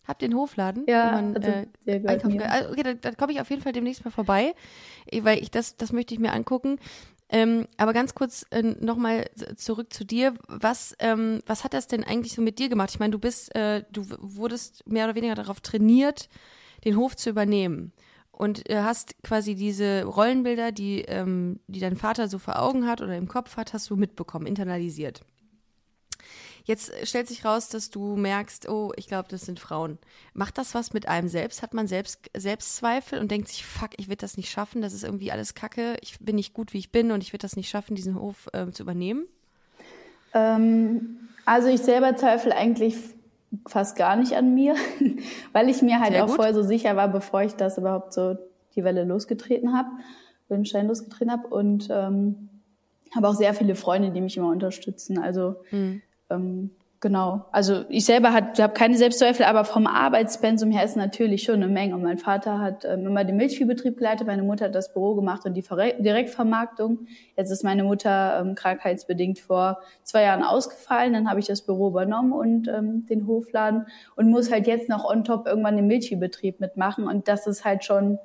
Habt 0.07 0.23
ihr 0.23 0.27
einen 0.27 0.39
Hofladen? 0.39 0.85
Ja, 0.89 1.13
man, 1.13 1.37
also, 1.37 1.51
äh, 1.87 2.07
einkaufen 2.07 2.39
kann? 2.39 2.51
Also, 2.51 2.71
okay, 2.71 2.83
da, 2.83 2.95
da 2.95 3.13
komme 3.13 3.33
ich 3.33 3.41
auf 3.41 3.51
jeden 3.51 3.63
Fall 3.63 3.73
demnächst 3.73 4.05
mal 4.05 4.11
vorbei, 4.11 4.55
weil 5.23 5.39
ich 5.39 5.51
das, 5.51 5.77
das 5.77 5.93
möchte 5.93 6.15
ich 6.15 6.21
mir 6.21 6.33
angucken. 6.33 6.79
Ähm, 7.33 7.69
aber 7.77 7.93
ganz 7.93 8.15
kurz 8.15 8.45
äh, 8.51 8.63
nochmal 8.63 9.27
zurück 9.57 9.93
zu 9.93 10.05
dir. 10.05 10.35
Was, 10.49 10.97
ähm, 10.99 11.41
was 11.47 11.63
hat 11.63 11.75
das 11.75 11.87
denn 11.87 12.03
eigentlich 12.03 12.33
so 12.33 12.43
mit 12.43 12.59
dir 12.59 12.69
gemacht? 12.69 12.91
Ich 12.91 12.99
meine, 12.99 13.13
du 13.13 13.21
bist, 13.21 13.55
äh, 13.55 13.85
du 13.93 14.05
wurdest 14.19 14.85
mehr 14.87 15.05
oder 15.05 15.15
weniger 15.15 15.37
darauf 15.37 15.61
trainiert, 15.61 16.29
den 16.85 16.97
Hof 16.97 17.15
zu 17.17 17.31
übernehmen. 17.31 17.93
Und 18.33 18.69
äh, 18.69 18.81
hast 18.81 19.23
quasi 19.23 19.55
diese 19.55 20.05
Rollenbilder, 20.05 20.73
die, 20.73 21.03
ähm, 21.03 21.61
die 21.69 21.79
dein 21.79 21.97
Vater 21.97 22.27
so 22.27 22.39
vor 22.39 22.61
Augen 22.61 22.87
hat 22.87 23.01
oder 23.01 23.17
im 23.17 23.29
Kopf 23.29 23.57
hat, 23.57 23.75
hast 23.75 23.91
du 23.91 23.97
mitbekommen, 23.97 24.47
internalisiert. 24.47 25.21
Jetzt 26.65 26.93
stellt 27.07 27.29
sich 27.29 27.45
raus, 27.45 27.69
dass 27.69 27.91
du 27.91 28.17
merkst, 28.17 28.69
oh, 28.69 28.93
ich 28.97 29.07
glaube, 29.09 29.29
das 29.29 29.43
sind 29.43 29.61
Frauen. 29.61 29.99
Macht 30.35 30.59
das 30.59 30.75
was 30.75 30.93
mit 30.93 31.09
einem 31.09 31.29
selbst? 31.29 31.63
Hat 31.63 31.75
man 31.75 31.87
selbst 31.87 32.31
Selbstzweifel 32.37 33.19
und 33.19 33.31
denkt 33.31 33.49
sich, 33.49 33.65
fuck, 33.65 33.91
ich 33.97 34.09
werde 34.09 34.21
das 34.21 34.37
nicht 34.37 34.51
schaffen, 34.51 34.83
das 34.83 34.93
ist 34.93 35.05
irgendwie 35.05 35.33
alles 35.33 35.55
Kacke, 35.55 35.97
ich 36.03 36.19
bin 36.21 36.37
nicht 36.37 36.55
gut, 36.55 36.73
wie 36.73 36.79
ich 36.79 36.93
bin 36.93 37.11
und 37.11 37.23
ich 37.23 37.33
werde 37.33 37.43
das 37.43 37.57
nicht 37.57 37.69
schaffen, 37.69 37.95
diesen 37.95 38.21
Hof 38.21 38.49
äh, 38.53 38.71
zu 38.71 38.83
übernehmen? 38.83 39.27
Ähm, 40.35 41.29
also 41.45 41.69
ich 41.69 41.81
selber 41.81 42.17
zweifle 42.17 42.55
eigentlich 42.55 42.97
fast 43.67 43.97
gar 43.97 44.17
nicht 44.17 44.35
an 44.35 44.55
mir, 44.55 44.77
weil 45.53 45.69
ich 45.69 45.83
mir 45.83 46.01
halt 46.01 46.13
Sehr 46.13 46.25
auch 46.25 46.29
gut. 46.29 46.37
vorher 46.37 46.55
so 46.55 46.63
sicher 46.63 46.97
war, 46.97 47.09
bevor 47.09 47.43
ich 47.43 47.55
das 47.55 47.79
überhaupt 47.79 48.13
so 48.13 48.37
die 48.77 48.85
Welle 48.85 49.05
losgetreten 49.05 49.77
habe, 49.77 49.89
den 50.49 50.65
Stein 50.65 50.87
losgetreten 50.87 51.33
habe 51.33 51.49
und 51.49 51.89
ähm, 51.91 52.49
habe 53.15 53.29
auch 53.29 53.35
sehr 53.35 53.55
viele 53.55 53.75
Freunde, 53.75 54.11
die 54.11 54.21
mich 54.21 54.37
immer 54.37 54.51
unterstützen. 54.51 55.19
Also 55.19 55.57
mhm 55.71 56.03
ähm, 56.31 56.71
genau. 57.01 57.47
Also 57.53 57.85
ich 57.89 58.05
selber 58.05 58.33
habe 58.33 58.73
keine 58.73 58.97
Selbstzweifel, 58.97 59.45
aber 59.47 59.65
vom 59.65 59.87
Arbeitspensum 59.87 60.71
her 60.71 60.85
ist 60.85 60.97
natürlich 60.97 61.43
schon 61.43 61.57
eine 61.57 61.69
Menge. 61.69 61.95
Und 61.95 62.03
mein 62.03 62.19
Vater 62.19 62.59
hat 62.59 62.85
ähm, 62.85 63.07
immer 63.07 63.25
den 63.25 63.37
Milchviehbetrieb 63.37 63.97
geleitet, 63.97 64.27
meine 64.27 64.43
Mutter 64.43 64.67
hat 64.67 64.75
das 64.75 64.93
Büro 64.93 65.15
gemacht 65.15 65.45
und 65.45 65.55
die 65.55 65.63
Ver 65.63 65.93
Direktvermarktung. 65.99 67.07
Jetzt 67.37 67.51
ist 67.51 67.65
meine 67.65 67.85
Mutter 67.85 68.41
ähm, 68.41 68.55
krankheitsbedingt 68.55 69.39
vor 69.39 69.81
zwei 70.03 70.23
Jahren 70.23 70.43
ausgefallen. 70.43 71.13
Dann 71.13 71.29
habe 71.29 71.41
ich 71.41 71.47
das 71.47 71.63
Büro 71.63 71.89
übernommen 71.89 72.33
und 72.33 72.69
ähm, 72.69 73.07
den 73.07 73.27
Hofladen 73.27 73.87
und 74.17 74.31
muss 74.31 74.53
halt 74.53 74.67
jetzt 74.67 74.89
noch 74.89 75.05
on 75.05 75.25
top 75.25 75.47
irgendwann 75.47 75.77
den 75.77 75.87
Milchviehbetrieb 75.87 76.61
mitmachen. 76.61 77.07
Und 77.07 77.29
das 77.29 77.47
ist 77.47 77.65
halt 77.65 77.85
schon 77.85 78.19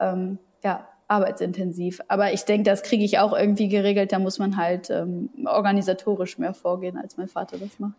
ähm, 0.00 0.38
ja 0.62 0.86
arbeitsintensiv. 1.08 2.00
Aber 2.08 2.32
ich 2.32 2.44
denke, 2.44 2.64
das 2.64 2.82
kriege 2.82 3.04
ich 3.04 3.18
auch 3.18 3.32
irgendwie 3.32 3.68
geregelt. 3.68 4.12
Da 4.12 4.18
muss 4.18 4.38
man 4.38 4.56
halt 4.56 4.90
ähm, 4.90 5.30
organisatorisch 5.46 6.38
mehr 6.38 6.54
vorgehen, 6.54 6.96
als 6.96 7.16
mein 7.16 7.28
Vater 7.28 7.58
das 7.58 7.78
macht. 7.78 7.94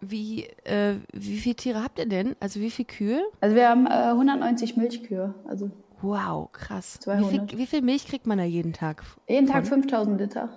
Wie, 0.00 0.44
äh, 0.64 0.96
wie 1.12 1.38
viele 1.38 1.54
Tiere 1.54 1.82
habt 1.82 1.98
ihr 1.98 2.06
denn? 2.06 2.36
Also 2.40 2.60
wie 2.60 2.70
viele 2.70 2.86
Kühe? 2.86 3.22
Also 3.40 3.56
wir 3.56 3.68
haben 3.68 3.86
äh, 3.86 4.10
190 4.10 4.76
Milchkühe. 4.76 5.34
Also 5.48 5.70
wow, 6.02 6.50
krass. 6.52 6.98
200. 7.00 7.24
Wie 7.24 7.38
viel, 7.38 7.58
wie 7.58 7.66
viel 7.66 7.82
Milch 7.82 8.06
kriegt 8.06 8.26
man 8.26 8.38
da 8.38 8.44
jeden 8.44 8.72
Tag? 8.72 9.02
Jeden 9.28 9.46
Tag 9.46 9.66
5000 9.66 10.20
Liter. 10.20 10.48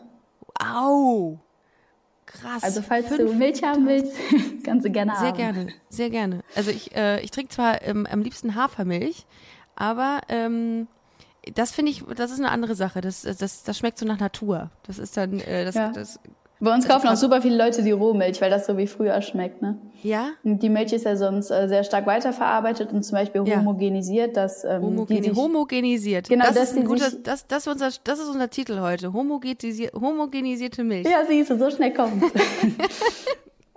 Au! 0.59 1.39
Krass. 2.25 2.63
Also 2.63 2.81
falls 2.81 3.09
du 3.15 3.33
Milch 3.33 3.63
haben 3.63 3.85
willst, 3.85 4.13
kannst 4.63 4.85
du 4.85 4.89
gerne 4.89 5.11
sehr 5.11 5.29
haben. 5.29 5.37
Sehr 5.37 5.53
gerne, 5.53 5.73
sehr 5.89 6.09
gerne. 6.09 6.39
Also 6.55 6.71
ich, 6.71 6.95
äh, 6.95 7.21
ich 7.21 7.29
trinke 7.29 7.49
zwar 7.49 7.83
ähm, 7.83 8.07
am 8.09 8.21
liebsten 8.21 8.55
Hafermilch, 8.55 9.27
aber 9.75 10.21
ähm, 10.27 10.87
das 11.53 11.71
finde 11.71 11.91
ich, 11.91 12.03
das 12.15 12.31
ist 12.31 12.39
eine 12.39 12.49
andere 12.49 12.75
Sache. 12.75 13.01
Das, 13.01 13.21
das, 13.21 13.63
das 13.63 13.77
schmeckt 13.77 13.97
so 13.97 14.05
nach 14.05 14.19
Natur. 14.19 14.69
Das 14.87 14.99
ist 14.99 15.17
dann, 15.17 15.39
äh, 15.39 15.65
das, 15.65 15.75
ja. 15.75 15.91
das 15.91 16.19
bei 16.61 16.73
uns 16.73 16.87
kaufen 16.87 17.07
auch 17.07 17.17
super 17.17 17.41
viele 17.41 17.57
Leute 17.57 17.83
die 17.83 17.91
Rohmilch, 17.91 18.39
weil 18.41 18.49
das 18.49 18.65
so 18.65 18.77
wie 18.77 18.87
früher 18.87 19.21
schmeckt, 19.21 19.61
ne? 19.61 19.77
Ja. 20.03 20.29
Die 20.43 20.69
Milch 20.69 20.93
ist 20.93 21.03
ja 21.03 21.17
sonst 21.17 21.51
äh, 21.51 21.67
sehr 21.67 21.83
stark 21.83 22.07
weiterverarbeitet 22.07 22.93
und 22.93 23.03
zum 23.03 23.17
Beispiel 23.17 23.45
ja. 23.45 23.57
homogenisiert, 23.57 24.37
dass 24.37 24.63
ähm, 24.63 24.81
Homogeni 24.81 25.21
die 25.21 25.29
sich, 25.29 25.37
homogenisiert. 25.37 26.29
Genau, 26.29 26.45
das 26.45 26.71
ist 26.71 26.77
ein 26.77 26.85
guter, 26.85 27.11
das, 27.11 27.45
das, 27.47 27.65
ist 27.65 27.67
unser, 27.67 27.89
das 28.03 28.19
ist 28.19 28.29
unser 28.29 28.49
Titel 28.49 28.79
heute. 28.79 29.11
Homogenisier, 29.11 29.91
homogenisierte 29.93 30.83
Milch. 30.83 31.05
Ja, 31.05 31.25
siehst 31.27 31.49
du, 31.49 31.57
so 31.57 31.69
schnell 31.69 31.93
kommt. 31.93 32.23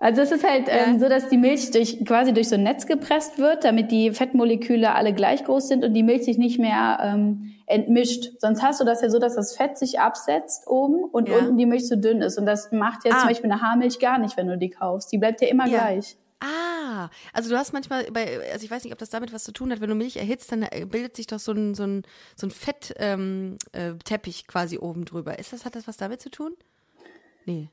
Also 0.01 0.23
es 0.23 0.31
ist 0.31 0.49
halt 0.49 0.67
ähm, 0.69 0.95
ja. 0.95 0.99
so, 1.01 1.09
dass 1.09 1.29
die 1.29 1.37
Milch 1.37 1.73
durch, 1.73 2.05
quasi 2.05 2.33
durch 2.33 2.49
so 2.49 2.55
ein 2.55 2.63
Netz 2.63 2.87
gepresst 2.87 3.39
wird, 3.39 3.65
damit 3.65 3.91
die 3.91 4.13
Fettmoleküle 4.13 4.95
alle 4.95 5.13
gleich 5.13 5.45
groß 5.45 5.67
sind 5.67 5.85
und 5.85 5.93
die 5.93 6.05
Milch 6.05 6.25
sich 6.25 6.39
nicht 6.39 6.61
mehr 6.61 7.01
ähm, 7.03 7.55
entmischt. 7.67 8.31
Sonst 8.39 8.63
hast 8.63 8.81
du 8.81 8.85
das 8.85 9.03
ja 9.03 9.11
so, 9.11 9.19
dass 9.19 9.35
das 9.35 9.57
Fett 9.57 9.77
sich 9.77 9.99
absetzt 9.99 10.69
oben 10.69 11.03
und 11.03 11.29
ja. 11.29 11.39
unten 11.39 11.57
die 11.59 11.67
Milch 11.67 11.89
so 11.89 11.97
dünn 11.97 12.23
ist. 12.23 12.39
Und 12.39 12.47
das 12.47 12.71
macht 12.71 13.05
ja 13.05 13.13
ah. 13.13 13.19
zum 13.19 13.29
Beispiel 13.29 13.51
eine 13.51 13.61
Haarmilch 13.61 13.99
gar 13.99 14.19
nicht, 14.19 14.37
wenn 14.37 14.47
du 14.47 14.57
die 14.57 14.71
kaufst. 14.71 15.11
Die 15.11 15.19
bleibt 15.19 15.41
ja 15.41 15.49
immer 15.49 15.67
ja. 15.67 15.79
gleich. 15.79 16.17
Ah, 16.41 17.11
also 17.33 17.51
du 17.51 17.59
hast 17.59 17.73
manchmal 17.73 18.05
bei, 18.13 18.39
also 18.53 18.65
ich 18.65 18.71
weiß 18.71 18.85
nicht, 18.85 18.93
ob 18.93 19.01
das 19.01 19.11
damit 19.11 19.33
was 19.33 19.43
zu 19.43 19.53
tun 19.53 19.73
hat, 19.73 19.81
wenn 19.81 19.89
du 19.89 19.97
Milch 19.97 20.17
erhitzt, 20.17 20.53
dann 20.53 20.63
äh, 20.63 20.87
bildet 20.89 21.17
sich 21.17 21.27
doch 21.27 21.41
so 21.41 21.51
ein, 21.51 21.75
so 21.75 21.83
ein, 21.83 22.03
so 22.37 22.47
ein 22.47 22.53
Fettteppich 22.53 22.97
ähm, 23.01 23.57
äh, 23.73 24.47
quasi 24.47 24.79
oben 24.79 25.05
drüber. 25.05 25.41
Ist 25.41 25.53
das, 25.53 25.65
hat 25.65 25.75
das 25.75 25.89
was 25.89 25.97
damit 25.97 26.21
zu 26.21 26.31
tun? 26.31 26.55
Nee. 27.45 27.71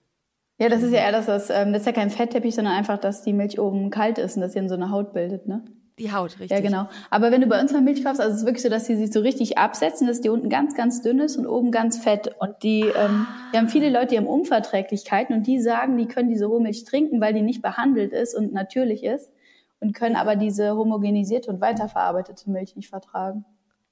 Ja, 0.57 0.69
das 0.69 0.83
ist 0.83 0.93
ja 0.93 0.99
eher, 0.99 1.11
dass 1.11 1.25
das, 1.25 1.49
ähm, 1.49 1.73
das 1.73 1.81
ist 1.81 1.85
ja 1.85 1.91
kein 1.91 2.09
Fettteppich, 2.09 2.55
sondern 2.55 2.73
einfach, 2.75 2.97
dass 2.97 3.23
die 3.23 3.33
Milch 3.33 3.59
oben 3.59 3.89
kalt 3.89 4.17
ist 4.17 4.37
und 4.37 4.41
dass 4.41 4.53
sie 4.53 4.59
in 4.59 4.69
so 4.69 4.75
eine 4.75 4.89
Haut 4.89 5.13
bildet, 5.13 5.47
ne? 5.47 5.63
Die 5.97 6.11
Haut, 6.11 6.39
richtig. 6.39 6.51
Ja, 6.51 6.59
genau. 6.59 6.89
Aber 7.09 7.31
wenn 7.31 7.39
du 7.39 7.47
bei 7.47 7.59
uns 7.59 7.71
mal 7.71 7.81
Milch 7.81 8.03
kaufst, 8.03 8.19
also 8.19 8.33
es 8.33 8.41
ist 8.41 8.45
wirklich 8.45 8.63
so, 8.63 8.69
dass 8.69 8.85
sie 8.85 8.97
sich 8.97 9.13
so 9.13 9.21
richtig 9.21 9.57
absetzen, 9.57 10.07
dass 10.07 10.19
die 10.19 10.27
unten 10.27 10.49
ganz, 10.49 10.75
ganz 10.75 11.01
dünn 11.01 11.19
ist 11.19 11.37
und 11.37 11.47
oben 11.47 11.71
ganz 11.71 11.97
fett. 11.97 12.35
Und 12.39 12.63
die, 12.63 12.83
ah. 12.83 13.05
ähm, 13.05 13.27
wir 13.51 13.59
haben 13.59 13.69
viele 13.69 13.89
Leute, 13.89 14.07
die 14.07 14.17
haben 14.17 14.27
Unverträglichkeiten 14.27 15.33
und 15.33 15.47
die 15.47 15.61
sagen, 15.61 15.97
die 15.97 16.07
können 16.07 16.27
diese 16.27 16.47
Rohmilch 16.47 16.83
trinken, 16.83 17.21
weil 17.21 17.33
die 17.33 17.41
nicht 17.41 17.61
behandelt 17.61 18.11
ist 18.11 18.35
und 18.35 18.51
natürlich 18.51 19.05
ist 19.05 19.31
und 19.79 19.93
können 19.93 20.17
aber 20.17 20.35
diese 20.35 20.75
homogenisierte 20.75 21.49
und 21.49 21.61
weiterverarbeitete 21.61 22.49
Milch 22.49 22.75
nicht 22.75 22.89
vertragen. 22.89 23.45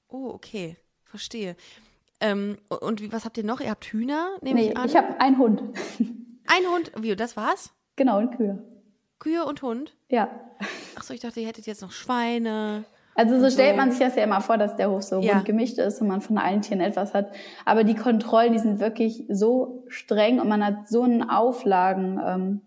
Oh, 0.08 0.28
okay. 0.28 0.76
Verstehe. 1.04 1.56
Ähm, 2.20 2.58
und 2.68 3.00
wie, 3.00 3.12
was 3.12 3.24
habt 3.24 3.38
ihr 3.38 3.44
noch? 3.44 3.60
Ihr 3.60 3.70
habt 3.70 3.84
Hühner, 3.84 4.36
nehme 4.42 4.60
nee, 4.60 4.70
ich 4.70 4.76
an? 4.76 4.88
ich 4.88 4.96
habe 4.96 5.20
einen 5.20 5.38
Hund. 5.38 5.62
Ein 6.46 6.64
Hund? 6.72 6.92
Wie, 6.96 7.14
das 7.16 7.36
war's? 7.36 7.70
Genau, 7.96 8.18
und 8.18 8.36
Kühe. 8.36 8.62
Kühe 9.18 9.44
und 9.44 9.62
Hund? 9.62 9.94
Ja. 10.08 10.28
Ach 10.96 11.02
so, 11.02 11.14
ich 11.14 11.20
dachte, 11.20 11.40
ihr 11.40 11.46
hättet 11.46 11.66
jetzt 11.66 11.82
noch 11.82 11.92
Schweine. 11.92 12.84
Also 13.14 13.40
so 13.40 13.48
stellt 13.48 13.76
man 13.76 13.90
sich 13.90 14.00
das 14.00 14.16
ja 14.16 14.24
immer 14.24 14.40
vor, 14.40 14.58
dass 14.58 14.76
der 14.76 14.90
Hof 14.90 15.02
so 15.02 15.20
ja. 15.20 15.34
bunt 15.34 15.44
gemischt 15.44 15.78
ist 15.78 16.00
und 16.00 16.08
man 16.08 16.20
von 16.20 16.36
allen 16.36 16.62
Tieren 16.62 16.80
etwas 16.80 17.14
hat. 17.14 17.30
Aber 17.64 17.84
die 17.84 17.94
Kontrollen, 17.94 18.52
die 18.52 18.58
sind 18.58 18.80
wirklich 18.80 19.24
so 19.28 19.84
streng 19.88 20.40
und 20.40 20.48
man 20.48 20.64
hat 20.64 20.88
so 20.88 21.02
einen 21.02 21.28
Auflagen, 21.28 22.20
ähm, 22.24 22.60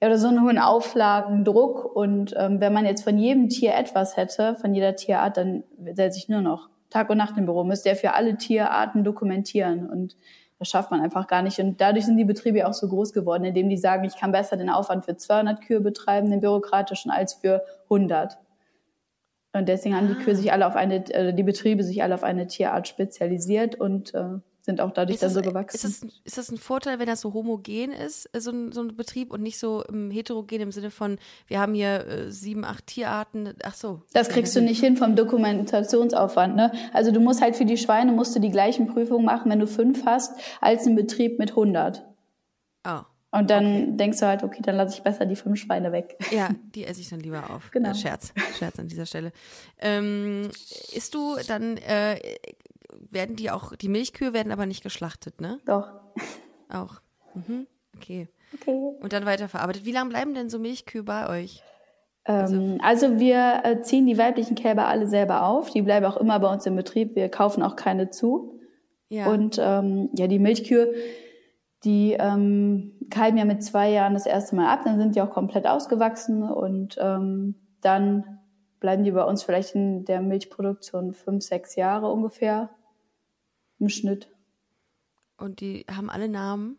ja, 0.00 0.08
oder 0.08 0.18
so 0.18 0.28
einen 0.28 0.42
hohen 0.42 0.58
Auflagendruck. 0.58 1.84
Und 1.94 2.34
ähm, 2.36 2.60
wenn 2.60 2.72
man 2.72 2.86
jetzt 2.86 3.04
von 3.04 3.18
jedem 3.18 3.48
Tier 3.48 3.74
etwas 3.74 4.16
hätte, 4.16 4.56
von 4.56 4.74
jeder 4.74 4.96
Tierart, 4.96 5.36
dann 5.36 5.62
setze 5.94 6.18
ich 6.18 6.28
nur 6.28 6.40
noch 6.40 6.70
Tag 6.88 7.10
und 7.10 7.18
Nacht 7.18 7.36
im 7.36 7.44
Büro, 7.44 7.64
müsste 7.64 7.90
er 7.90 7.96
für 7.96 8.14
alle 8.14 8.36
Tierarten 8.38 9.04
dokumentieren. 9.04 9.90
Und 9.90 10.16
das 10.58 10.68
schafft 10.68 10.90
man 10.90 11.00
einfach 11.00 11.26
gar 11.26 11.42
nicht. 11.42 11.58
Und 11.58 11.80
dadurch 11.80 12.06
sind 12.06 12.16
die 12.16 12.24
Betriebe 12.24 12.66
auch 12.66 12.72
so 12.72 12.88
groß 12.88 13.12
geworden, 13.12 13.44
indem 13.44 13.68
die 13.68 13.76
sagen, 13.76 14.04
ich 14.04 14.16
kann 14.16 14.32
besser 14.32 14.56
den 14.56 14.70
Aufwand 14.70 15.04
für 15.04 15.16
200 15.16 15.60
Kühe 15.60 15.80
betreiben, 15.80 16.30
den 16.30 16.40
bürokratischen, 16.40 17.10
als 17.10 17.34
für 17.34 17.62
100. 17.84 18.38
Und 19.52 19.68
deswegen 19.68 19.96
haben 19.96 20.08
die 20.08 20.14
Kühe 20.14 20.34
ah. 20.34 20.36
sich 20.36 20.52
alle 20.52 20.66
auf 20.66 20.76
eine, 20.76 21.06
äh, 21.12 21.34
die 21.34 21.42
Betriebe 21.42 21.82
sich 21.82 22.02
alle 22.02 22.14
auf 22.14 22.24
eine 22.24 22.46
Tierart 22.46 22.88
spezialisiert 22.88 23.74
und 23.74 24.14
äh, 24.14 24.38
sind 24.66 24.80
auch 24.80 24.90
dadurch 24.90 25.20
dann 25.20 25.30
so 25.30 25.40
gewachsen. 25.40 25.76
Ist 25.76 26.02
das, 26.02 26.10
ist 26.24 26.38
das 26.38 26.50
ein 26.50 26.58
Vorteil, 26.58 26.98
wenn 26.98 27.06
das 27.06 27.20
so 27.20 27.32
homogen 27.32 27.92
ist, 27.92 28.28
äh, 28.34 28.40
so 28.40 28.50
ein, 28.50 28.72
so 28.72 28.82
ein 28.82 28.96
Betrieb 28.96 29.32
und 29.32 29.40
nicht 29.40 29.58
so 29.58 29.82
um, 29.88 30.10
heterogen 30.10 30.60
im 30.60 30.72
Sinne 30.72 30.90
von, 30.90 31.18
wir 31.46 31.60
haben 31.60 31.72
hier 31.72 32.06
äh, 32.06 32.32
sieben, 32.32 32.64
acht 32.64 32.86
Tierarten, 32.88 33.54
ach 33.62 33.74
so. 33.74 34.02
Das 34.12 34.28
kriegst 34.28 34.54
du 34.54 34.60
nicht 34.60 34.80
hin 34.80 34.96
vom 34.96 35.16
Dokumentationsaufwand, 35.16 36.56
ne? 36.56 36.72
Also 36.92 37.12
du 37.12 37.20
musst 37.20 37.40
halt 37.40 37.56
für 37.56 37.64
die 37.64 37.78
Schweine 37.78 38.12
musst 38.12 38.34
du 38.34 38.40
die 38.40 38.50
gleichen 38.50 38.88
Prüfungen 38.88 39.24
machen, 39.24 39.50
wenn 39.50 39.60
du 39.60 39.68
fünf 39.68 40.04
hast, 40.04 40.34
als 40.60 40.84
ein 40.86 40.96
Betrieb 40.96 41.38
mit 41.38 41.50
100. 41.50 42.04
Oh. 42.86 43.00
Und 43.30 43.50
dann 43.50 43.66
okay. 43.66 43.96
denkst 43.96 44.18
du 44.20 44.26
halt, 44.26 44.42
okay, 44.42 44.62
dann 44.62 44.76
lasse 44.76 44.96
ich 44.96 45.02
besser 45.02 45.26
die 45.26 45.36
fünf 45.36 45.60
Schweine 45.60 45.92
weg. 45.92 46.16
Ja, 46.30 46.48
die 46.74 46.84
esse 46.84 47.00
ich 47.00 47.08
dann 47.08 47.20
lieber 47.20 47.50
auf. 47.50 47.70
Genau. 47.70 47.90
Äh, 47.90 47.94
Scherz, 47.94 48.32
Scherz 48.58 48.78
an 48.78 48.88
dieser 48.88 49.06
Stelle. 49.06 49.32
Ähm, 49.78 50.50
isst 50.92 51.14
du 51.14 51.36
dann, 51.46 51.76
äh, 51.76 52.18
werden 53.10 53.36
die 53.36 53.50
auch, 53.50 53.74
die 53.76 53.88
Milchkühe 53.88 54.32
werden 54.32 54.52
aber 54.52 54.66
nicht 54.66 54.82
geschlachtet, 54.82 55.40
ne? 55.40 55.58
Doch. 55.66 55.92
Auch. 56.68 57.00
Mhm. 57.34 57.66
Okay. 57.96 58.28
Okay. 58.54 58.92
Und 59.00 59.12
dann 59.12 59.26
weiterverarbeitet. 59.26 59.84
Wie 59.84 59.92
lange 59.92 60.10
bleiben 60.10 60.34
denn 60.34 60.48
so 60.48 60.58
Milchkühe 60.58 61.02
bei 61.02 61.28
euch? 61.28 61.62
Ähm, 62.24 62.78
also, 62.82 63.06
also 63.06 63.20
wir 63.20 63.62
äh, 63.64 63.80
ziehen 63.82 64.06
die 64.06 64.18
weiblichen 64.18 64.54
Kälber 64.54 64.86
alle 64.86 65.06
selber 65.06 65.46
auf. 65.46 65.70
Die 65.70 65.82
bleiben 65.82 66.06
auch 66.06 66.16
immer 66.16 66.38
bei 66.38 66.52
uns 66.52 66.66
im 66.66 66.76
Betrieb. 66.76 67.16
Wir 67.16 67.28
kaufen 67.28 67.62
auch 67.62 67.76
keine 67.76 68.10
zu. 68.10 68.60
Ja. 69.08 69.28
Und 69.28 69.58
ähm, 69.60 70.10
ja, 70.14 70.26
die 70.26 70.38
Milchkühe, 70.38 70.92
die 71.84 72.16
ähm, 72.18 72.92
kalben 73.10 73.38
ja 73.38 73.44
mit 73.44 73.62
zwei 73.62 73.90
Jahren 73.90 74.14
das 74.14 74.26
erste 74.26 74.56
Mal 74.56 74.72
ab. 74.72 74.80
Dann 74.84 74.98
sind 74.98 75.14
die 75.14 75.20
auch 75.20 75.30
komplett 75.30 75.66
ausgewachsen 75.66 76.42
und 76.42 76.96
ähm, 77.00 77.54
dann 77.80 78.40
bleiben 78.80 79.04
die 79.04 79.12
bei 79.12 79.24
uns 79.24 79.42
vielleicht 79.42 79.74
in 79.74 80.04
der 80.04 80.20
Milchproduktion 80.20 81.12
fünf, 81.12 81.44
sechs 81.44 81.76
Jahre 81.76 82.10
ungefähr 82.10 82.70
im 83.78 83.88
Schnitt. 83.88 84.28
Und 85.38 85.60
die 85.60 85.84
haben 85.90 86.10
alle 86.10 86.28
Namen? 86.28 86.78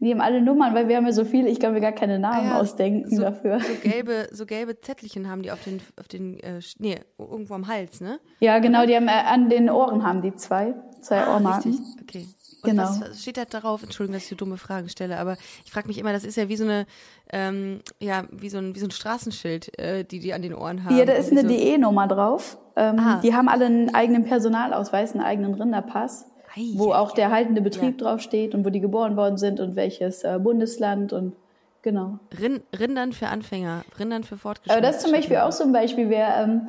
Die 0.00 0.10
haben 0.10 0.20
alle 0.20 0.40
Nummern, 0.40 0.74
weil 0.74 0.88
wir 0.88 0.96
haben 0.96 1.06
ja 1.06 1.12
so 1.12 1.24
viele, 1.24 1.48
ich 1.48 1.60
kann 1.60 1.72
mir 1.72 1.80
gar 1.80 1.92
keine 1.92 2.18
Namen 2.18 2.48
ah 2.48 2.54
ja, 2.54 2.60
ausdenken 2.60 3.14
so, 3.14 3.22
dafür. 3.22 3.60
So 3.60 3.74
gelbe, 3.88 4.28
so 4.32 4.46
gelbe 4.46 4.80
Zettelchen 4.80 5.28
haben 5.28 5.42
die 5.42 5.52
auf 5.52 5.62
den, 5.62 5.80
auf 5.98 6.08
den, 6.08 6.40
äh, 6.40 6.60
nee, 6.78 6.98
irgendwo 7.18 7.54
am 7.54 7.68
Hals, 7.68 8.00
ne? 8.00 8.18
Ja, 8.40 8.58
genau, 8.58 8.86
die 8.86 8.96
haben 8.96 9.06
äh, 9.06 9.12
an 9.12 9.48
den 9.48 9.70
Ohren 9.70 10.02
haben 10.02 10.22
die 10.22 10.34
zwei, 10.34 10.74
zwei 11.00 11.22
ah, 11.22 11.34
Ohrmarken. 11.34 11.70
Richtig. 11.70 12.02
Okay. 12.02 12.26
Und 12.62 12.70
Genau. 12.70 12.82
was 12.84 13.22
steht 13.22 13.36
da 13.36 13.44
darauf? 13.44 13.82
Entschuldigung, 13.82 14.14
dass 14.14 14.24
ich 14.24 14.28
so 14.28 14.36
dumme 14.36 14.56
Fragen 14.56 14.88
stelle, 14.88 15.18
aber 15.18 15.36
ich 15.64 15.70
frage 15.72 15.88
mich 15.88 15.98
immer, 15.98 16.12
das 16.12 16.24
ist 16.24 16.36
ja 16.36 16.48
wie 16.48 16.56
so 16.56 16.64
eine, 16.64 16.86
ähm, 17.32 17.80
ja, 18.00 18.24
wie 18.30 18.50
so 18.50 18.58
ein, 18.58 18.74
wie 18.74 18.78
so 18.80 18.86
ein 18.86 18.90
Straßenschild, 18.90 19.78
äh, 19.78 20.04
die 20.04 20.20
die 20.20 20.34
an 20.34 20.42
den 20.42 20.54
Ohren 20.54 20.84
haben. 20.84 20.96
Ja, 20.96 21.04
da 21.04 21.12
ist 21.14 21.30
eine 21.30 21.42
so- 21.42 21.48
DE-Nummer 21.48 22.06
drauf. 22.06 22.58
Ähm, 22.76 22.98
Ah. 22.98 23.20
die 23.22 23.34
haben 23.34 23.48
alle 23.48 23.66
einen 23.66 23.94
eigenen 23.94 24.24
Personalausweis, 24.24 25.12
einen 25.12 25.22
eigenen 25.24 25.54
Rinderpass, 25.54 26.26
Ei, 26.56 26.72
wo 26.74 26.92
auch 26.92 27.12
der 27.12 27.30
haltende 27.30 27.60
Betrieb 27.62 28.00
Ja. 28.00 28.06
draufsteht 28.06 28.54
und 28.54 28.64
wo 28.64 28.70
die 28.70 28.80
geboren 28.80 29.16
worden 29.16 29.38
sind 29.38 29.60
und 29.60 29.76
welches 29.76 30.24
äh, 30.24 30.38
Bundesland 30.40 31.12
und 31.12 31.34
genau. 31.82 32.18
Rin 32.38 32.60
Rindern 32.78 33.12
für 33.12 33.28
Anfänger, 33.28 33.84
Rindern 33.98 34.24
für 34.24 34.36
Fortgeschrittene. 34.36 34.86
Aber 34.86 34.92
das 34.94 35.02
zum 35.02 35.12
Beispiel 35.12 35.36
auch 35.38 35.52
so 35.52 35.64
ein 35.64 35.72
Beispiel. 35.72 36.10
Wir 36.10 36.26
ähm, 36.36 36.68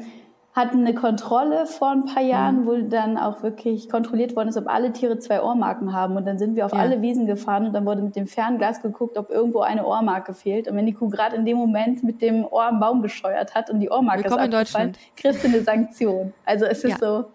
hatten 0.53 0.79
eine 0.79 0.93
Kontrolle 0.93 1.65
vor 1.65 1.91
ein 1.91 2.05
paar 2.05 2.23
Mhm. 2.23 2.29
Jahren, 2.29 2.65
wo 2.65 2.75
dann 2.75 3.17
auch 3.17 3.41
wirklich 3.41 3.89
kontrolliert 3.89 4.35
worden 4.35 4.49
ist, 4.49 4.57
ob 4.57 4.67
alle 4.67 4.91
Tiere 4.91 5.17
zwei 5.19 5.41
Ohrmarken 5.41 5.93
haben. 5.93 6.17
Und 6.17 6.25
dann 6.25 6.37
sind 6.37 6.55
wir 6.55 6.65
auf 6.65 6.73
Ja. 6.73 6.79
alle 6.79 7.01
Wiesen 7.01 7.25
gefahren 7.25 7.67
und 7.67 7.73
dann 7.73 7.85
wurde 7.85 8.01
mit 8.01 8.15
dem 8.17 8.27
Fernglas 8.27 8.81
geguckt, 8.81 9.17
ob 9.17 9.29
irgendwo 9.29 9.61
eine 9.61 9.85
Ohrmarke 9.85 10.33
fehlt. 10.33 10.67
Und 10.67 10.75
wenn 10.75 10.85
die 10.85 10.93
Kuh 10.93 11.07
gerade 11.09 11.35
in 11.37 11.45
dem 11.45 11.57
Moment 11.57 12.03
mit 12.03 12.21
dem 12.21 12.45
Ohr 12.45 12.65
am 12.65 12.79
Baum 12.81 13.01
gescheuert 13.01 13.55
hat 13.55 13.69
und 13.69 13.79
die 13.79 13.89
Ohrmarke 13.89 14.23
Willkommen 14.25 14.49
ist 14.51 14.53
abgefallen, 14.55 14.93
kriegst 15.15 15.43
du 15.43 15.47
eine 15.47 15.61
Sanktion. 15.61 16.33
Also 16.45 16.65
es 16.65 16.83
ist 16.83 16.91
Ja. 16.91 16.97
so, 16.99 17.25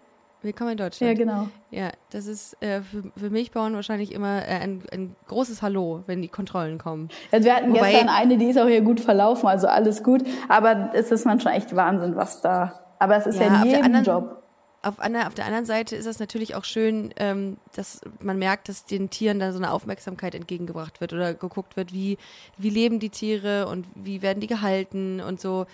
Willkommen 0.43 0.73
in 0.73 0.77
ja 0.77 0.85
Deutschland. 0.85 1.17
genau. 1.17 1.47
Ja, 1.71 1.89
das 2.11 2.27
ist 2.27 2.55
äh, 2.61 2.81
für, 2.81 3.03
für 3.17 3.29
Milchbauern 3.31 3.73
wahrscheinlich 3.73 4.13
immer 4.13 4.37
äh, 4.47 4.59
ein, 4.61 4.83
ein 4.93 5.15
großes 5.27 5.63
Hallo, 5.63 6.03
wenn 6.05 6.21
die 6.21 6.27
Kontrollen 6.27 6.77
kommen. 6.77 7.09
Also 7.31 7.45
wir 7.45 7.55
hatten 7.55 7.71
Wobei- 7.73 7.89
gestern 7.93 8.09
eine, 8.09 8.37
die 8.37 8.45
ist 8.45 8.59
auch 8.59 8.67
hier 8.67 8.81
gut 8.81 8.99
verlaufen, 8.99 9.47
also 9.49 9.65
alles 9.67 10.03
gut. 10.03 10.21
Aber 10.47 10.91
es 10.93 11.11
ist 11.11 11.25
manchmal 11.25 11.55
echt 11.55 11.75
Wahnsinn, 11.75 12.15
was 12.15 12.41
da. 12.41 12.73
Aber 12.99 13.17
es 13.17 13.25
ist 13.27 13.39
ja, 13.39 13.45
Ja, 13.47 13.61
in 13.63 13.67
jedem 13.69 13.83
anderen- 13.85 14.05
Job. 14.05 14.43
Auf, 14.83 14.99
ander, 14.99 15.27
auf 15.27 15.33
der 15.33 15.45
anderen 15.45 15.65
Seite 15.65 15.95
ist 15.95 16.05
es 16.05 16.19
natürlich 16.19 16.55
auch 16.55 16.63
schön, 16.63 17.13
ähm, 17.17 17.57
dass 17.75 17.99
man 18.21 18.37
merkt, 18.37 18.69
dass 18.69 18.85
den 18.85 19.09
Tieren 19.09 19.39
da 19.39 19.51
so 19.51 19.57
eine 19.57 19.71
Aufmerksamkeit 19.71 20.35
entgegengebracht 20.35 21.01
wird 21.01 21.13
oder 21.13 21.33
geguckt 21.33 21.75
wird, 21.75 21.91
wie, 21.93 22.17
wie 22.57 22.69
leben 22.69 22.99
die 22.99 23.09
Tiere 23.09 23.67
und 23.67 23.85
wie 23.95 24.21
werden 24.21 24.39
die 24.39 24.47
gehalten 24.47 25.19
und 25.19 25.41
so. 25.41 25.65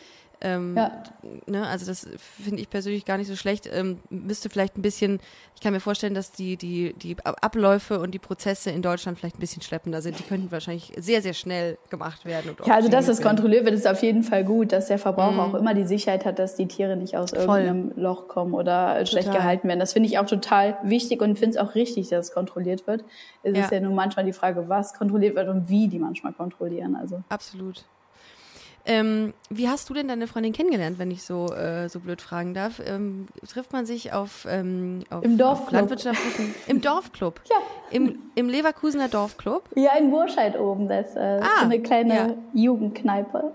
Ähm, 0.46 0.76
Ja. 0.76 0.92
ne, 1.48 1.66
also 1.66 1.86
das 1.86 2.06
finde 2.44 2.62
ich 2.62 2.70
persönlich 2.70 3.06
gar 3.06 3.18
nicht 3.18 3.28
so 3.30 3.36
schlecht. 3.38 3.68
Ähm, 3.72 4.00
müsste 4.10 4.50
vielleicht 4.50 4.78
ein 4.78 4.82
bisschen, 4.82 5.20
ich 5.56 5.62
kann 5.62 5.72
mir 5.72 5.80
vorstellen, 5.80 6.14
dass 6.14 6.34
die, 6.34 6.58
die, 6.58 6.94
die 6.94 7.16
Ab- 7.24 7.38
Abläufe 7.42 8.00
und 8.02 8.12
die 8.12 8.20
Prozesse 8.20 8.70
in 8.70 8.82
Deutschland 8.82 9.18
vielleicht 9.18 9.38
ein 9.38 9.40
bisschen 9.40 9.62
schleppender 9.62 10.02
sind. 10.02 10.20
Die 10.20 10.24
könnten 10.24 10.52
wahrscheinlich 10.52 10.92
sehr, 10.98 11.22
sehr 11.22 11.34
schnell 11.34 11.78
gemacht 11.90 12.26
werden. 12.26 12.52
Und 12.52 12.68
Ja, 12.68 12.76
also 12.76 12.90
dass 12.90 13.08
es 13.08 13.22
kontrolliert 13.22 13.64
wird, 13.64 13.74
ist 13.74 13.88
auf 13.88 14.04
jeden 14.04 14.22
Fall 14.24 14.44
gut, 14.44 14.74
dass 14.74 14.88
der 14.88 15.00
Verbraucher 15.00 15.44
auch 15.44 15.54
immer 15.54 15.74
die 15.74 15.86
Sicherheit 15.86 16.26
hat, 16.26 16.40
dass 16.40 16.56
die 16.56 16.68
Tiere 16.68 16.98
nicht 16.98 17.16
aus 17.16 17.32
Mhm. 17.32 17.38
Voll. 17.46 17.60
irgendeinem 17.62 17.94
Loch 18.04 18.28
kommen 18.28 18.54
oder 18.54 19.00
äh, 19.00 19.06
schlecht 19.06 19.28
Total. 19.28 19.42
gehalten 19.42 19.68
werden. 19.70 19.80
Das 19.80 19.94
finde 19.94 20.10
ich 20.10 20.20
auch 20.20 20.26
total 20.26 20.78
wichtig 20.84 21.22
und 21.22 21.40
finde 21.40 21.58
es 21.58 21.64
auch 21.66 21.74
richtig, 21.74 22.10
dass 22.10 22.28
es 22.28 22.34
kontrolliert 22.34 22.86
wird. 22.86 23.06
Es 23.44 23.56
Ja. 23.58 23.64
ist 23.64 23.72
ja 23.72 23.80
nur 23.80 23.94
manchmal 23.94 24.26
die 24.26 24.34
Frage, 24.34 24.68
was 24.68 24.94
kontrolliert 24.94 25.36
wird 25.36 25.48
und 25.48 25.70
wie 25.70 25.88
die 25.88 26.00
manchmal 26.00 26.34
kontrollieren. 26.34 26.96
Also 26.98 27.24
Absolut. 27.30 27.86
Ähm, 28.86 29.34
wie 29.50 29.70
hast 29.70 29.90
du 29.90 29.94
denn 29.94 30.10
deine 30.10 30.28
Freundin 30.28 30.52
kennengelernt, 30.52 31.00
wenn 31.00 31.10
ich 31.10 31.24
so, 31.24 31.46
äh, 31.54 31.88
so 31.88 32.02
blöd 32.02 32.22
fragen 32.22 32.54
darf? 32.54 32.82
Ähm, 32.86 33.28
trifft 33.48 33.72
man 33.72 33.86
sich 33.86 34.12
auf, 34.12 34.46
ähm, 34.50 35.04
auf, 35.10 35.24
Im 35.24 35.34
auf 35.34 35.38
Dorfclub. 35.38 35.72
landwirtschaftlichen, 35.72 36.54
im 36.68 36.82
Dorfclub? 36.82 37.40
Ja. 37.50 37.56
Im, 37.92 38.20
Im 38.36 38.50
Leverkusener 38.50 39.08
Dorfclub? 39.08 39.64
ja, 39.76 39.96
in 39.98 40.10
Burscheid 40.12 40.60
oben, 40.60 40.90
das 40.90 41.12
ist 41.12 41.16
äh, 41.16 41.40
Ah, 41.42 41.60
so 41.60 41.66
eine 41.66 41.82
kleine 41.82 42.14
ja. 42.14 42.36
Jugendkneipe. 42.54 43.54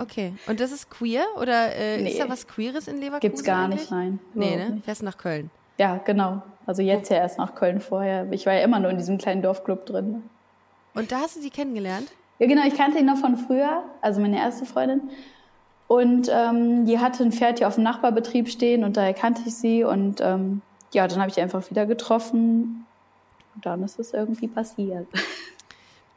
Okay. 0.00 0.32
Und 0.48 0.58
das 0.58 0.72
ist 0.72 0.90
queer 0.90 1.24
oder 1.40 1.72
äh, 1.76 2.02
Nee. 2.02 2.10
ist 2.10 2.18
da 2.20 2.28
was 2.28 2.48
Queeres 2.48 2.88
in 2.88 2.96
Leverkusen? 2.96 3.20
Gibt's 3.20 3.44
gar 3.44 3.64
eigentlich? 3.66 3.80
nicht, 3.82 3.90
nein. 3.92 4.18
Nee, 4.34 4.56
ne? 4.56 4.82
Fährst 4.84 5.02
nach 5.04 5.18
Köln. 5.18 5.50
Ja, 5.78 5.98
genau. 6.04 6.42
Also 6.66 6.82
jetzt 6.82 7.10
ja 7.10 7.18
erst 7.18 7.38
nach 7.38 7.54
Köln 7.54 7.80
vorher. 7.80 8.26
Ich 8.32 8.46
war 8.46 8.54
ja 8.54 8.62
immer 8.62 8.80
nur 8.80 8.90
in 8.90 8.96
diesem 8.96 9.18
kleinen 9.18 9.42
Dorfclub 9.42 9.86
drin. 9.86 10.22
Und 10.94 11.12
da 11.12 11.18
hast 11.20 11.36
du 11.36 11.40
sie 11.40 11.50
kennengelernt? 11.50 12.08
Ja, 12.44 12.50
genau, 12.50 12.66
ich 12.66 12.74
kannte 12.74 12.98
ihn 12.98 13.06
noch 13.06 13.16
von 13.16 13.38
früher, 13.38 13.84
also 14.02 14.20
meine 14.20 14.36
erste 14.36 14.66
Freundin. 14.66 15.00
Und 15.86 16.28
ähm, 16.30 16.84
die 16.84 16.98
hatte 16.98 17.24
ein 17.24 17.32
Pferd 17.32 17.56
hier 17.56 17.68
auf 17.68 17.76
dem 17.76 17.84
Nachbarbetrieb 17.84 18.50
stehen 18.50 18.84
und 18.84 18.98
daher 18.98 19.14
kannte 19.14 19.40
ich 19.46 19.54
sie. 19.54 19.82
Und 19.82 20.20
ähm, 20.20 20.60
ja, 20.92 21.08
dann 21.08 21.20
habe 21.20 21.30
ich 21.30 21.36
die 21.36 21.40
einfach 21.40 21.70
wieder 21.70 21.86
getroffen. 21.86 22.84
Und 23.54 23.64
dann 23.64 23.82
ist 23.82 23.98
es 23.98 24.12
irgendwie 24.12 24.48
passiert. 24.48 25.06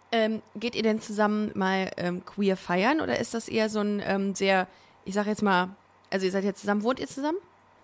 Ähm, 0.09 0.41
geht 0.55 0.73
ihr 0.73 0.83
denn 0.83 1.01
zusammen 1.01 1.51
mal 1.53 1.91
ähm, 1.97 2.23
queer 2.25 2.55
feiern 2.55 3.01
oder 3.01 3.19
ist 3.19 3.33
das 3.33 3.49
eher 3.49 3.67
so 3.67 3.81
ein 3.81 4.01
ähm, 4.07 4.35
sehr, 4.35 4.65
ich 5.03 5.13
sag 5.13 5.27
jetzt 5.27 5.43
mal, 5.43 5.67
also 6.09 6.25
ihr 6.25 6.31
seid 6.31 6.45
jetzt 6.45 6.61
zusammen, 6.61 6.83
wohnt 6.83 7.01
ihr 7.01 7.07
zusammen? 7.07 7.37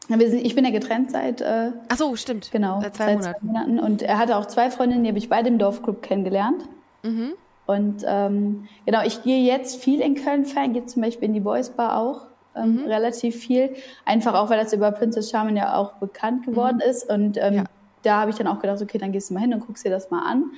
Ja, 0.08 0.18
sind, 0.18 0.40
ich 0.40 0.56
bin 0.56 0.64
ja 0.64 0.72
getrennt 0.72 1.12
seit, 1.12 1.42
äh, 1.42 1.72
Ach 1.90 1.98
so, 1.98 2.16
stimmt. 2.16 2.50
genau, 2.50 2.80
Seit 2.80 2.96
zwei 2.96 3.16
Monaten. 3.16 3.46
Monaten. 3.46 3.78
Und 3.78 4.04
er 4.04 4.20
hatte 4.20 4.38
auch 4.38 4.46
zwei 4.46 4.72
Freundinnen, 4.72 5.04
die 5.04 5.10
habe 5.10 5.18
ich 5.18 5.28
beide 5.28 5.50
im 5.50 5.60
Dorfclub 5.60 6.02
kennengelernt. 6.02 6.64
Mhm. 7.04 7.34
Und 7.66 8.04
ähm, 8.06 8.68
genau, 8.86 9.04
ich 9.06 9.24
gehe 9.24 9.42
jetzt 9.44 9.82
viel 9.82 10.02
in 10.02 10.16
Köln 10.16 10.46
feiern, 10.46 10.74
gehe 10.74 10.86
zum 10.86 11.02
Beispiel 11.02 11.28
in 11.30 11.34
die 11.34 11.40
Boys 11.40 11.70
Bar 11.70 11.98
auch 11.98 12.26
ähm, 12.56 12.76
Mhm. 12.82 12.86
relativ 12.88 13.36
viel. 13.38 13.74
Einfach 14.06 14.34
auch, 14.34 14.50
weil 14.50 14.60
das 14.62 14.74
über 14.74 14.92
Princess 14.92 15.30
Charming 15.32 15.58
ja 15.58 15.76
auch 15.78 15.94
bekannt 15.94 16.46
geworden 16.46 16.80
ist. 16.82 17.10
Und 17.10 17.38
ähm, 17.38 17.52
Mhm. 17.54 17.58
Ja. 17.60 17.64
da 18.04 18.20
habe 18.22 18.32
ich 18.32 18.38
dann 18.38 18.48
auch 18.48 18.60
gedacht, 18.60 18.82
okay, 18.82 18.98
dann 18.98 19.12
gehst 19.12 19.30
du 19.30 19.34
mal 19.34 19.40
hin 19.42 19.54
und 19.54 19.66
guckst 19.66 19.86
dir 19.86 19.90
das 19.90 20.12
mal 20.12 20.22
an. 20.30 20.52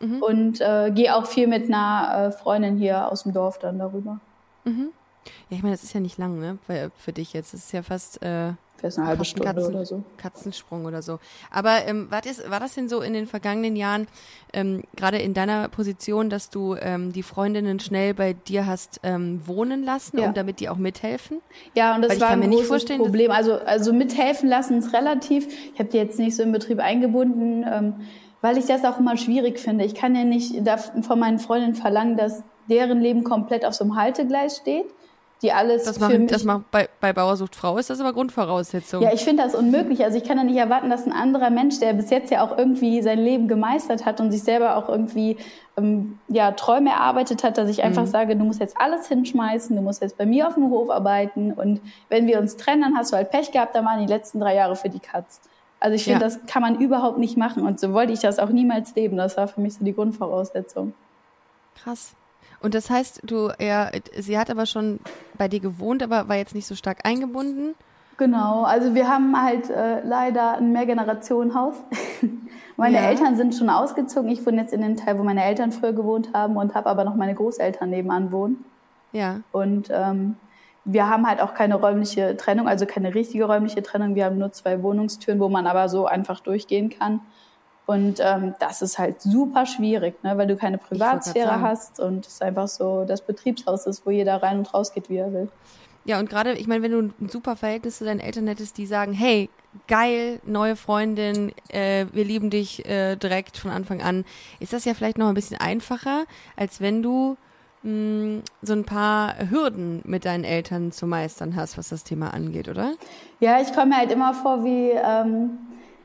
Mhm. 0.00 0.22
Und 0.22 0.60
äh, 0.60 0.90
gehe 0.94 1.14
auch 1.16 1.26
viel 1.26 1.46
mit 1.48 1.64
einer 1.66 2.28
äh, 2.28 2.32
Freundin 2.32 2.76
hier 2.76 3.10
aus 3.10 3.24
dem 3.24 3.32
Dorf 3.32 3.58
dann 3.58 3.78
darüber. 3.78 4.20
Ja, 4.64 4.72
ich 5.50 5.62
meine, 5.62 5.74
das 5.74 5.82
ist 5.84 5.92
ja 5.92 6.00
nicht 6.00 6.18
lang, 6.18 6.38
ne? 6.40 6.58
Für, 6.66 6.90
für 6.96 7.12
dich 7.12 7.32
jetzt. 7.32 7.52
Das 7.54 7.60
ist 7.60 7.72
ja 7.72 7.82
fast 7.82 8.22
äh, 8.22 8.52
Fast 8.82 8.98
eine 8.98 9.06
halbe 9.06 9.24
Stunde 9.24 9.46
Katzen, 9.46 9.74
oder 9.74 9.86
so. 9.86 10.02
Katzensprung 10.18 10.84
oder 10.84 11.00
so. 11.00 11.18
Aber 11.50 11.86
ähm, 11.86 12.10
war, 12.10 12.20
das, 12.20 12.50
war 12.50 12.60
das 12.60 12.74
denn 12.74 12.88
so 12.88 13.00
in 13.00 13.14
den 13.14 13.26
vergangenen 13.26 13.76
Jahren, 13.76 14.08
ähm, 14.52 14.82
gerade 14.96 15.18
in 15.18 15.32
deiner 15.32 15.68
Position, 15.68 16.28
dass 16.28 16.50
du 16.50 16.74
ähm, 16.74 17.12
die 17.12 17.22
Freundinnen 17.22 17.80
schnell 17.80 18.12
bei 18.12 18.34
dir 18.34 18.66
hast 18.66 19.00
ähm, 19.02 19.40
wohnen 19.46 19.82
lassen, 19.84 20.18
Ja. 20.18 20.26
um 20.28 20.34
damit 20.34 20.60
die 20.60 20.68
auch 20.68 20.76
mithelfen? 20.76 21.38
Ja, 21.74 21.94
und 21.94 22.02
das 22.02 22.12
Weil 22.12 22.20
war 22.20 22.28
ein 22.30 22.40
mir 22.40 22.48
großes 22.50 22.84
Problem. 22.84 23.30
Also, 23.30 23.54
also 23.54 23.92
mithelfen 23.92 24.48
lassen 24.48 24.78
ist 24.78 24.92
relativ. 24.92 25.46
Ich 25.72 25.78
habe 25.78 25.88
die 25.88 25.96
jetzt 25.96 26.18
nicht 26.18 26.36
so 26.36 26.42
im 26.42 26.52
Betrieb 26.52 26.80
eingebunden, 26.80 27.64
ähm, 27.66 27.94
weil 28.40 28.58
ich 28.58 28.66
das 28.66 28.84
auch 28.84 28.98
immer 28.98 29.16
schwierig 29.16 29.60
finde. 29.60 29.84
Ich 29.84 29.94
kann 29.94 30.16
ja 30.16 30.24
nicht 30.24 30.54
von 31.02 31.18
meinen 31.18 31.38
Freundinnen 31.38 31.76
verlangen, 31.76 32.16
dass 32.16 32.42
deren 32.68 33.00
Leben 33.00 33.22
komplett 33.24 33.64
auf 33.64 33.74
so 33.74 33.84
einem 33.84 33.96
Haltegleis 33.96 34.56
steht, 34.56 34.86
die 35.42 35.52
alles 35.52 35.84
Das 35.84 35.96
für 35.98 36.04
machen, 36.04 36.22
mich 36.22 36.30
das 36.30 36.44
macht 36.44 36.70
bei, 36.70 36.88
bei 37.00 37.12
Bauersucht 37.12 37.56
Frau 37.56 37.76
ist 37.76 37.90
das 37.90 38.00
aber 38.00 38.12
Grundvoraussetzung. 38.12 39.02
ja, 39.02 39.12
ich 39.12 39.24
finde 39.24 39.42
das 39.42 39.54
unmöglich. 39.54 40.04
Also 40.04 40.16
ich 40.16 40.24
kann 40.24 40.38
ja 40.38 40.44
nicht 40.44 40.56
erwarten, 40.56 40.88
dass 40.88 41.04
ein 41.06 41.12
anderer 41.12 41.50
Mensch, 41.50 41.80
der 41.80 41.92
bis 41.94 42.10
jetzt 42.10 42.30
ja 42.30 42.44
auch 42.46 42.56
irgendwie 42.56 43.02
sein 43.02 43.18
Leben 43.18 43.48
gemeistert 43.48 44.06
hat 44.06 44.20
und 44.20 44.30
sich 44.30 44.42
selber 44.44 44.76
auch 44.76 44.88
irgendwie 44.88 45.36
ähm, 45.76 46.18
ja 46.28 46.52
Träume 46.52 46.90
erarbeitet 46.90 47.42
hat, 47.44 47.58
dass 47.58 47.68
ich 47.68 47.78
Mhm. 47.78 47.84
einfach 47.84 48.06
sage, 48.06 48.36
du 48.36 48.44
musst 48.44 48.60
jetzt 48.60 48.76
alles 48.80 49.08
hinschmeißen, 49.08 49.74
du 49.74 49.82
musst 49.82 50.00
jetzt 50.00 50.16
bei 50.16 50.26
mir 50.26 50.46
auf 50.46 50.54
dem 50.54 50.70
Hof 50.70 50.90
arbeiten 50.90 51.52
und 51.52 51.80
wenn 52.08 52.26
wir 52.26 52.38
uns 52.38 52.56
trennen, 52.56 52.82
dann 52.82 52.96
hast 52.96 53.12
du 53.12 53.16
halt 53.16 53.30
Pech 53.30 53.50
gehabt, 53.50 53.74
dann 53.74 53.84
waren 53.84 53.98
die 54.00 54.06
letzten 54.12 54.38
drei 54.40 54.54
Jahre 54.54 54.76
für 54.76 54.88
die 54.90 55.00
Katz. 55.00 55.40
Also 55.80 55.96
ich 55.96 56.04
finde, 56.04 56.20
Ja. 56.20 56.24
das 56.26 56.38
kann 56.46 56.62
man 56.62 56.78
überhaupt 56.80 57.18
nicht 57.18 57.36
machen 57.36 57.66
und 57.66 57.80
so 57.80 57.92
wollte 57.92 58.12
ich 58.12 58.20
das 58.20 58.38
auch 58.38 58.50
niemals 58.50 58.94
leben. 58.94 59.16
Das 59.16 59.36
war 59.36 59.48
für 59.48 59.60
mich 59.60 59.74
so 59.74 59.84
die 59.84 59.92
Grundvoraussetzung. 59.94 60.94
Krass. 61.82 62.14
Und 62.62 62.74
das 62.74 62.90
heißt, 62.90 63.22
du, 63.24 63.50
ja, 63.60 63.90
sie 64.18 64.38
hat 64.38 64.50
aber 64.50 64.66
schon 64.66 65.00
bei 65.36 65.48
dir 65.48 65.60
gewohnt, 65.60 66.02
aber 66.02 66.28
war 66.28 66.36
jetzt 66.36 66.54
nicht 66.54 66.66
so 66.66 66.74
stark 66.74 67.04
eingebunden. 67.04 67.74
Genau, 68.18 68.62
also 68.62 68.94
wir 68.94 69.08
haben 69.08 69.40
halt 69.40 69.68
äh, 69.70 70.00
leider 70.04 70.58
ein 70.58 70.72
Mehrgenerationenhaus. 70.72 71.74
meine 72.76 72.96
Ja. 72.96 73.08
Eltern 73.08 73.36
sind 73.36 73.54
schon 73.54 73.68
ausgezogen. 73.68 74.30
Ich 74.30 74.46
wohne 74.46 74.60
jetzt 74.60 74.72
in 74.72 74.80
den 74.80 74.96
Teil, 74.96 75.18
wo 75.18 75.24
meine 75.24 75.44
Eltern 75.44 75.72
früher 75.72 75.92
gewohnt 75.92 76.30
haben 76.32 76.56
und 76.56 76.74
habe 76.74 76.88
aber 76.88 77.04
noch 77.04 77.16
meine 77.16 77.34
Großeltern 77.34 77.90
nebenan 77.90 78.30
wohnen. 78.30 78.64
Ja. 79.12 79.40
Und 79.50 79.88
ähm, 79.90 80.36
wir 80.84 81.08
haben 81.08 81.26
halt 81.26 81.40
auch 81.40 81.54
keine 81.54 81.76
räumliche 81.76 82.36
Trennung, 82.36 82.68
also 82.68 82.86
keine 82.86 83.14
richtige 83.14 83.44
räumliche 83.44 83.82
Trennung. 83.82 84.14
Wir 84.14 84.26
haben 84.26 84.38
nur 84.38 84.52
zwei 84.52 84.82
Wohnungstüren, 84.82 85.40
wo 85.40 85.48
man 85.48 85.66
aber 85.66 85.88
so 85.88 86.06
einfach 86.06 86.40
durchgehen 86.40 86.90
kann. 86.90 87.20
Und 87.84 88.20
ähm, 88.20 88.54
das 88.60 88.80
ist 88.80 88.98
halt 88.98 89.20
super 89.20 89.66
schwierig, 89.66 90.22
ne, 90.22 90.38
weil 90.38 90.46
du 90.46 90.56
keine 90.56 90.78
Privatsphäre 90.78 91.60
hast 91.60 91.98
und 91.98 92.26
es 92.26 92.40
einfach 92.40 92.68
so 92.68 93.04
das 93.04 93.22
Betriebshaus 93.22 93.86
ist, 93.86 94.06
wo 94.06 94.10
jeder 94.10 94.42
rein 94.42 94.58
und 94.58 94.72
raus 94.72 94.92
geht, 94.92 95.10
wie 95.10 95.16
er 95.16 95.32
will. 95.32 95.48
Ja, 96.04 96.18
und 96.18 96.28
gerade, 96.28 96.52
ich 96.54 96.66
meine, 96.66 96.82
wenn 96.82 96.92
du 96.92 96.98
ein 97.00 97.28
super 97.28 97.56
Verhältnis 97.56 97.98
zu 97.98 98.04
deinen 98.04 98.20
Eltern 98.20 98.46
hättest, 98.48 98.76
die 98.78 98.86
sagen, 98.86 99.12
hey, 99.12 99.50
geil, 99.88 100.40
neue 100.44 100.76
Freundin, 100.76 101.52
äh, 101.68 102.06
wir 102.12 102.24
lieben 102.24 102.50
dich 102.50 102.84
äh, 102.86 103.16
direkt 103.16 103.56
von 103.56 103.70
Anfang 103.70 104.02
an, 104.02 104.24
ist 104.58 104.72
das 104.72 104.84
ja 104.84 104.94
vielleicht 104.94 105.18
noch 105.18 105.28
ein 105.28 105.34
bisschen 105.34 105.60
einfacher, 105.60 106.24
als 106.56 106.80
wenn 106.80 107.02
du 107.02 107.36
mh, 107.82 108.42
so 108.62 108.72
ein 108.72 108.84
paar 108.84 109.34
Hürden 109.50 110.02
mit 110.04 110.24
deinen 110.24 110.44
Eltern 110.44 110.92
zu 110.92 111.06
meistern 111.06 111.56
hast, 111.56 111.78
was 111.78 111.88
das 111.88 112.04
Thema 112.04 112.34
angeht, 112.34 112.68
oder? 112.68 112.94
Ja, 113.40 113.60
ich 113.60 113.72
komme 113.72 113.90
mir 113.90 113.96
halt 113.98 114.10
immer 114.10 114.34
vor 114.34 114.64
wie, 114.64 114.90
ähm, 114.90 115.58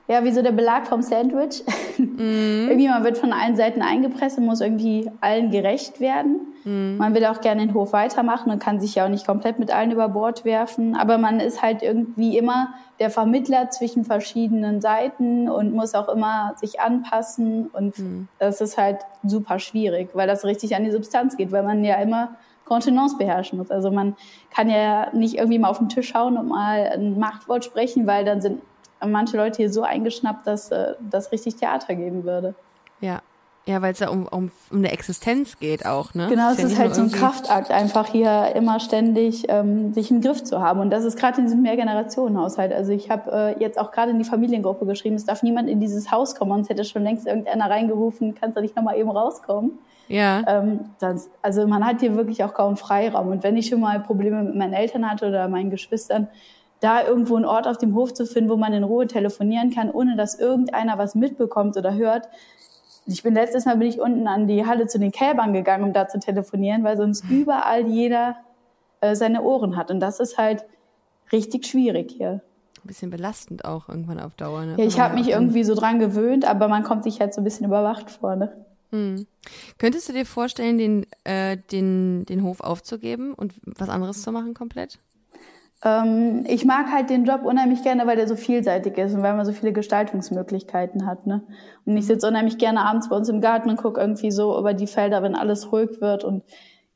ja, 0.07 0.23
wie 0.23 0.31
so 0.31 0.41
der 0.41 0.53
Belag 0.53 0.87
vom 0.87 1.01
Sandwich. 1.01 1.63
irgendwie 1.97 2.87
man 2.87 3.03
wird 3.03 3.17
von 3.17 3.33
allen 3.33 3.55
Seiten 3.57 3.81
eingepresst 3.81 4.37
und 4.37 4.45
muss 4.45 4.61
irgendwie 4.61 5.11
allen 5.19 5.51
gerecht 5.51 5.99
werden. 5.99 6.53
Mhm. 6.63 6.97
Man 6.97 7.13
will 7.13 7.25
auch 7.25 7.41
gerne 7.41 7.65
den 7.65 7.73
Hof 7.73 7.91
weitermachen 7.91 8.49
und 8.49 8.59
kann 8.59 8.79
sich 8.79 8.95
ja 8.95 9.05
auch 9.05 9.09
nicht 9.09 9.27
komplett 9.27 9.59
mit 9.59 9.69
allen 9.71 9.91
über 9.91 10.07
Bord 10.07 10.45
werfen. 10.45 10.95
Aber 10.95 11.17
man 11.17 11.41
ist 11.41 11.61
halt 11.61 11.83
irgendwie 11.83 12.37
immer 12.37 12.73
der 12.99 13.09
Vermittler 13.09 13.69
zwischen 13.69 14.05
verschiedenen 14.05 14.79
Seiten 14.79 15.49
und 15.49 15.73
muss 15.73 15.93
auch 15.93 16.07
immer 16.07 16.53
sich 16.55 16.79
anpassen. 16.79 17.67
Und 17.67 17.99
mhm. 17.99 18.27
das 18.39 18.61
ist 18.61 18.77
halt 18.77 18.99
super 19.23 19.59
schwierig, 19.59 20.11
weil 20.13 20.27
das 20.27 20.45
richtig 20.45 20.73
an 20.75 20.85
die 20.85 20.91
Substanz 20.91 21.35
geht, 21.35 21.51
weil 21.51 21.63
man 21.63 21.83
ja 21.83 21.95
immer 21.95 22.35
Kontenance 22.63 23.17
beherrschen 23.17 23.57
muss. 23.57 23.71
Also 23.71 23.91
man 23.91 24.15
kann 24.53 24.69
ja 24.69 25.09
nicht 25.13 25.35
irgendwie 25.35 25.59
mal 25.59 25.69
auf 25.69 25.79
den 25.79 25.89
Tisch 25.89 26.09
schauen 26.09 26.37
und 26.37 26.47
mal 26.47 26.89
ein 26.93 27.17
Machtwort 27.19 27.65
sprechen, 27.65 28.07
weil 28.07 28.25
dann 28.25 28.41
sind 28.41 28.61
manche 29.05 29.37
Leute 29.37 29.57
hier 29.57 29.71
so 29.71 29.83
eingeschnappt, 29.83 30.47
dass 30.47 30.71
äh, 30.71 30.93
das 30.99 31.31
richtig 31.31 31.55
Theater 31.55 31.95
geben 31.95 32.23
würde. 32.23 32.55
Ja, 33.01 33.21
ja, 33.67 33.81
weil 33.81 33.91
es 33.91 33.99
ja 33.99 34.07
um, 34.07 34.25
um, 34.27 34.49
um 34.71 34.77
eine 34.77 34.91
Existenz 34.93 35.59
geht 35.59 35.85
auch, 35.85 36.13
ne? 36.13 36.27
Genau, 36.29 36.51
es 36.51 36.59
ist, 36.59 36.71
ist 36.71 36.79
halt 36.79 36.95
so 36.95 37.01
ein 37.01 37.11
Kraftakt, 37.11 37.69
einfach 37.69 38.07
hier 38.07 38.55
immer 38.55 38.79
ständig 38.79 39.43
ähm, 39.49 39.93
sich 39.93 40.09
im 40.09 40.21
Griff 40.21 40.41
zu 40.41 40.61
haben. 40.61 40.79
Und 40.79 40.89
das 40.89 41.03
ist 41.03 41.19
gerade 41.19 41.39
in 41.39 41.47
diesem 41.47 41.63
Mehrgenerationenhaushalt. 41.63 42.71
Also 42.71 42.93
ich 42.93 43.09
habe 43.09 43.29
äh, 43.29 43.61
jetzt 43.61 43.77
auch 43.77 43.91
gerade 43.91 44.11
in 44.11 44.19
die 44.19 44.23
Familiengruppe 44.23 44.85
geschrieben, 44.85 45.15
es 45.15 45.25
darf 45.25 45.43
niemand 45.43 45.69
in 45.69 45.81
dieses 45.81 46.11
Haus 46.11 46.35
kommen, 46.35 46.51
sonst 46.51 46.69
hätte 46.69 46.85
schon 46.85 47.03
längst 47.03 47.27
irgendeiner 47.27 47.69
reingerufen, 47.69 48.35
kannst 48.35 48.55
du 48.55 48.61
nicht 48.61 48.77
nochmal 48.77 48.97
eben 48.97 49.09
rauskommen. 49.09 49.77
Ja. 50.07 50.43
Ähm, 50.47 50.91
das, 50.99 51.29
also 51.41 51.67
man 51.67 51.85
hat 51.85 51.99
hier 51.99 52.15
wirklich 52.15 52.45
auch 52.45 52.53
kaum 52.53 52.77
Freiraum. 52.77 53.27
Und 53.27 53.43
wenn 53.43 53.57
ich 53.57 53.67
schon 53.67 53.81
mal 53.81 53.99
Probleme 53.99 54.43
mit 54.43 54.55
meinen 54.55 54.73
Eltern 54.73 55.11
hatte 55.11 55.27
oder 55.27 55.49
meinen 55.49 55.71
Geschwistern, 55.71 56.29
da 56.79 57.03
irgendwo 57.03 57.35
einen 57.35 57.45
Ort 57.45 57.67
auf 57.67 57.77
dem 57.77 57.95
Hof 57.95 58.13
zu 58.13 58.25
finden, 58.25 58.49
wo 58.49 58.57
man 58.57 58.73
in 58.73 58.83
Ruhe 58.83 59.07
telefonieren 59.07 59.71
kann, 59.71 59.89
ohne 59.89 60.15
dass 60.15 60.39
irgendeiner 60.39 60.97
was 60.97 61.15
mitbekommt 61.15 61.75
oder 61.77 61.95
hört, 61.95 62.29
ich 63.07 63.23
bin 63.23 63.33
letztes 63.33 63.65
Mal 63.65 63.77
bin 63.77 63.87
ich 63.87 63.99
unten 63.99 64.27
an 64.27 64.47
die 64.47 64.65
Halle 64.65 64.87
zu 64.87 64.99
den 64.99 65.11
Kälbern 65.11 65.53
gegangen, 65.53 65.85
um 65.85 65.93
da 65.93 66.07
zu 66.07 66.19
telefonieren, 66.19 66.83
weil 66.83 66.97
sonst 66.97 67.23
überall 67.29 67.87
jeder 67.87 68.35
äh, 68.99 69.15
seine 69.15 69.43
Ohren 69.43 69.77
hat. 69.77 69.89
Und 69.89 70.01
das 70.01 70.19
ist 70.19 70.37
halt 70.37 70.65
richtig 71.31 71.65
schwierig 71.65 72.11
hier. 72.11 72.41
Ein 72.83 72.87
bisschen 72.87 73.09
belastend 73.09 73.65
auch 73.65 73.87
irgendwann 73.87 74.19
auf 74.19 74.35
Dauer. 74.35 74.65
Ne? 74.65 74.75
Ja, 74.77 74.85
ich 74.85 74.99
habe 74.99 75.15
mich 75.15 75.29
irgendwie 75.29 75.63
so 75.63 75.73
dran 75.73 75.99
gewöhnt, 75.99 76.45
aber 76.45 76.67
man 76.67 76.83
kommt 76.83 77.03
sich 77.03 77.19
halt 77.21 77.33
so 77.33 77.41
ein 77.41 77.43
bisschen 77.43 77.65
überwacht 77.65 78.11
vor. 78.11 78.35
Ne? 78.35 78.65
Hm. 78.91 79.25
Könntest 79.77 80.09
du 80.09 80.13
dir 80.13 80.25
vorstellen, 80.25 80.77
den, 80.77 81.05
äh, 81.23 81.57
den, 81.71 82.25
den 82.25 82.43
Hof 82.43 82.59
aufzugeben 82.59 83.33
und 83.33 83.53
was 83.63 83.89
anderes 83.89 84.21
zu 84.21 84.31
machen 84.31 84.53
komplett? 84.53 84.99
Ähm, 85.83 86.43
ich 86.47 86.65
mag 86.65 86.91
halt 86.91 87.09
den 87.09 87.25
Job 87.25 87.41
unheimlich 87.43 87.83
gerne, 87.83 88.07
weil 88.07 88.15
der 88.15 88.27
so 88.27 88.35
vielseitig 88.35 88.97
ist 88.97 89.13
und 89.13 89.21
weil 89.21 89.35
man 89.35 89.45
so 89.45 89.51
viele 89.51 89.73
Gestaltungsmöglichkeiten 89.73 91.05
hat. 91.05 91.27
Ne? 91.27 91.43
Und 91.85 91.97
ich 91.97 92.07
sitze 92.07 92.27
unheimlich 92.27 92.57
gerne 92.57 92.81
abends 92.81 93.09
bei 93.09 93.15
uns 93.15 93.29
im 93.29 93.41
Garten 93.41 93.69
und 93.69 93.77
gucke 93.77 94.01
irgendwie 94.01 94.31
so 94.31 94.57
über 94.57 94.73
die 94.73 94.87
Felder, 94.87 95.21
wenn 95.21 95.35
alles 95.35 95.71
ruhig 95.71 96.01
wird 96.01 96.23
und 96.23 96.43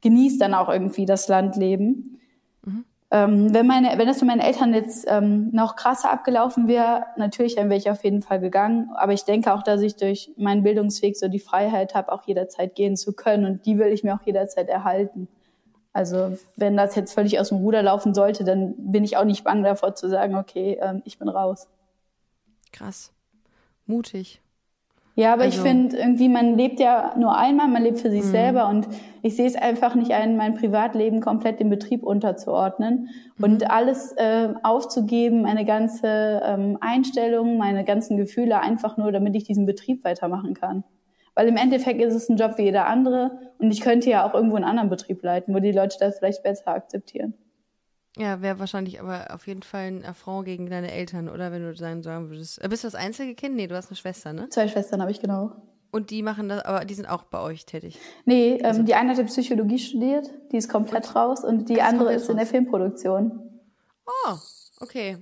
genieße 0.02 0.40
dann 0.40 0.56
auch 0.56 0.70
irgendwie 0.70 1.06
das 1.06 1.28
Landleben. 1.28 2.20
Mhm. 2.66 2.86
Ähm, 3.12 3.54
wenn 3.54 3.68
meine, 3.68 3.98
wenn 3.98 4.08
das 4.08 4.20
für 4.20 4.26
meine 4.26 4.44
Eltern 4.44 4.74
jetzt 4.74 5.06
ähm, 5.08 5.50
noch 5.52 5.76
krasser 5.76 6.12
abgelaufen 6.12 6.68
wäre, 6.68 7.04
natürlich 7.18 7.58
wäre 7.58 7.76
ich 7.76 7.92
auf 7.92 8.04
jeden 8.04 8.24
Fall 8.24 8.40
gegangen. 8.40 8.90
Aber 8.96 9.14
ich 9.14 9.26
denke 9.26 9.54
auch, 9.54 9.62
dass 9.62 9.82
ich 9.82 9.96
durch 9.96 10.32
meinen 10.38 10.64
Bildungsweg 10.64 11.18
so 11.18 11.28
die 11.28 11.40
Freiheit 11.40 11.94
habe, 11.94 12.12
auch 12.12 12.26
jederzeit 12.26 12.74
gehen 12.74 12.96
zu 12.96 13.14
können 13.14 13.46
und 13.46 13.66
die 13.66 13.78
will 13.78 13.88
ich 13.88 14.04
mir 14.04 14.16
auch 14.16 14.26
jederzeit 14.26 14.70
erhalten. 14.70 15.28
Also 15.94 16.38
wenn 16.56 16.78
das 16.78 16.96
jetzt 16.96 17.14
völlig 17.14 17.40
aus 17.40 17.50
dem 17.50 17.58
Ruder 17.58 17.84
laufen 17.84 18.14
sollte, 18.14 18.44
dann 18.44 18.74
bin 18.78 19.04
ich 19.04 19.18
auch 19.18 19.26
nicht 19.26 19.44
bang 19.44 19.64
davor 19.64 19.96
zu 19.96 20.10
sagen, 20.10 20.36
okay, 20.36 20.78
ähm, 20.82 21.02
ich 21.06 21.20
bin 21.20 21.28
raus. 21.28 21.68
Krass. 22.72 23.12
Mutig. 23.86 24.42
Ja, 25.16 25.34
aber 25.34 25.44
also. 25.44 25.58
ich 25.58 25.62
finde 25.62 25.98
irgendwie, 25.98 26.30
man 26.30 26.56
lebt 26.56 26.80
ja 26.80 27.14
nur 27.18 27.38
einmal, 27.38 27.68
man 27.68 27.84
lebt 27.84 28.00
für 28.00 28.10
sich 28.10 28.24
mhm. 28.24 28.32
selber 28.32 28.70
und 28.70 28.88
ich 29.22 29.36
sehe 29.36 29.46
es 29.46 29.56
einfach 29.56 29.94
nicht 29.94 30.12
ein, 30.12 30.38
mein 30.38 30.56
Privatleben 30.56 31.20
komplett 31.20 31.60
dem 31.60 31.70
Betrieb 31.70 32.04
unterzuordnen 32.04 33.10
mhm. 33.38 33.44
und 33.44 33.70
alles 33.70 34.14
äh, 34.14 34.54
aufzugeben, 34.64 35.42
meine 35.42 35.66
ganze 35.66 36.42
ähm, 36.46 36.78
Einstellung, 36.80 37.58
meine 37.58 37.84
ganzen 37.84 38.16
Gefühle 38.16 38.62
einfach 38.62 38.96
nur, 38.96 39.12
damit 39.12 39.36
ich 39.36 39.44
diesen 39.44 39.66
Betrieb 39.66 40.06
weitermachen 40.06 40.54
kann. 40.54 40.86
Weil 41.36 41.48
im 41.48 41.58
Endeffekt 41.58 42.02
ist 42.02 42.14
es 42.14 42.30
ein 42.30 42.38
Job 42.38 42.58
wie 42.58 42.64
jeder 42.64 42.88
andere 42.88 43.32
und 43.58 43.72
ich 43.72 43.82
könnte 43.82 44.10
ja 44.10 44.28
auch 44.28 44.34
irgendwo 44.34 44.58
einen 44.58 44.66
anderen 44.66 44.90
Betrieb 44.90 45.24
leiten, 45.24 45.54
wo 45.54 45.60
die 45.60 45.72
Leute 45.72 45.98
das 46.00 46.20
vielleicht 46.20 46.44
besser 46.44 46.68
akzeptieren. 46.68 47.34
Ja, 48.18 48.42
wäre 48.42 48.60
wahrscheinlich 48.60 49.00
aber 49.00 49.34
auf 49.34 49.48
jeden 49.48 49.64
Fall 49.64 49.88
ein 49.88 50.06
Affront 50.06 50.46
gegen 50.46 50.70
deine 50.70 50.92
Eltern, 50.92 51.30
oder 51.30 51.52
wenn 51.54 51.62
du 51.62 51.74
sagen, 51.76 52.04
sagen 52.04 52.30
würdest. 52.30 52.62
Äh, 52.62 52.68
bist 52.68 52.84
du 52.84 52.88
das 52.88 52.96
einzige 52.96 53.36
Kind? 53.36 53.56
Nee, 53.56 53.68
du 53.68 53.76
hast 53.76 53.88
eine 53.88 53.96
Schwester, 53.96 54.34
ne? 54.34 54.50
Zwei 54.50 54.68
Schwestern 54.68 55.02
habe 55.02 55.12
ich, 55.12 55.22
genau. 55.22 55.52
Und 55.92 56.10
die 56.10 56.22
machen 56.22 56.50
das, 56.50 56.64
aber 56.64 56.84
die 56.84 56.94
sind 56.94 57.06
auch 57.06 57.24
bei 57.24 57.40
euch 57.40 57.66
tätig? 57.66 58.00
Nee, 58.26 58.56
ähm, 58.56 58.66
also. 58.66 58.84
die 58.84 58.96
eine 58.96 59.16
hat 59.16 59.26
Psychologie 59.26 59.80
studiert, 59.80 60.30
die 60.52 60.58
ist 60.58 60.70
komplett 60.70 61.08
und? 61.08 61.16
raus 61.16 61.44
und 61.44 61.70
die 61.70 61.82
andere 61.82 62.14
ist 62.14 62.30
in 62.30 62.38
der 62.38 62.46
Filmproduktion. 62.46 63.50
Oh, 64.06 64.36
okay. 64.82 65.18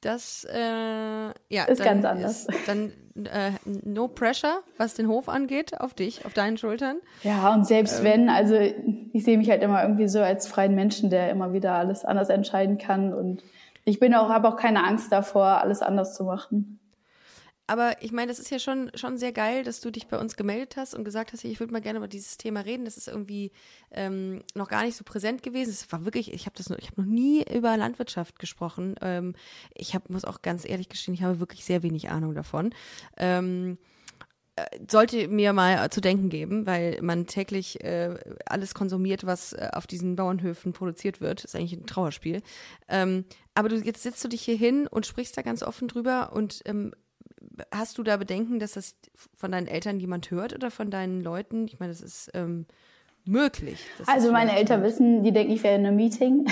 Das 0.00 0.44
äh, 0.44 0.58
ja, 0.58 1.64
ist 1.66 1.82
ganz 1.82 2.04
anders. 2.04 2.46
Ist 2.46 2.68
dann 2.68 2.92
äh, 3.16 3.50
no 3.64 4.06
pressure, 4.06 4.60
was 4.76 4.94
den 4.94 5.08
Hof 5.08 5.28
angeht, 5.28 5.80
auf 5.80 5.94
dich, 5.94 6.24
auf 6.24 6.34
deinen 6.34 6.56
Schultern. 6.56 6.98
Ja, 7.24 7.52
und 7.52 7.66
selbst 7.66 7.98
ähm. 7.98 8.04
wenn, 8.04 8.28
also 8.30 8.54
ich 8.54 9.24
sehe 9.24 9.36
mich 9.38 9.50
halt 9.50 9.62
immer 9.62 9.82
irgendwie 9.82 10.06
so 10.08 10.20
als 10.20 10.46
freien 10.46 10.74
Menschen, 10.74 11.10
der 11.10 11.30
immer 11.30 11.52
wieder 11.52 11.74
alles 11.74 12.04
anders 12.04 12.28
entscheiden 12.28 12.78
kann 12.78 13.12
und 13.12 13.42
ich 13.84 13.98
bin 13.98 14.14
auch, 14.14 14.28
habe 14.28 14.48
auch 14.48 14.56
keine 14.56 14.84
Angst 14.84 15.10
davor, 15.10 15.62
alles 15.62 15.80
anders 15.80 16.14
zu 16.14 16.24
machen. 16.24 16.77
Aber 17.68 18.02
ich 18.02 18.12
meine, 18.12 18.28
das 18.28 18.38
ist 18.38 18.50
ja 18.50 18.58
schon, 18.58 18.90
schon 18.94 19.18
sehr 19.18 19.30
geil, 19.30 19.62
dass 19.62 19.80
du 19.80 19.90
dich 19.90 20.08
bei 20.08 20.18
uns 20.18 20.36
gemeldet 20.36 20.78
hast 20.78 20.94
und 20.94 21.04
gesagt 21.04 21.34
hast, 21.34 21.44
ich 21.44 21.60
würde 21.60 21.70
mal 21.70 21.82
gerne 21.82 21.98
über 21.98 22.08
dieses 22.08 22.38
Thema 22.38 22.60
reden. 22.60 22.86
Das 22.86 22.96
ist 22.96 23.08
irgendwie 23.08 23.52
ähm, 23.90 24.42
noch 24.54 24.68
gar 24.68 24.84
nicht 24.84 24.96
so 24.96 25.04
präsent 25.04 25.42
gewesen. 25.42 25.68
Es 25.68 25.92
war 25.92 26.06
wirklich, 26.06 26.32
ich 26.32 26.46
habe 26.46 26.56
das, 26.56 26.70
noch, 26.70 26.78
nie 26.96 27.44
über 27.54 27.76
Landwirtschaft 27.76 28.38
gesprochen. 28.38 28.94
Ähm, 29.02 29.34
ich 29.74 29.94
hab, 29.94 30.08
muss 30.08 30.24
auch 30.24 30.40
ganz 30.40 30.66
ehrlich 30.66 30.88
gestehen, 30.88 31.12
ich 31.12 31.22
habe 31.22 31.40
wirklich 31.40 31.66
sehr 31.66 31.82
wenig 31.82 32.08
Ahnung 32.08 32.34
davon. 32.34 32.74
Ähm, 33.18 33.76
äh, 34.56 34.64
sollte 34.90 35.28
mir 35.28 35.52
mal 35.52 35.90
zu 35.90 36.00
denken 36.00 36.30
geben, 36.30 36.64
weil 36.64 36.98
man 37.02 37.26
täglich 37.26 37.84
äh, 37.84 38.14
alles 38.46 38.72
konsumiert, 38.72 39.26
was 39.26 39.52
äh, 39.52 39.68
auf 39.74 39.86
diesen 39.86 40.16
Bauernhöfen 40.16 40.72
produziert 40.72 41.20
wird. 41.20 41.44
Ist 41.44 41.54
eigentlich 41.54 41.74
ein 41.74 41.86
Trauerspiel. 41.86 42.40
Ähm, 42.88 43.26
aber 43.54 43.68
du 43.68 43.76
jetzt 43.76 44.02
sitzt 44.02 44.24
du 44.24 44.28
dich 44.28 44.40
hier 44.40 44.56
hin 44.56 44.86
und 44.86 45.04
sprichst 45.04 45.36
da 45.36 45.42
ganz 45.42 45.62
offen 45.62 45.86
drüber 45.86 46.32
und 46.32 46.62
ähm, 46.64 46.92
hast 47.72 47.98
du 47.98 48.02
da 48.02 48.16
Bedenken, 48.16 48.58
dass 48.58 48.72
das 48.72 48.96
von 49.34 49.52
deinen 49.52 49.66
Eltern 49.66 50.00
jemand 50.00 50.30
hört 50.30 50.54
oder 50.54 50.70
von 50.70 50.90
deinen 50.90 51.20
Leuten? 51.20 51.66
Ich 51.66 51.78
meine, 51.78 51.92
das 51.92 52.00
ist 52.00 52.30
ähm, 52.34 52.66
möglich. 53.24 53.84
Also 54.06 54.32
meine 54.32 54.56
Eltern 54.56 54.82
wissen, 54.82 55.22
die 55.22 55.32
denken, 55.32 55.52
ich 55.52 55.62
wäre 55.62 55.76
in 55.76 55.86
einem 55.86 55.96
Meeting. 55.96 56.46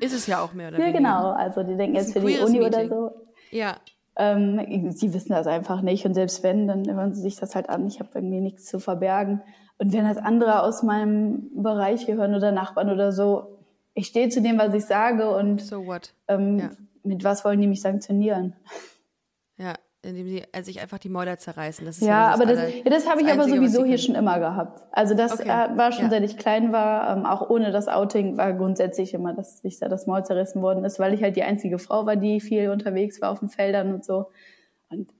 Ist 0.00 0.14
es 0.14 0.26
ja 0.26 0.40
auch 0.40 0.52
mehr 0.52 0.68
oder 0.68 0.78
weniger. 0.78 0.92
Ja, 0.92 0.96
genau. 0.98 1.30
Also 1.32 1.62
die 1.62 1.76
denken 1.76 1.96
jetzt 1.96 2.12
für 2.12 2.20
die 2.20 2.38
Uni 2.38 2.58
Meeting. 2.58 2.62
oder 2.62 2.88
so. 2.88 3.10
Ja. 3.50 3.76
Ähm, 4.16 4.90
sie 4.90 5.14
wissen 5.14 5.30
das 5.30 5.46
einfach 5.46 5.80
nicht 5.80 6.04
und 6.04 6.14
selbst 6.14 6.42
wenn, 6.42 6.66
dann 6.66 6.92
hören 6.92 7.14
sie 7.14 7.20
sich 7.20 7.36
das 7.36 7.54
halt 7.54 7.68
an. 7.68 7.86
Ich 7.86 8.00
habe 8.00 8.10
irgendwie 8.14 8.40
nichts 8.40 8.64
zu 8.64 8.80
verbergen. 8.80 9.42
Und 9.78 9.92
wenn 9.92 10.04
das 10.04 10.16
andere 10.16 10.62
aus 10.62 10.82
meinem 10.82 11.50
Bereich 11.54 12.04
hier 12.04 12.16
hören 12.16 12.34
oder 12.34 12.50
Nachbarn 12.50 12.90
oder 12.90 13.12
so, 13.12 13.58
ich 13.94 14.08
stehe 14.08 14.28
zu 14.28 14.42
dem, 14.42 14.58
was 14.58 14.74
ich 14.74 14.84
sage 14.84 15.30
und 15.30 15.60
so 15.60 15.86
what? 15.86 16.14
Ähm, 16.26 16.58
ja. 16.58 16.70
mit 17.04 17.22
was 17.22 17.44
wollen 17.44 17.60
die 17.60 17.66
mich 17.66 17.80
sanktionieren? 17.80 18.54
Ja, 19.56 19.74
indem 20.08 20.26
sie 20.26 20.42
äh, 20.52 20.62
sich 20.62 20.80
einfach 20.80 20.98
die 20.98 21.08
Mäuler 21.08 21.38
zerreißen. 21.38 21.84
Das 21.86 22.00
ja, 22.00 22.06
ja, 22.06 22.26
das 22.26 22.40
aber 22.40 22.52
das, 22.52 22.74
ja, 22.74 22.90
das 22.90 23.08
habe 23.08 23.22
ich 23.22 23.28
aber 23.28 23.44
sowieso 23.44 23.84
hier 23.84 23.98
schon 23.98 24.14
immer 24.14 24.38
gehabt. 24.38 24.82
Also 24.90 25.14
das 25.14 25.34
okay. 25.34 25.48
äh, 25.48 25.76
war 25.76 25.92
schon, 25.92 26.06
ja. 26.06 26.10
seit 26.10 26.24
ich 26.24 26.36
klein 26.36 26.72
war, 26.72 27.16
ähm, 27.16 27.26
auch 27.26 27.48
ohne 27.48 27.70
das 27.70 27.88
Outing 27.88 28.36
war 28.36 28.52
grundsätzlich 28.54 29.14
immer, 29.14 29.34
dass 29.34 29.60
sich 29.60 29.78
da 29.78 29.88
das 29.88 30.06
Maul 30.06 30.24
zerrissen 30.24 30.62
worden 30.62 30.84
ist, 30.84 30.98
weil 30.98 31.14
ich 31.14 31.22
halt 31.22 31.36
die 31.36 31.42
einzige 31.42 31.78
Frau 31.78 32.06
war, 32.06 32.16
die 32.16 32.40
viel 32.40 32.70
unterwegs 32.70 33.20
war 33.20 33.30
auf 33.30 33.40
den 33.40 33.48
Feldern 33.48 33.94
und 33.94 34.04
so. 34.04 34.30
Und 34.90 35.10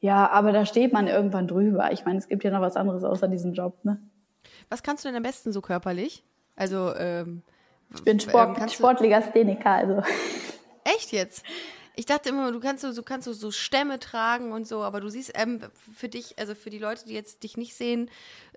ja, 0.00 0.30
aber 0.30 0.52
da 0.52 0.64
steht 0.64 0.92
man 0.92 1.06
irgendwann 1.06 1.46
drüber. 1.46 1.92
Ich 1.92 2.04
meine, 2.04 2.18
es 2.18 2.28
gibt 2.28 2.44
ja 2.44 2.50
noch 2.50 2.60
was 2.60 2.76
anderes 2.76 3.04
außer 3.04 3.28
diesem 3.28 3.52
Job, 3.52 3.84
ne? 3.84 4.00
Was 4.70 4.82
kannst 4.82 5.04
du 5.04 5.08
denn 5.08 5.16
am 5.16 5.22
besten 5.22 5.52
so 5.52 5.60
körperlich? 5.60 6.24
Also 6.56 6.94
ähm, 6.96 7.42
ich 7.94 8.04
bin 8.04 8.20
Sport, 8.20 8.58
ähm, 8.60 8.68
Sportlegastheniker, 8.68 9.70
also. 9.70 10.02
Echt 10.84 11.12
jetzt? 11.12 11.44
Ich 11.98 12.06
dachte 12.06 12.28
immer, 12.28 12.52
du 12.52 12.60
kannst 12.60 12.82
so, 12.82 12.94
du 12.94 13.02
kannst 13.02 13.24
so, 13.24 13.32
so 13.32 13.50
Stämme 13.50 13.98
tragen 13.98 14.52
und 14.52 14.68
so, 14.68 14.84
aber 14.84 15.00
du 15.00 15.08
siehst 15.08 15.32
ähm, 15.34 15.58
für 15.96 16.08
dich, 16.08 16.38
also 16.38 16.54
für 16.54 16.70
die 16.70 16.78
Leute, 16.78 17.06
die 17.06 17.12
jetzt 17.12 17.42
dich 17.42 17.56
nicht 17.56 17.74
sehen, 17.74 18.08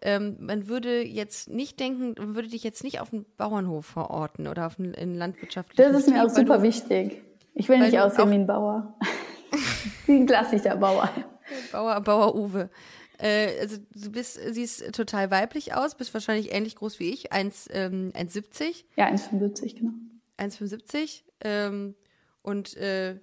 ähm, 0.04 0.38
man 0.40 0.68
würde 0.68 1.02
jetzt 1.04 1.50
nicht 1.50 1.80
denken, 1.80 2.14
man 2.20 2.36
würde 2.36 2.50
dich 2.50 2.64
jetzt 2.64 2.84
nicht 2.84 3.02
auf 3.02 3.12
einen 3.12 3.26
Bauernhof 3.38 3.88
verorten 3.88 4.48
oder 4.48 4.68
auf 4.68 4.78
einen, 4.78 4.94
einen 4.94 5.16
landwirtschaftlichen 5.16 5.92
Das 5.92 6.04
ist 6.04 6.08
mir 6.08 6.24
auch 6.24 6.30
super 6.30 6.58
du, 6.58 6.64
wichtig. 6.64 7.24
Ich 7.56 7.68
will 7.68 7.80
nicht 7.80 8.00
aussehen 8.00 8.30
wie 8.30 8.36
ein 8.36 8.46
Bauer. 8.46 8.94
wie 10.06 10.18
ein 10.18 10.28
klassischer 10.28 10.76
Bauer. 10.76 11.10
Bauer, 11.72 12.00
Bauer 12.02 12.36
Uwe. 12.36 12.70
Äh, 13.18 13.60
also 13.60 13.78
du 13.96 14.12
bist, 14.12 14.40
siehst 14.52 14.94
total 14.94 15.32
weiblich 15.32 15.74
aus, 15.74 15.96
bist 15.96 16.14
wahrscheinlich 16.14 16.54
ähnlich 16.54 16.76
groß 16.76 17.00
wie 17.00 17.10
ich, 17.10 17.34
1,70. 17.34 17.72
Ähm, 17.72 18.14
1,70. 18.16 18.84
Ja, 18.98 19.08
1,75, 19.08 19.80
genau. 19.80 19.94
1,75. 20.38 21.24
Ähm, 21.44 21.96
und 22.44 22.78
äh, 22.78 23.20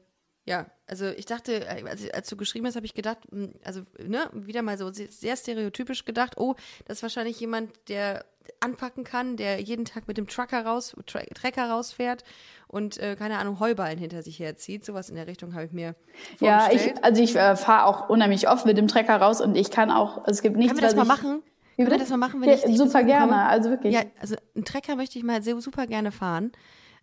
ja, 0.48 0.66
also 0.86 1.06
ich 1.06 1.26
dachte, 1.26 1.66
äh, 1.66 1.84
als, 1.86 2.10
als 2.10 2.28
du 2.30 2.36
geschrieben 2.36 2.66
hast, 2.66 2.74
habe 2.76 2.86
ich 2.86 2.94
gedacht, 2.94 3.18
hm, 3.30 3.52
also 3.64 3.82
ne, 4.02 4.30
wieder 4.32 4.62
mal 4.62 4.78
so 4.78 4.90
sehr 4.92 5.36
stereotypisch 5.36 6.06
gedacht, 6.06 6.38
oh, 6.38 6.54
das 6.86 6.98
ist 6.98 7.02
wahrscheinlich 7.02 7.38
jemand, 7.38 7.70
der 7.88 8.24
anpacken 8.60 9.04
kann, 9.04 9.36
der 9.36 9.60
jeden 9.60 9.84
Tag 9.84 10.08
mit 10.08 10.16
dem 10.16 10.26
Trucker 10.26 10.64
raus, 10.64 10.96
Tra 11.04 11.20
Trecker 11.34 11.68
rausfährt 11.68 12.24
und 12.66 12.96
äh, 12.96 13.14
keine 13.14 13.36
Ahnung 13.38 13.60
Heuballen 13.60 13.98
hinter 13.98 14.22
sich 14.22 14.38
herzieht. 14.38 14.86
Sowas 14.86 15.10
in 15.10 15.16
der 15.16 15.26
Richtung 15.26 15.52
habe 15.52 15.66
ich 15.66 15.72
mir 15.72 15.94
Ja, 16.40 16.60
vorgestellt. 16.60 16.94
ich, 16.96 17.04
also 17.04 17.22
ich 17.22 17.36
äh, 17.36 17.54
fahre 17.56 17.84
auch 17.84 18.08
unheimlich 18.08 18.48
oft 18.48 18.64
mit 18.64 18.78
dem 18.78 18.88
Trecker 18.88 19.16
raus 19.16 19.42
und 19.42 19.54
ich 19.54 19.70
kann 19.70 19.90
auch, 19.90 20.16
also 20.18 20.30
es 20.30 20.40
gibt 20.42 20.56
nichts, 20.56 20.72
Können 20.72 20.80
wir 20.82 20.88
das 20.88 20.96
was 20.96 21.06
mal 21.06 21.14
ich, 21.14 21.22
machen? 21.22 21.42
Wie 21.76 21.84
bitte? 21.84 21.98
das 21.98 22.08
mal 22.08 22.16
machen, 22.16 22.40
wenn 22.40 22.48
Ja, 22.48 22.54
ich 22.54 22.62
dich 22.62 22.78
super 22.78 23.02
gerne, 23.04 23.36
also 23.42 23.68
wirklich. 23.68 23.92
Ja, 23.92 24.02
also 24.18 24.34
einen 24.56 24.64
Trecker 24.64 24.96
möchte 24.96 25.18
ich 25.18 25.24
mal 25.24 25.42
sehr 25.42 25.60
super 25.60 25.86
gerne 25.86 26.10
fahren. 26.10 26.52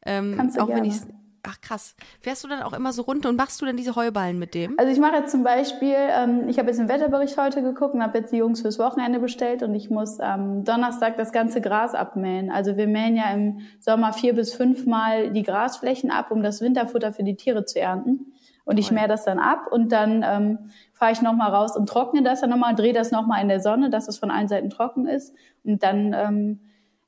Ähm, 0.04 0.34
Kannst 0.36 0.58
du 0.58 0.62
auch 0.62 0.68
wenn 0.68 0.84
gerne. 0.84 0.88
ich 0.88 0.96
Ach 1.48 1.62
krass. 1.62 1.96
Fährst 2.22 2.44
du 2.44 2.48
dann 2.48 2.64
auch 2.64 2.74
immer 2.74 2.92
so 2.92 3.04
runter 3.04 3.30
und 3.30 3.36
machst 3.36 3.62
du 3.62 3.66
dann 3.66 3.78
diese 3.78 3.96
Heuballen 3.96 4.40
mit 4.40 4.56
dem? 4.56 4.74
Also 4.78 4.92
ich 4.92 5.00
mache 5.00 5.18
jetzt 5.18 5.32
zum 5.32 5.44
Beispiel, 5.44 5.96
ähm, 5.96 6.50
ich 6.50 6.58
habe 6.58 6.70
jetzt 6.70 6.80
den 6.80 6.90
Wetterbericht 6.90 7.38
heute 7.38 7.62
geguckt 7.62 7.94
und 7.94 8.02
habe 8.02 8.18
jetzt 8.18 8.32
die 8.32 8.38
Jungs 8.38 8.62
fürs 8.62 8.80
Wochenende 8.80 9.20
bestellt 9.20 9.62
und 9.62 9.76
ich 9.76 9.90
muss 9.90 10.20
am 10.20 10.64
Donnerstag 10.64 11.18
das 11.18 11.32
ganze 11.32 11.62
Gras 11.62 11.94
abmähen. 11.94 12.50
Also 12.50 12.78
wir 12.78 12.88
mähen 12.88 13.16
ja 13.16 13.32
im 13.32 13.60
Sommer 13.80 14.14
vier 14.14 14.34
bis 14.34 14.54
fünfmal 14.54 15.32
die 15.32 15.44
Grasflächen 15.44 16.10
ab, 16.10 16.32
um 16.32 16.42
das 16.42 16.62
Winterfutter 16.62 17.14
für 17.14 17.24
die 17.24 17.36
Tiere 17.36 17.66
zu 17.66 17.80
ernten. 17.80 18.34
Und 18.64 18.80
ich 18.80 18.92
mähe 18.92 19.08
das 19.08 19.24
dann 19.24 19.38
ab 19.38 19.68
und 19.72 19.92
dann 19.92 20.26
ähm, 20.28 20.58
fahre 20.94 21.12
ich 21.12 21.22
nochmal 21.22 21.52
raus 21.52 21.78
und 21.78 21.88
trockne 21.88 22.24
das 22.24 22.42
dann 22.42 22.50
nochmal, 22.50 22.74
drehe 22.74 22.94
das 22.94 23.12
nochmal 23.12 23.44
in 23.44 23.48
der 23.48 23.60
Sonne, 23.60 23.92
dass 23.92 24.08
es 24.08 24.18
von 24.18 24.32
allen 24.32 24.48
Seiten 24.48 24.72
trocken 24.72 25.06
ist. 25.06 25.36
Und 25.64 25.84
dann 25.84 26.14
ähm, 26.14 26.60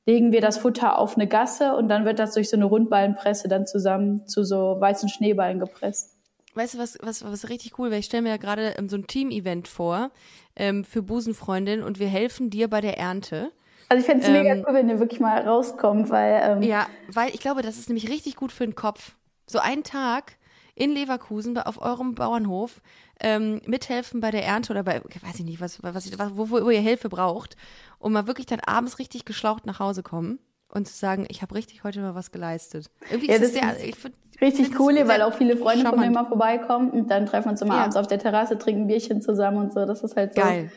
legen 0.08 0.32
wir 0.32 0.40
das 0.40 0.56
Futter 0.56 0.98
auf 0.98 1.16
eine 1.16 1.26
Gasse 1.26 1.76
und 1.76 1.90
dann 1.90 2.06
wird 2.06 2.18
das 2.18 2.32
durch 2.32 2.48
so 2.48 2.56
eine 2.56 2.64
Rundballenpresse 2.64 3.46
dann 3.46 3.66
zusammen 3.66 4.26
zu 4.26 4.42
so 4.42 4.80
weißen 4.80 5.10
Schneeballen 5.10 5.60
gepresst. 5.60 6.16
Weißt 6.54 6.74
du, 6.74 6.78
was, 6.78 6.98
was, 7.02 7.22
was 7.30 7.50
richtig 7.50 7.78
cool 7.78 7.90
wäre? 7.90 8.00
Ich 8.00 8.06
stelle 8.06 8.22
mir 8.22 8.30
ja 8.30 8.36
gerade 8.38 8.74
ähm, 8.78 8.88
so 8.88 8.96
ein 8.96 9.06
Team-Event 9.06 9.68
vor 9.68 10.10
ähm, 10.56 10.82
für 10.84 11.02
Busenfreundin 11.02 11.82
und 11.82 11.98
wir 11.98 12.08
helfen 12.08 12.48
dir 12.48 12.68
bei 12.68 12.80
der 12.80 12.96
Ernte. 12.96 13.52
Also 13.90 14.00
ich 14.00 14.06
fände 14.06 14.22
es 14.22 14.28
Ähm, 14.30 14.42
mega 14.42 14.54
cool, 14.66 14.74
wenn 14.74 14.88
ihr 14.88 14.98
wirklich 14.98 15.20
mal 15.20 15.46
rauskommt, 15.46 16.08
weil 16.08 16.40
ähm, 16.42 16.62
Ja, 16.62 16.86
weil 17.12 17.28
ich 17.34 17.40
glaube, 17.40 17.60
das 17.60 17.76
ist 17.76 17.90
nämlich 17.90 18.08
richtig 18.08 18.34
gut 18.34 18.50
für 18.50 18.64
den 18.64 18.74
Kopf. 18.74 19.12
So 19.46 19.58
einen 19.58 19.84
Tag 19.84 20.37
in 20.78 20.92
Leverkusen 20.92 21.58
auf 21.58 21.80
eurem 21.82 22.14
Bauernhof 22.14 22.80
ähm, 23.20 23.60
mithelfen 23.66 24.20
bei 24.20 24.30
der 24.30 24.44
Ernte 24.44 24.72
oder 24.72 24.82
bei, 24.84 25.02
weiß 25.02 25.38
ich 25.38 25.44
nicht, 25.44 25.60
was, 25.60 25.82
was, 25.82 26.18
was 26.18 26.36
wo, 26.36 26.50
wo 26.50 26.70
ihr 26.70 26.80
Hilfe 26.80 27.08
braucht 27.08 27.56
und 27.98 28.12
mal 28.12 28.26
wirklich 28.26 28.46
dann 28.46 28.60
abends 28.60 28.98
richtig 28.98 29.24
geschlaucht 29.24 29.66
nach 29.66 29.80
Hause 29.80 30.02
kommen 30.02 30.38
und 30.68 30.86
zu 30.86 30.94
sagen, 30.94 31.26
ich 31.28 31.42
habe 31.42 31.54
richtig 31.54 31.84
heute 31.84 32.00
mal 32.00 32.14
was 32.14 32.30
geleistet. 32.30 32.90
Irgendwie 33.10 33.28
Ja, 33.28 33.34
ist 33.34 33.42
das 33.42 33.52
sehr, 33.52 33.76
ist 33.76 33.84
ich 33.84 33.96
find, 33.96 34.14
richtig 34.40 34.78
cool, 34.78 34.94
weil 35.08 35.22
auch 35.22 35.34
viele 35.34 35.56
Freunde 35.56 35.84
von 35.86 35.98
mir 35.98 36.04
charmant. 36.06 36.14
mal 36.14 36.26
vorbeikommen 36.28 36.90
und 36.90 37.10
dann 37.10 37.26
treffen 37.26 37.46
wir 37.46 37.52
uns 37.52 37.62
immer 37.62 37.74
Ja. 37.74 37.80
abends 37.82 37.96
auf 37.96 38.06
der 38.06 38.18
Terrasse, 38.18 38.56
trinken 38.58 38.86
Bierchen 38.86 39.20
zusammen 39.20 39.56
und 39.58 39.72
so. 39.72 39.84
Das 39.84 40.02
ist 40.02 40.16
halt 40.16 40.34
so. 40.34 40.40
Geil. 40.40 40.70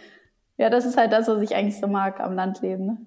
Ja, 0.57 0.69
das 0.69 0.85
ist 0.85 0.97
halt 0.97 1.11
das, 1.11 1.27
was 1.27 1.41
ich 1.41 1.55
eigentlich 1.55 1.79
so 1.79 1.87
mag 1.87 2.19
am 2.19 2.33
Landleben. 2.35 2.85
Ne? 2.85 2.97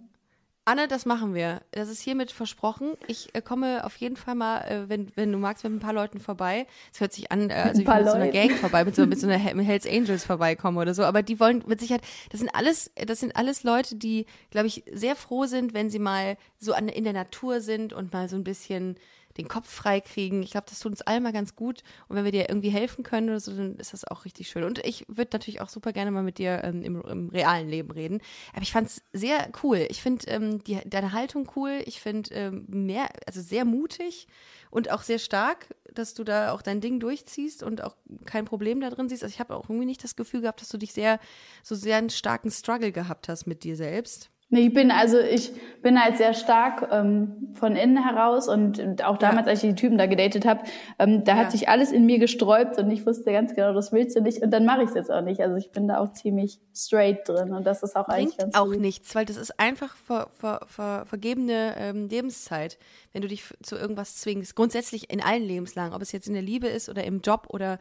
Anne, 0.66 0.88
das 0.88 1.04
machen 1.04 1.34
wir. 1.34 1.60
Das 1.72 1.90
ist 1.90 2.00
hiermit 2.00 2.32
versprochen. 2.32 2.92
Ich 3.06 3.34
äh, 3.34 3.42
komme 3.42 3.84
auf 3.84 3.96
jeden 3.96 4.16
Fall 4.16 4.34
mal, 4.34 4.60
äh, 4.62 4.88
wenn, 4.88 5.14
wenn 5.14 5.30
du 5.30 5.36
magst, 5.36 5.62
mit 5.62 5.72
ein 5.74 5.78
paar 5.78 5.92
Leuten 5.92 6.20
vorbei. 6.20 6.66
Es 6.92 7.00
hört 7.00 7.12
sich 7.12 7.30
an, 7.30 7.50
äh, 7.50 7.52
also 7.54 7.82
ich 7.82 7.86
mit 7.88 8.06
so 8.06 8.12
einer. 8.12 8.28
Gang 8.28 8.50
vorbei, 8.52 8.84
mit 8.84 8.96
so, 8.96 9.06
mit 9.06 9.20
so 9.20 9.26
einer 9.26 9.36
Hel- 9.36 9.62
Hells 9.62 9.86
Angels 9.86 10.24
vorbeikommen 10.24 10.78
oder 10.78 10.94
so. 10.94 11.04
Aber 11.04 11.22
die 11.22 11.38
wollen 11.38 11.62
mit 11.66 11.80
Sicherheit, 11.80 12.02
das 12.30 12.40
sind 12.40 12.48
alles, 12.54 12.90
das 13.06 13.20
sind 13.20 13.36
alles 13.36 13.62
Leute, 13.62 13.96
die, 13.96 14.24
glaube 14.50 14.66
ich, 14.68 14.84
sehr 14.90 15.16
froh 15.16 15.44
sind, 15.44 15.74
wenn 15.74 15.90
sie 15.90 15.98
mal 15.98 16.38
so 16.58 16.72
an, 16.72 16.88
in 16.88 17.04
der 17.04 17.12
Natur 17.12 17.60
sind 17.60 17.92
und 17.92 18.12
mal 18.14 18.28
so 18.30 18.36
ein 18.36 18.44
bisschen 18.44 18.96
den 19.36 19.48
Kopf 19.48 19.68
frei 19.68 20.00
kriegen. 20.00 20.42
Ich 20.42 20.52
glaube, 20.52 20.66
das 20.68 20.80
tut 20.80 20.92
uns 20.92 21.02
allen 21.02 21.22
mal 21.22 21.32
ganz 21.32 21.56
gut. 21.56 21.82
Und 22.08 22.16
wenn 22.16 22.24
wir 22.24 22.32
dir 22.32 22.48
irgendwie 22.48 22.70
helfen 22.70 23.02
können 23.02 23.30
oder 23.30 23.40
so, 23.40 23.54
dann 23.54 23.76
ist 23.76 23.92
das 23.92 24.06
auch 24.06 24.24
richtig 24.24 24.48
schön. 24.48 24.64
Und 24.64 24.78
ich 24.84 25.04
würde 25.08 25.30
natürlich 25.32 25.60
auch 25.60 25.68
super 25.68 25.92
gerne 25.92 26.10
mal 26.10 26.22
mit 26.22 26.38
dir 26.38 26.62
ähm, 26.62 26.82
im, 26.82 27.00
im 27.02 27.28
realen 27.28 27.68
Leben 27.68 27.90
reden. 27.90 28.20
Aber 28.52 28.62
ich 28.62 28.72
fand 28.72 28.88
es 28.88 29.02
sehr 29.12 29.50
cool. 29.62 29.86
Ich 29.88 30.02
finde 30.02 30.26
ähm, 30.28 30.62
deine 30.84 31.12
Haltung 31.12 31.50
cool. 31.56 31.82
Ich 31.84 32.00
finde 32.00 32.34
ähm, 32.34 32.64
mehr, 32.68 33.08
also 33.26 33.40
sehr 33.40 33.64
mutig 33.64 34.28
und 34.70 34.90
auch 34.90 35.02
sehr 35.02 35.18
stark, 35.18 35.74
dass 35.92 36.14
du 36.14 36.24
da 36.24 36.52
auch 36.52 36.62
dein 36.62 36.80
Ding 36.80 37.00
durchziehst 37.00 37.62
und 37.62 37.82
auch 37.82 37.96
kein 38.24 38.44
Problem 38.44 38.80
da 38.80 38.90
drin 38.90 39.08
siehst. 39.08 39.22
Also 39.22 39.32
ich 39.32 39.40
habe 39.40 39.54
auch 39.54 39.68
irgendwie 39.68 39.86
nicht 39.86 40.02
das 40.02 40.16
Gefühl 40.16 40.40
gehabt, 40.40 40.60
dass 40.60 40.68
du 40.68 40.78
dich 40.78 40.92
sehr, 40.92 41.20
so 41.62 41.74
sehr 41.74 41.96
einen 41.96 42.10
starken 42.10 42.50
Struggle 42.50 42.92
gehabt 42.92 43.28
hast 43.28 43.46
mit 43.46 43.64
dir 43.64 43.76
selbst. 43.76 44.30
Nee, 44.50 44.66
ich 44.68 44.74
bin 44.74 44.90
also 44.90 45.18
ich 45.18 45.52
bin 45.82 46.02
halt 46.02 46.16
sehr 46.16 46.32
stark 46.34 46.88
ähm, 46.92 47.48
von 47.54 47.76
innen 47.76 48.02
heraus 48.04 48.48
und, 48.48 49.02
auch 49.04 49.18
damals, 49.18 49.46
als 49.48 49.62
ich 49.64 49.70
die 49.70 49.74
Typen 49.74 49.98
da 49.98 50.06
gedatet 50.06 50.44
habe, 50.46 50.62
ähm, 50.98 51.24
da 51.24 51.32
Ja. 51.32 51.38
hat 51.38 51.50
sich 51.52 51.68
alles 51.68 51.92
in 51.92 52.06
mir 52.06 52.18
gesträubt 52.18 52.78
und 52.78 52.90
ich 52.90 53.04
wusste 53.06 53.32
ganz 53.32 53.54
genau, 53.54 53.72
das 53.72 53.90
willst 53.92 54.16
du 54.16 54.20
nicht 54.20 54.42
und 54.42 54.50
dann 54.50 54.64
mache 54.64 54.82
ich 54.82 54.90
es 54.90 54.94
jetzt 54.94 55.10
auch 55.10 55.22
nicht. 55.22 55.40
Also 55.40 55.56
ich 55.56 55.72
bin 55.72 55.88
da 55.88 55.98
auch 55.98 56.12
ziemlich 56.12 56.60
straight 56.74 57.26
drin 57.28 57.52
und 57.52 57.66
das 57.66 57.82
ist 57.82 57.96
auch 57.96 58.06
eigentlich 58.08 58.36
bringt 58.36 58.52
ganz 58.52 58.54
auch 58.54 58.66
gut. 58.66 58.80
nichts, 58.80 59.14
weil 59.14 59.24
das 59.24 59.36
ist 59.36 59.58
einfach 59.58 59.96
ver, 59.96 60.28
ver, 60.38 60.60
ver, 60.66 61.04
vergebene 61.06 61.74
ähm, 61.78 62.08
Lebenszeit, 62.08 62.78
wenn 63.12 63.22
du 63.22 63.28
dich 63.28 63.44
zu 63.62 63.76
irgendwas 63.76 64.16
zwingst. 64.16 64.54
Grundsätzlich 64.56 65.10
in 65.10 65.22
allen 65.22 65.42
Lebenslagen, 65.42 65.94
ob 65.94 66.02
es 66.02 66.12
jetzt 66.12 66.28
in 66.28 66.34
der 66.34 66.42
Liebe 66.42 66.68
ist 66.68 66.88
oder 66.88 67.04
im 67.04 67.20
Job 67.20 67.46
oder 67.50 67.78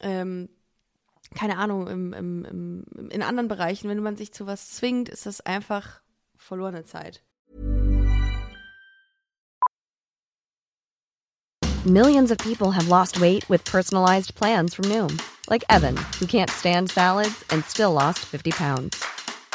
ähm, 0.00 0.48
keine 1.34 1.58
Ahnung, 1.58 1.88
im, 1.88 2.12
im, 2.12 2.44
im, 2.44 3.08
in 3.10 3.22
anderen 3.22 3.48
Bereichen, 3.48 3.88
wenn 3.88 4.02
man 4.02 4.16
sich 4.16 4.32
zu 4.32 4.46
was 4.46 4.70
zwingt, 4.70 5.08
ist 5.08 5.26
das 5.26 5.40
einfach 5.40 6.00
verlorene 6.36 6.84
Zeit. 6.84 7.22
Millions 11.84 12.32
of 12.32 12.38
people 12.38 12.72
have 12.72 12.88
lost 12.88 13.20
weight 13.20 13.48
with 13.48 13.64
personalized 13.64 14.34
plans 14.34 14.74
from 14.74 14.86
Noom, 14.86 15.20
like 15.48 15.62
Evan, 15.70 15.96
who 16.18 16.26
can't 16.26 16.50
stand 16.50 16.90
salads 16.90 17.44
and 17.50 17.64
still 17.64 17.92
lost 17.92 18.18
50 18.24 18.50
pounds. 18.50 19.04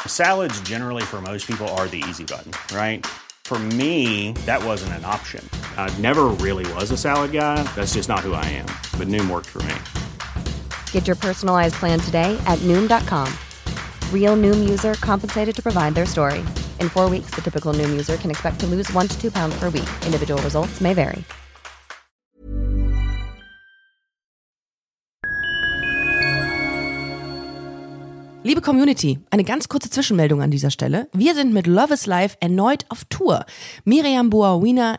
Salads, 0.06 0.58
generally, 0.62 1.02
for 1.02 1.20
most 1.20 1.46
people, 1.46 1.68
are 1.76 1.86
the 1.88 2.02
easy 2.08 2.24
button, 2.24 2.52
right? 2.74 3.04
For 3.44 3.58
me, 3.58 4.32
that 4.46 4.64
wasn't 4.64 4.94
an 4.94 5.04
option. 5.04 5.46
I 5.76 5.94
never 5.98 6.28
really 6.40 6.64
was 6.72 6.90
a 6.90 6.96
salad 6.96 7.32
guy. 7.32 7.62
That's 7.76 7.92
just 7.92 8.08
not 8.08 8.20
who 8.20 8.32
I 8.32 8.44
am. 8.46 8.66
But 8.98 9.08
Noom 9.08 9.30
worked 9.30 9.50
for 9.50 9.62
me. 9.64 9.74
Get 10.92 11.06
your 11.06 11.16
personalized 11.16 11.74
plan 11.74 12.00
today 12.00 12.40
at 12.46 12.58
Noom.com. 12.60 13.28
Real 14.10 14.36
Noom 14.36 14.70
user 14.70 14.94
compensated 14.94 15.54
to 15.54 15.62
provide 15.62 15.94
their 15.94 16.06
story. 16.06 16.38
In 16.80 16.88
four 16.88 17.10
weeks, 17.10 17.32
the 17.34 17.42
typical 17.42 17.74
Noom 17.74 17.90
user 17.90 18.16
can 18.16 18.30
expect 18.30 18.60
to 18.60 18.66
lose 18.66 18.90
one 18.94 19.08
to 19.08 19.20
two 19.20 19.30
pounds 19.30 19.54
per 19.58 19.68
week. 19.68 19.90
Individual 20.06 20.40
results 20.42 20.80
may 20.80 20.94
vary. 20.94 21.22
Liebe 28.44 28.60
Community, 28.60 29.20
eine 29.30 29.44
ganz 29.44 29.68
kurze 29.68 29.88
Zwischenmeldung 29.88 30.42
an 30.42 30.50
dieser 30.50 30.72
Stelle. 30.72 31.06
Wir 31.12 31.32
sind 31.36 31.52
mit 31.52 31.68
Love 31.68 31.94
is 31.94 32.06
Life 32.06 32.36
erneut 32.40 32.84
auf 32.88 33.04
Tour. 33.04 33.46
Miriam 33.84 34.30
Boawina, 34.30 34.98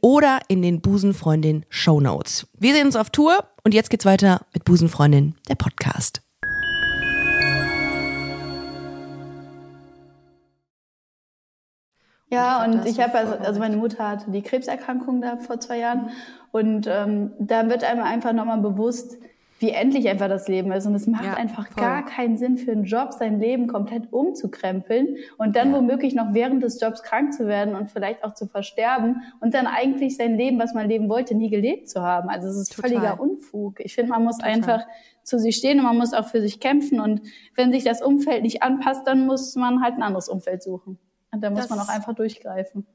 oder 0.01 0.39
in 0.47 0.61
den 0.61 0.81
Busenfreundin 0.81 1.65
Show 1.69 2.01
Notes. 2.01 2.47
Wir 2.57 2.73
sehen 2.73 2.87
uns 2.87 2.95
auf 2.95 3.09
Tour 3.09 3.45
und 3.63 3.73
jetzt 3.73 3.89
geht's 3.89 4.05
weiter 4.05 4.41
mit 4.53 4.65
Busenfreundin, 4.65 5.35
der 5.47 5.55
Podcast. 5.55 6.21
Ja, 12.29 12.63
und 12.63 12.85
ich 12.85 12.99
habe 13.01 13.13
also, 13.17 13.33
also 13.33 13.59
meine 13.59 13.75
Mutter 13.75 14.07
hatte 14.07 14.31
die 14.31 14.41
Krebserkrankung 14.41 15.21
da 15.21 15.35
vor 15.35 15.59
zwei 15.59 15.79
Jahren 15.79 16.11
und 16.51 16.87
ähm, 16.87 17.33
da 17.39 17.67
wird 17.67 17.83
einem 17.83 18.03
einfach 18.03 18.31
nochmal 18.31 18.61
bewusst, 18.61 19.17
wie 19.61 19.69
endlich 19.69 20.09
einfach 20.09 20.27
das 20.27 20.47
Leben 20.47 20.71
ist 20.71 20.87
und 20.87 20.95
es 20.95 21.05
macht 21.05 21.23
Ja, 21.23 21.35
einfach 21.35 21.67
voll. 21.67 21.83
gar 21.83 22.03
keinen 22.03 22.35
Sinn 22.35 22.57
für 22.57 22.71
einen 22.71 22.85
Job, 22.85 23.13
sein 23.13 23.39
Leben 23.39 23.67
komplett 23.67 24.11
umzukrempeln 24.11 25.17
und 25.37 25.55
dann 25.55 25.71
womöglich 25.71 26.15
noch 26.15 26.33
während 26.33 26.63
des 26.63 26.81
Jobs 26.81 27.03
krank 27.03 27.31
zu 27.33 27.45
werden 27.45 27.75
und 27.75 27.91
vielleicht 27.91 28.23
auch 28.23 28.33
zu 28.33 28.47
versterben 28.47 29.21
und 29.39 29.53
dann 29.53 29.67
eigentlich 29.67 30.17
sein 30.17 30.35
Leben, 30.35 30.57
was 30.57 30.73
man 30.73 30.87
leben 30.89 31.09
wollte, 31.09 31.35
nie 31.35 31.51
gelebt 31.51 31.89
zu 31.89 32.01
haben. 32.01 32.27
Also 32.29 32.47
es 32.47 32.57
ist 32.57 32.75
Total. 32.75 32.89
völliger 32.89 33.19
Unfug. 33.21 33.79
Ich 33.81 33.93
finde, 33.93 34.09
man 34.11 34.23
muss 34.23 34.39
einfach 34.41 34.81
zu 35.23 35.37
sich 35.37 35.57
stehen 35.57 35.77
und 35.77 35.85
man 35.85 35.97
muss 35.97 36.13
auch 36.13 36.27
für 36.27 36.41
sich 36.41 36.59
kämpfen 36.59 36.99
und 36.99 37.21
wenn 37.55 37.71
sich 37.71 37.83
das 37.83 38.01
Umfeld 38.01 38.41
nicht 38.41 38.63
anpasst, 38.63 39.05
dann 39.05 39.27
muss 39.27 39.55
man 39.55 39.83
halt 39.83 39.93
ein 39.93 40.01
anderes 40.01 40.27
Umfeld 40.27 40.63
suchen. 40.63 40.97
Und 41.31 41.43
da 41.43 41.51
muss 41.51 41.59
Das 41.61 41.69
man 41.69 41.79
auch 41.79 41.87
einfach 41.89 42.13
durchgreifen. 42.15 42.87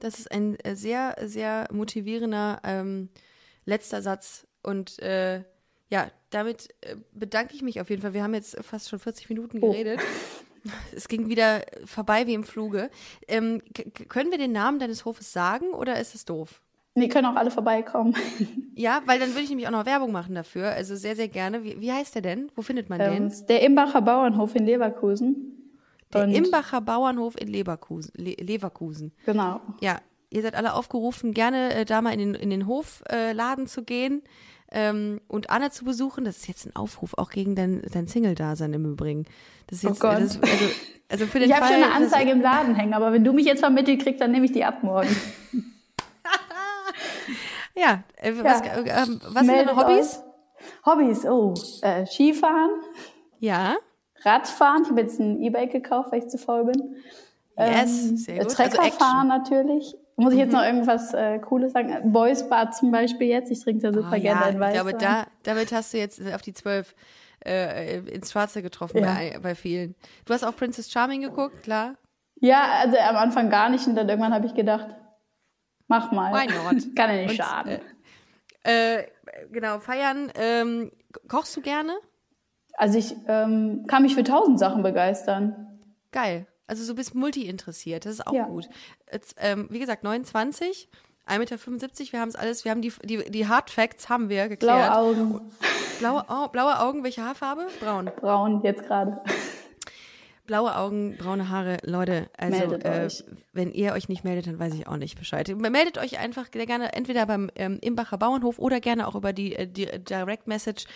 Das 0.00 0.18
ist 0.18 0.32
ein 0.32 0.58
äh, 0.64 0.74
sehr, 0.74 1.14
sehr 1.24 1.68
motivierender 1.72 2.58
ähm, 2.64 3.08
letzter 3.66 4.02
Satz. 4.02 4.48
Und 4.64 4.98
äh, 4.98 5.44
ja, 5.92 6.10
damit 6.30 6.70
äh, 6.80 6.96
bedanke 7.12 7.54
ich 7.54 7.60
mich 7.60 7.78
auf 7.80 7.90
jeden 7.90 8.00
Fall. 8.00 8.14
Wir 8.14 8.22
haben 8.22 8.32
jetzt 8.32 8.56
fast 8.64 8.88
schon 8.88 8.98
40 8.98 9.28
Minuten 9.28 9.58
Oh. 9.60 9.70
geredet. 9.70 10.00
Es 10.94 11.08
ging 11.08 11.28
wieder 11.28 11.62
vorbei 11.86 12.28
wie 12.28 12.34
im 12.34 12.44
Fluge. 12.44 12.88
Ähm, 13.26 13.62
können 14.08 14.30
wir 14.30 14.38
den 14.38 14.52
Namen 14.52 14.78
deines 14.78 15.04
Hofes 15.04 15.32
sagen 15.32 15.70
oder 15.72 15.98
ist 15.98 16.14
es 16.14 16.24
doof? 16.24 16.60
Die 16.94 17.08
können 17.08 17.26
auch 17.26 17.34
alle 17.34 17.50
vorbeikommen. 17.50 18.14
Ja, 18.76 19.02
weil 19.06 19.18
dann 19.18 19.30
würde 19.30 19.42
ich 19.42 19.50
nämlich 19.50 19.66
auch 19.66 19.72
noch 19.72 19.86
Werbung 19.86 20.12
machen 20.12 20.34
dafür. 20.34 20.70
Also 20.70 20.94
sehr, 20.96 21.14
sehr 21.14 21.28
gerne. 21.28 21.62
Wie, 21.64 21.80
wie 21.80 21.92
heißt 21.92 22.14
der 22.14 22.22
denn? 22.22 22.50
Wo 22.54 22.62
findet 22.62 22.88
man 22.88 23.00
ähm, 23.00 23.28
den? 23.28 23.46
Der 23.48 23.62
Imbacher 23.62 24.00
Bauernhof 24.00 24.54
in 24.54 24.64
Leverkusen. 24.64 25.72
Der 26.12 26.22
Und 26.24 26.32
Imbacher 26.32 26.80
Bauernhof 26.80 27.34
in 27.40 27.48
Leverkusen. 27.48 28.12
Le 28.16 28.34
Leverkusen. 28.34 29.12
Genau. 29.26 29.60
Ja, 29.80 30.00
ihr 30.30 30.42
seid 30.42 30.54
alle 30.54 30.74
aufgerufen, 30.74 31.34
gerne 31.34 31.74
äh, 31.74 31.84
da 31.84 32.00
mal 32.00 32.12
in 32.14 32.20
den, 32.20 32.34
in 32.34 32.50
den 32.50 32.66
Hofladen 32.66 33.64
äh, 33.64 33.68
zu 33.68 33.82
gehen 33.82 34.22
ähm, 34.72 35.20
und 35.28 35.50
Anne 35.50 35.70
zu 35.70 35.84
besuchen. 35.84 36.24
Das 36.24 36.38
ist 36.38 36.48
jetzt 36.48 36.66
ein 36.66 36.74
Aufruf, 36.74 37.14
auch 37.16 37.30
gegen 37.30 37.54
dein, 37.54 37.82
dein 37.92 38.08
Single-Dasein 38.08 38.72
im 38.72 38.86
Übrigen. 38.92 39.26
Das 39.68 39.78
ist 39.78 39.84
oh 39.84 39.88
jetzt, 39.88 40.04
oh 40.04 40.08
Gott. 40.08 40.20
Das, 40.20 40.42
also, 40.42 40.64
also 41.08 41.26
für 41.26 41.38
den 41.38 41.50
ich 41.50 41.56
habe 41.56 41.66
schon 41.66 41.82
eine 41.82 41.92
Anzeige 41.92 42.30
im 42.30 42.40
Laden 42.40 42.74
hängen, 42.74 42.94
aber 42.94 43.12
wenn 43.12 43.22
du 43.22 43.32
mich 43.32 43.46
jetzt 43.46 43.60
vermittelt 43.60 44.02
kriegst, 44.02 44.20
dann 44.20 44.32
nehme 44.32 44.46
ich 44.46 44.52
die 44.52 44.64
ab 44.64 44.82
morgen. 44.82 45.14
ja, 47.76 48.02
äh, 48.16 48.32
was, 48.42 48.60
ja. 48.64 48.80
Äh, 48.80 49.06
was 49.28 49.46
sind 49.46 49.56
deine 49.56 49.76
Hobbys? 49.76 50.18
Euch. 50.18 50.86
Hobbys, 50.86 51.26
oh, 51.26 51.54
äh, 51.82 52.06
Skifahren. 52.06 52.70
Ja. 53.38 53.76
Radfahren. 54.24 54.82
Ich 54.82 54.90
habe 54.90 55.00
jetzt 55.00 55.20
ein 55.20 55.40
E-Bike 55.42 55.72
gekauft, 55.72 56.12
weil 56.12 56.20
ich 56.20 56.28
zu 56.28 56.38
faul 56.38 56.64
bin. 56.64 56.96
Yes, 57.58 58.08
ähm, 58.08 58.16
sehr 58.16 58.38
gut. 58.38 58.52
Treckerfahren 58.52 59.30
also 59.30 59.54
natürlich. 59.54 59.96
Muss 60.22 60.34
ich 60.34 60.38
jetzt 60.38 60.52
mhm. 60.52 60.58
noch 60.58 60.64
irgendwas 60.64 61.14
äh, 61.14 61.38
Cooles 61.40 61.72
sagen? 61.72 62.12
Boys 62.12 62.48
Bar 62.48 62.70
zum 62.70 62.92
Beispiel 62.92 63.26
jetzt. 63.26 63.50
Ich 63.50 63.60
trinke 63.60 63.82
da 63.82 63.92
super 63.92 64.14
oh, 64.16 64.20
gerne 64.20 64.40
ja, 64.40 64.46
ein 64.46 64.60
Weißwein. 64.60 64.80
Aber 64.80 64.92
da, 64.92 65.26
damit 65.42 65.72
hast 65.72 65.92
du 65.92 65.98
jetzt 65.98 66.22
auf 66.32 66.42
die 66.42 66.54
zwölf 66.54 66.94
äh, 67.44 67.98
ins 67.98 68.30
Schwarze 68.30 68.62
getroffen 68.62 68.98
ja. 68.98 69.14
bei, 69.14 69.38
bei 69.42 69.54
vielen. 69.54 69.96
Du 70.24 70.32
hast 70.32 70.44
auch 70.44 70.54
Princess 70.54 70.90
Charming 70.92 71.22
geguckt, 71.22 71.64
klar? 71.64 71.96
Ja, 72.40 72.64
also 72.82 72.96
am 72.98 73.16
Anfang 73.16 73.50
gar 73.50 73.68
nicht 73.68 73.86
und 73.86 73.96
dann 73.96 74.08
irgendwann 74.08 74.32
habe 74.32 74.46
ich 74.46 74.54
gedacht, 74.54 74.86
mach 75.88 76.12
mal. 76.12 76.32
Why 76.32 76.46
not? 76.46 76.94
Kann 76.96 77.10
ja 77.10 77.22
nicht 77.22 77.30
und, 77.30 77.36
schaden. 77.36 77.80
Äh, 78.64 78.98
äh, 78.98 79.06
genau, 79.50 79.80
feiern. 79.80 80.30
Ähm, 80.36 80.92
kochst 81.28 81.56
du 81.56 81.62
gerne? 81.62 81.94
Also 82.74 82.96
ich 82.96 83.16
ähm, 83.26 83.84
kann 83.88 84.02
mich 84.02 84.14
für 84.14 84.24
tausend 84.24 84.58
Sachen 84.58 84.82
begeistern. 84.82 85.80
Geil. 86.10 86.46
Also 86.66 86.86
du 86.86 86.94
bist 86.94 87.14
multi-interessiert, 87.14 88.06
das 88.06 88.14
ist 88.14 88.26
auch 88.26 88.32
ja. 88.32 88.46
gut. 88.46 88.68
Jetzt, 89.12 89.34
ähm, 89.38 89.66
wie 89.70 89.78
gesagt, 89.78 90.04
29, 90.04 90.88
1,75 91.26 91.38
Meter, 91.38 92.12
wir 92.12 92.20
haben 92.20 92.28
es 92.28 92.36
alles, 92.36 92.64
wir 92.64 92.70
haben 92.70 92.82
die, 92.82 92.92
die, 93.04 93.30
die 93.30 93.46
Hard 93.46 93.70
Facts 93.70 94.08
haben 94.08 94.28
wir 94.28 94.48
geklärt. 94.48 94.92
Blaue 94.92 94.96
Augen. 94.96 95.52
Blaue, 95.98 96.24
oh, 96.28 96.48
blaue 96.48 96.80
Augen, 96.80 97.04
welche 97.04 97.22
Haarfarbe? 97.22 97.66
Braun. 97.80 98.10
Braun, 98.20 98.62
jetzt 98.62 98.84
gerade. 98.84 99.20
Blaue 100.46 100.76
Augen, 100.76 101.16
braune 101.16 101.48
Haare, 101.48 101.78
Leute, 101.84 102.28
also 102.36 102.74
äh, 102.74 103.08
wenn 103.52 103.70
ihr 103.70 103.92
euch 103.92 104.08
nicht 104.08 104.24
meldet, 104.24 104.48
dann 104.48 104.58
weiß 104.58 104.74
ich 104.74 104.88
auch 104.88 104.96
nicht 104.96 105.16
Bescheid. 105.16 105.48
Meldet 105.56 105.98
euch 105.98 106.18
einfach 106.18 106.46
sehr 106.52 106.66
gerne 106.66 106.92
entweder 106.94 107.26
beim 107.26 107.48
ähm, 107.54 107.78
Imbacher 107.80 108.18
Bauernhof 108.18 108.58
oder 108.58 108.80
gerne 108.80 109.06
auch 109.06 109.14
über 109.14 109.32
die, 109.32 109.54
äh, 109.54 109.68
die 109.68 109.86
Direct 109.86 110.48
Message 110.48 110.86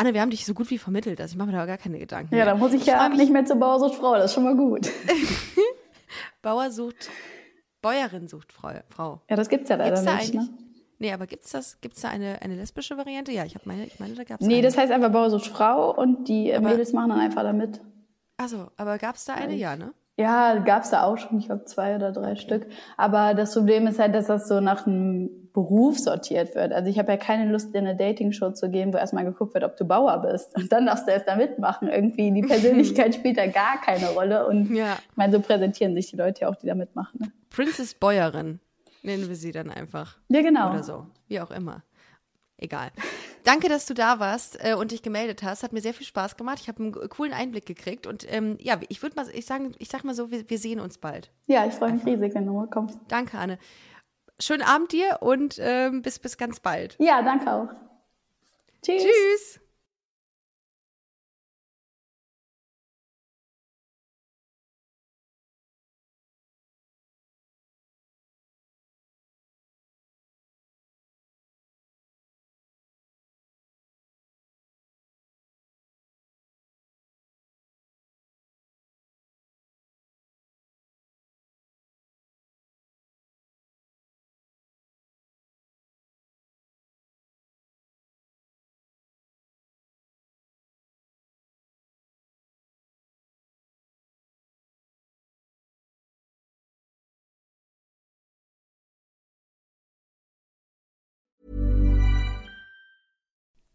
Anne, 0.00 0.14
wir 0.14 0.22
haben 0.22 0.30
dich 0.30 0.46
so 0.46 0.54
gut 0.54 0.70
wie 0.70 0.78
vermittelt, 0.78 1.20
also 1.20 1.34
ich 1.34 1.36
mache 1.36 1.48
mir 1.48 1.58
da 1.58 1.66
gar 1.66 1.76
keine 1.76 1.98
Gedanken. 1.98 2.34
Ja, 2.34 2.46
da 2.46 2.54
muss 2.54 2.72
ich, 2.72 2.80
ich 2.80 2.86
ja 2.86 3.06
nicht 3.10 3.30
mehr 3.30 3.44
zur 3.44 3.56
Bauersucht 3.56 3.96
Frau, 3.96 4.14
das 4.14 4.30
ist 4.30 4.34
schon 4.34 4.44
mal 4.44 4.56
gut. 4.56 4.88
Bauer 6.42 6.70
sucht, 6.70 7.10
Bäuerin 7.82 8.26
sucht 8.26 8.50
Frau. 8.50 9.20
Ja, 9.28 9.36
das 9.36 9.50
gibt's 9.50 9.68
ja 9.68 9.76
leider 9.76 10.02
gibt's 10.02 10.30
nicht. 10.30 10.34
Da 10.34 10.40
ne? 10.40 10.48
Nee, 11.00 11.12
aber 11.12 11.26
gibt's 11.26 11.50
das, 11.50 11.82
gibt's 11.82 12.00
da 12.00 12.08
eine, 12.08 12.40
eine 12.40 12.54
lesbische 12.54 12.96
Variante? 12.96 13.30
Ja, 13.30 13.44
ich 13.44 13.54
habe 13.54 13.68
meine, 13.68 13.84
ich 13.84 14.00
meine, 14.00 14.14
da 14.14 14.24
gab's 14.24 14.42
Nee, 14.42 14.54
eine. 14.54 14.62
das 14.62 14.78
heißt 14.78 14.90
einfach 14.90 15.12
Bauer 15.12 15.28
sucht 15.28 15.48
Frau 15.48 15.94
und 15.94 16.28
die 16.28 16.54
aber, 16.54 16.70
Mädels 16.70 16.94
machen 16.94 17.10
dann 17.10 17.20
einfach 17.20 17.42
da 17.42 17.52
mit. 17.52 17.82
Also, 18.38 18.68
aber 18.78 18.96
gab's 18.96 19.26
da 19.26 19.34
eine? 19.34 19.54
Ja, 19.54 19.76
ne? 19.76 19.92
Ja, 20.20 20.58
gab's 20.58 20.90
da 20.90 21.04
auch 21.04 21.16
schon, 21.16 21.38
ich 21.38 21.46
glaube 21.46 21.64
zwei 21.64 21.96
oder 21.96 22.12
drei. 22.12 22.36
Stück. 22.36 22.66
Aber 22.98 23.32
das 23.32 23.54
Problem 23.54 23.86
ist 23.86 23.98
halt, 23.98 24.14
dass 24.14 24.26
das 24.26 24.48
so 24.48 24.60
nach 24.60 24.86
einem 24.86 25.30
Beruf 25.54 25.98
sortiert 25.98 26.54
wird. 26.54 26.72
Also 26.74 26.90
ich 26.90 26.98
habe 26.98 27.10
ja 27.10 27.16
keine 27.16 27.50
Lust, 27.50 27.74
in 27.74 27.86
eine 27.86 27.96
Dating-Show 27.96 28.50
zu 28.50 28.70
gehen, 28.70 28.92
wo 28.92 28.98
erstmal 28.98 29.24
geguckt 29.24 29.54
wird, 29.54 29.64
ob 29.64 29.78
du 29.78 29.86
Bauer 29.86 30.18
bist. 30.18 30.54
Und 30.56 30.70
dann 30.70 30.84
darfst 30.84 31.08
du 31.08 31.12
erst 31.12 31.26
da 31.26 31.36
mitmachen. 31.36 31.88
Irgendwie 31.88 32.30
die 32.32 32.42
Persönlichkeit 32.46 33.14
spielt 33.14 33.38
da 33.38 33.46
gar 33.46 33.80
keine 33.80 34.10
Rolle. 34.10 34.46
Und 34.46 34.74
ja. 34.74 34.98
ich 35.10 35.16
meine, 35.16 35.32
so 35.32 35.40
präsentieren 35.40 35.94
sich 35.94 36.10
die 36.10 36.16
Leute 36.16 36.42
ja 36.42 36.48
auch, 36.48 36.56
die 36.56 36.66
da 36.66 36.74
mitmachen. 36.74 37.18
Ne? 37.20 37.32
Princess 37.48 37.94
Bäuerin 37.94 38.60
nennen 39.02 39.26
wir 39.26 39.36
sie 39.36 39.52
dann 39.52 39.70
einfach. 39.70 40.18
Ja, 40.28 40.42
genau. 40.42 40.70
Oder 40.70 40.82
so. 40.82 41.06
Wie 41.28 41.40
auch 41.40 41.50
immer. 41.50 41.82
Egal. 42.58 42.90
Danke, 43.44 43.68
dass 43.68 43.86
du 43.86 43.94
da 43.94 44.18
warst 44.18 44.58
äh, 44.64 44.74
und 44.74 44.92
dich 44.92 45.02
gemeldet 45.02 45.42
hast. 45.42 45.62
Hat 45.62 45.72
mir 45.72 45.80
sehr 45.80 45.94
viel 45.94 46.06
Spaß 46.06 46.36
gemacht. 46.36 46.58
Ich 46.60 46.68
habe 46.68 46.82
einen 46.82 46.92
coolen 47.08 47.32
Einblick 47.32 47.66
gekriegt. 47.66 48.06
Und 48.06 48.30
ähm, 48.32 48.58
ja, 48.60 48.78
ich 48.88 49.02
würde 49.02 49.16
mal, 49.16 49.26
ich 49.32 49.46
sagen, 49.46 49.72
ich 49.78 49.88
sag 49.88 50.04
mal 50.04 50.14
so, 50.14 50.30
wir, 50.30 50.48
wir 50.48 50.58
sehen 50.58 50.80
uns 50.80 50.98
bald. 50.98 51.30
Ja, 51.46 51.66
ich 51.66 51.74
freue 51.74 51.92
mich 51.92 52.04
riesig, 52.04 52.34
wenn 52.34 52.46
du 52.46 52.52
mal 52.52 52.68
kommst. 52.68 52.98
Danke, 53.08 53.38
Anne 53.38 53.58
schönen 54.40 54.62
Abend 54.62 54.92
dir 54.92 55.18
und 55.20 55.58
ähm, 55.60 56.02
bis, 56.02 56.18
bis 56.18 56.36
ganz 56.36 56.60
bald. 56.60 56.96
Ja, 56.98 57.22
danke 57.22 57.52
auch. 57.52 57.68
Tschüss. 58.82 59.02
Tschüss. 59.02 59.60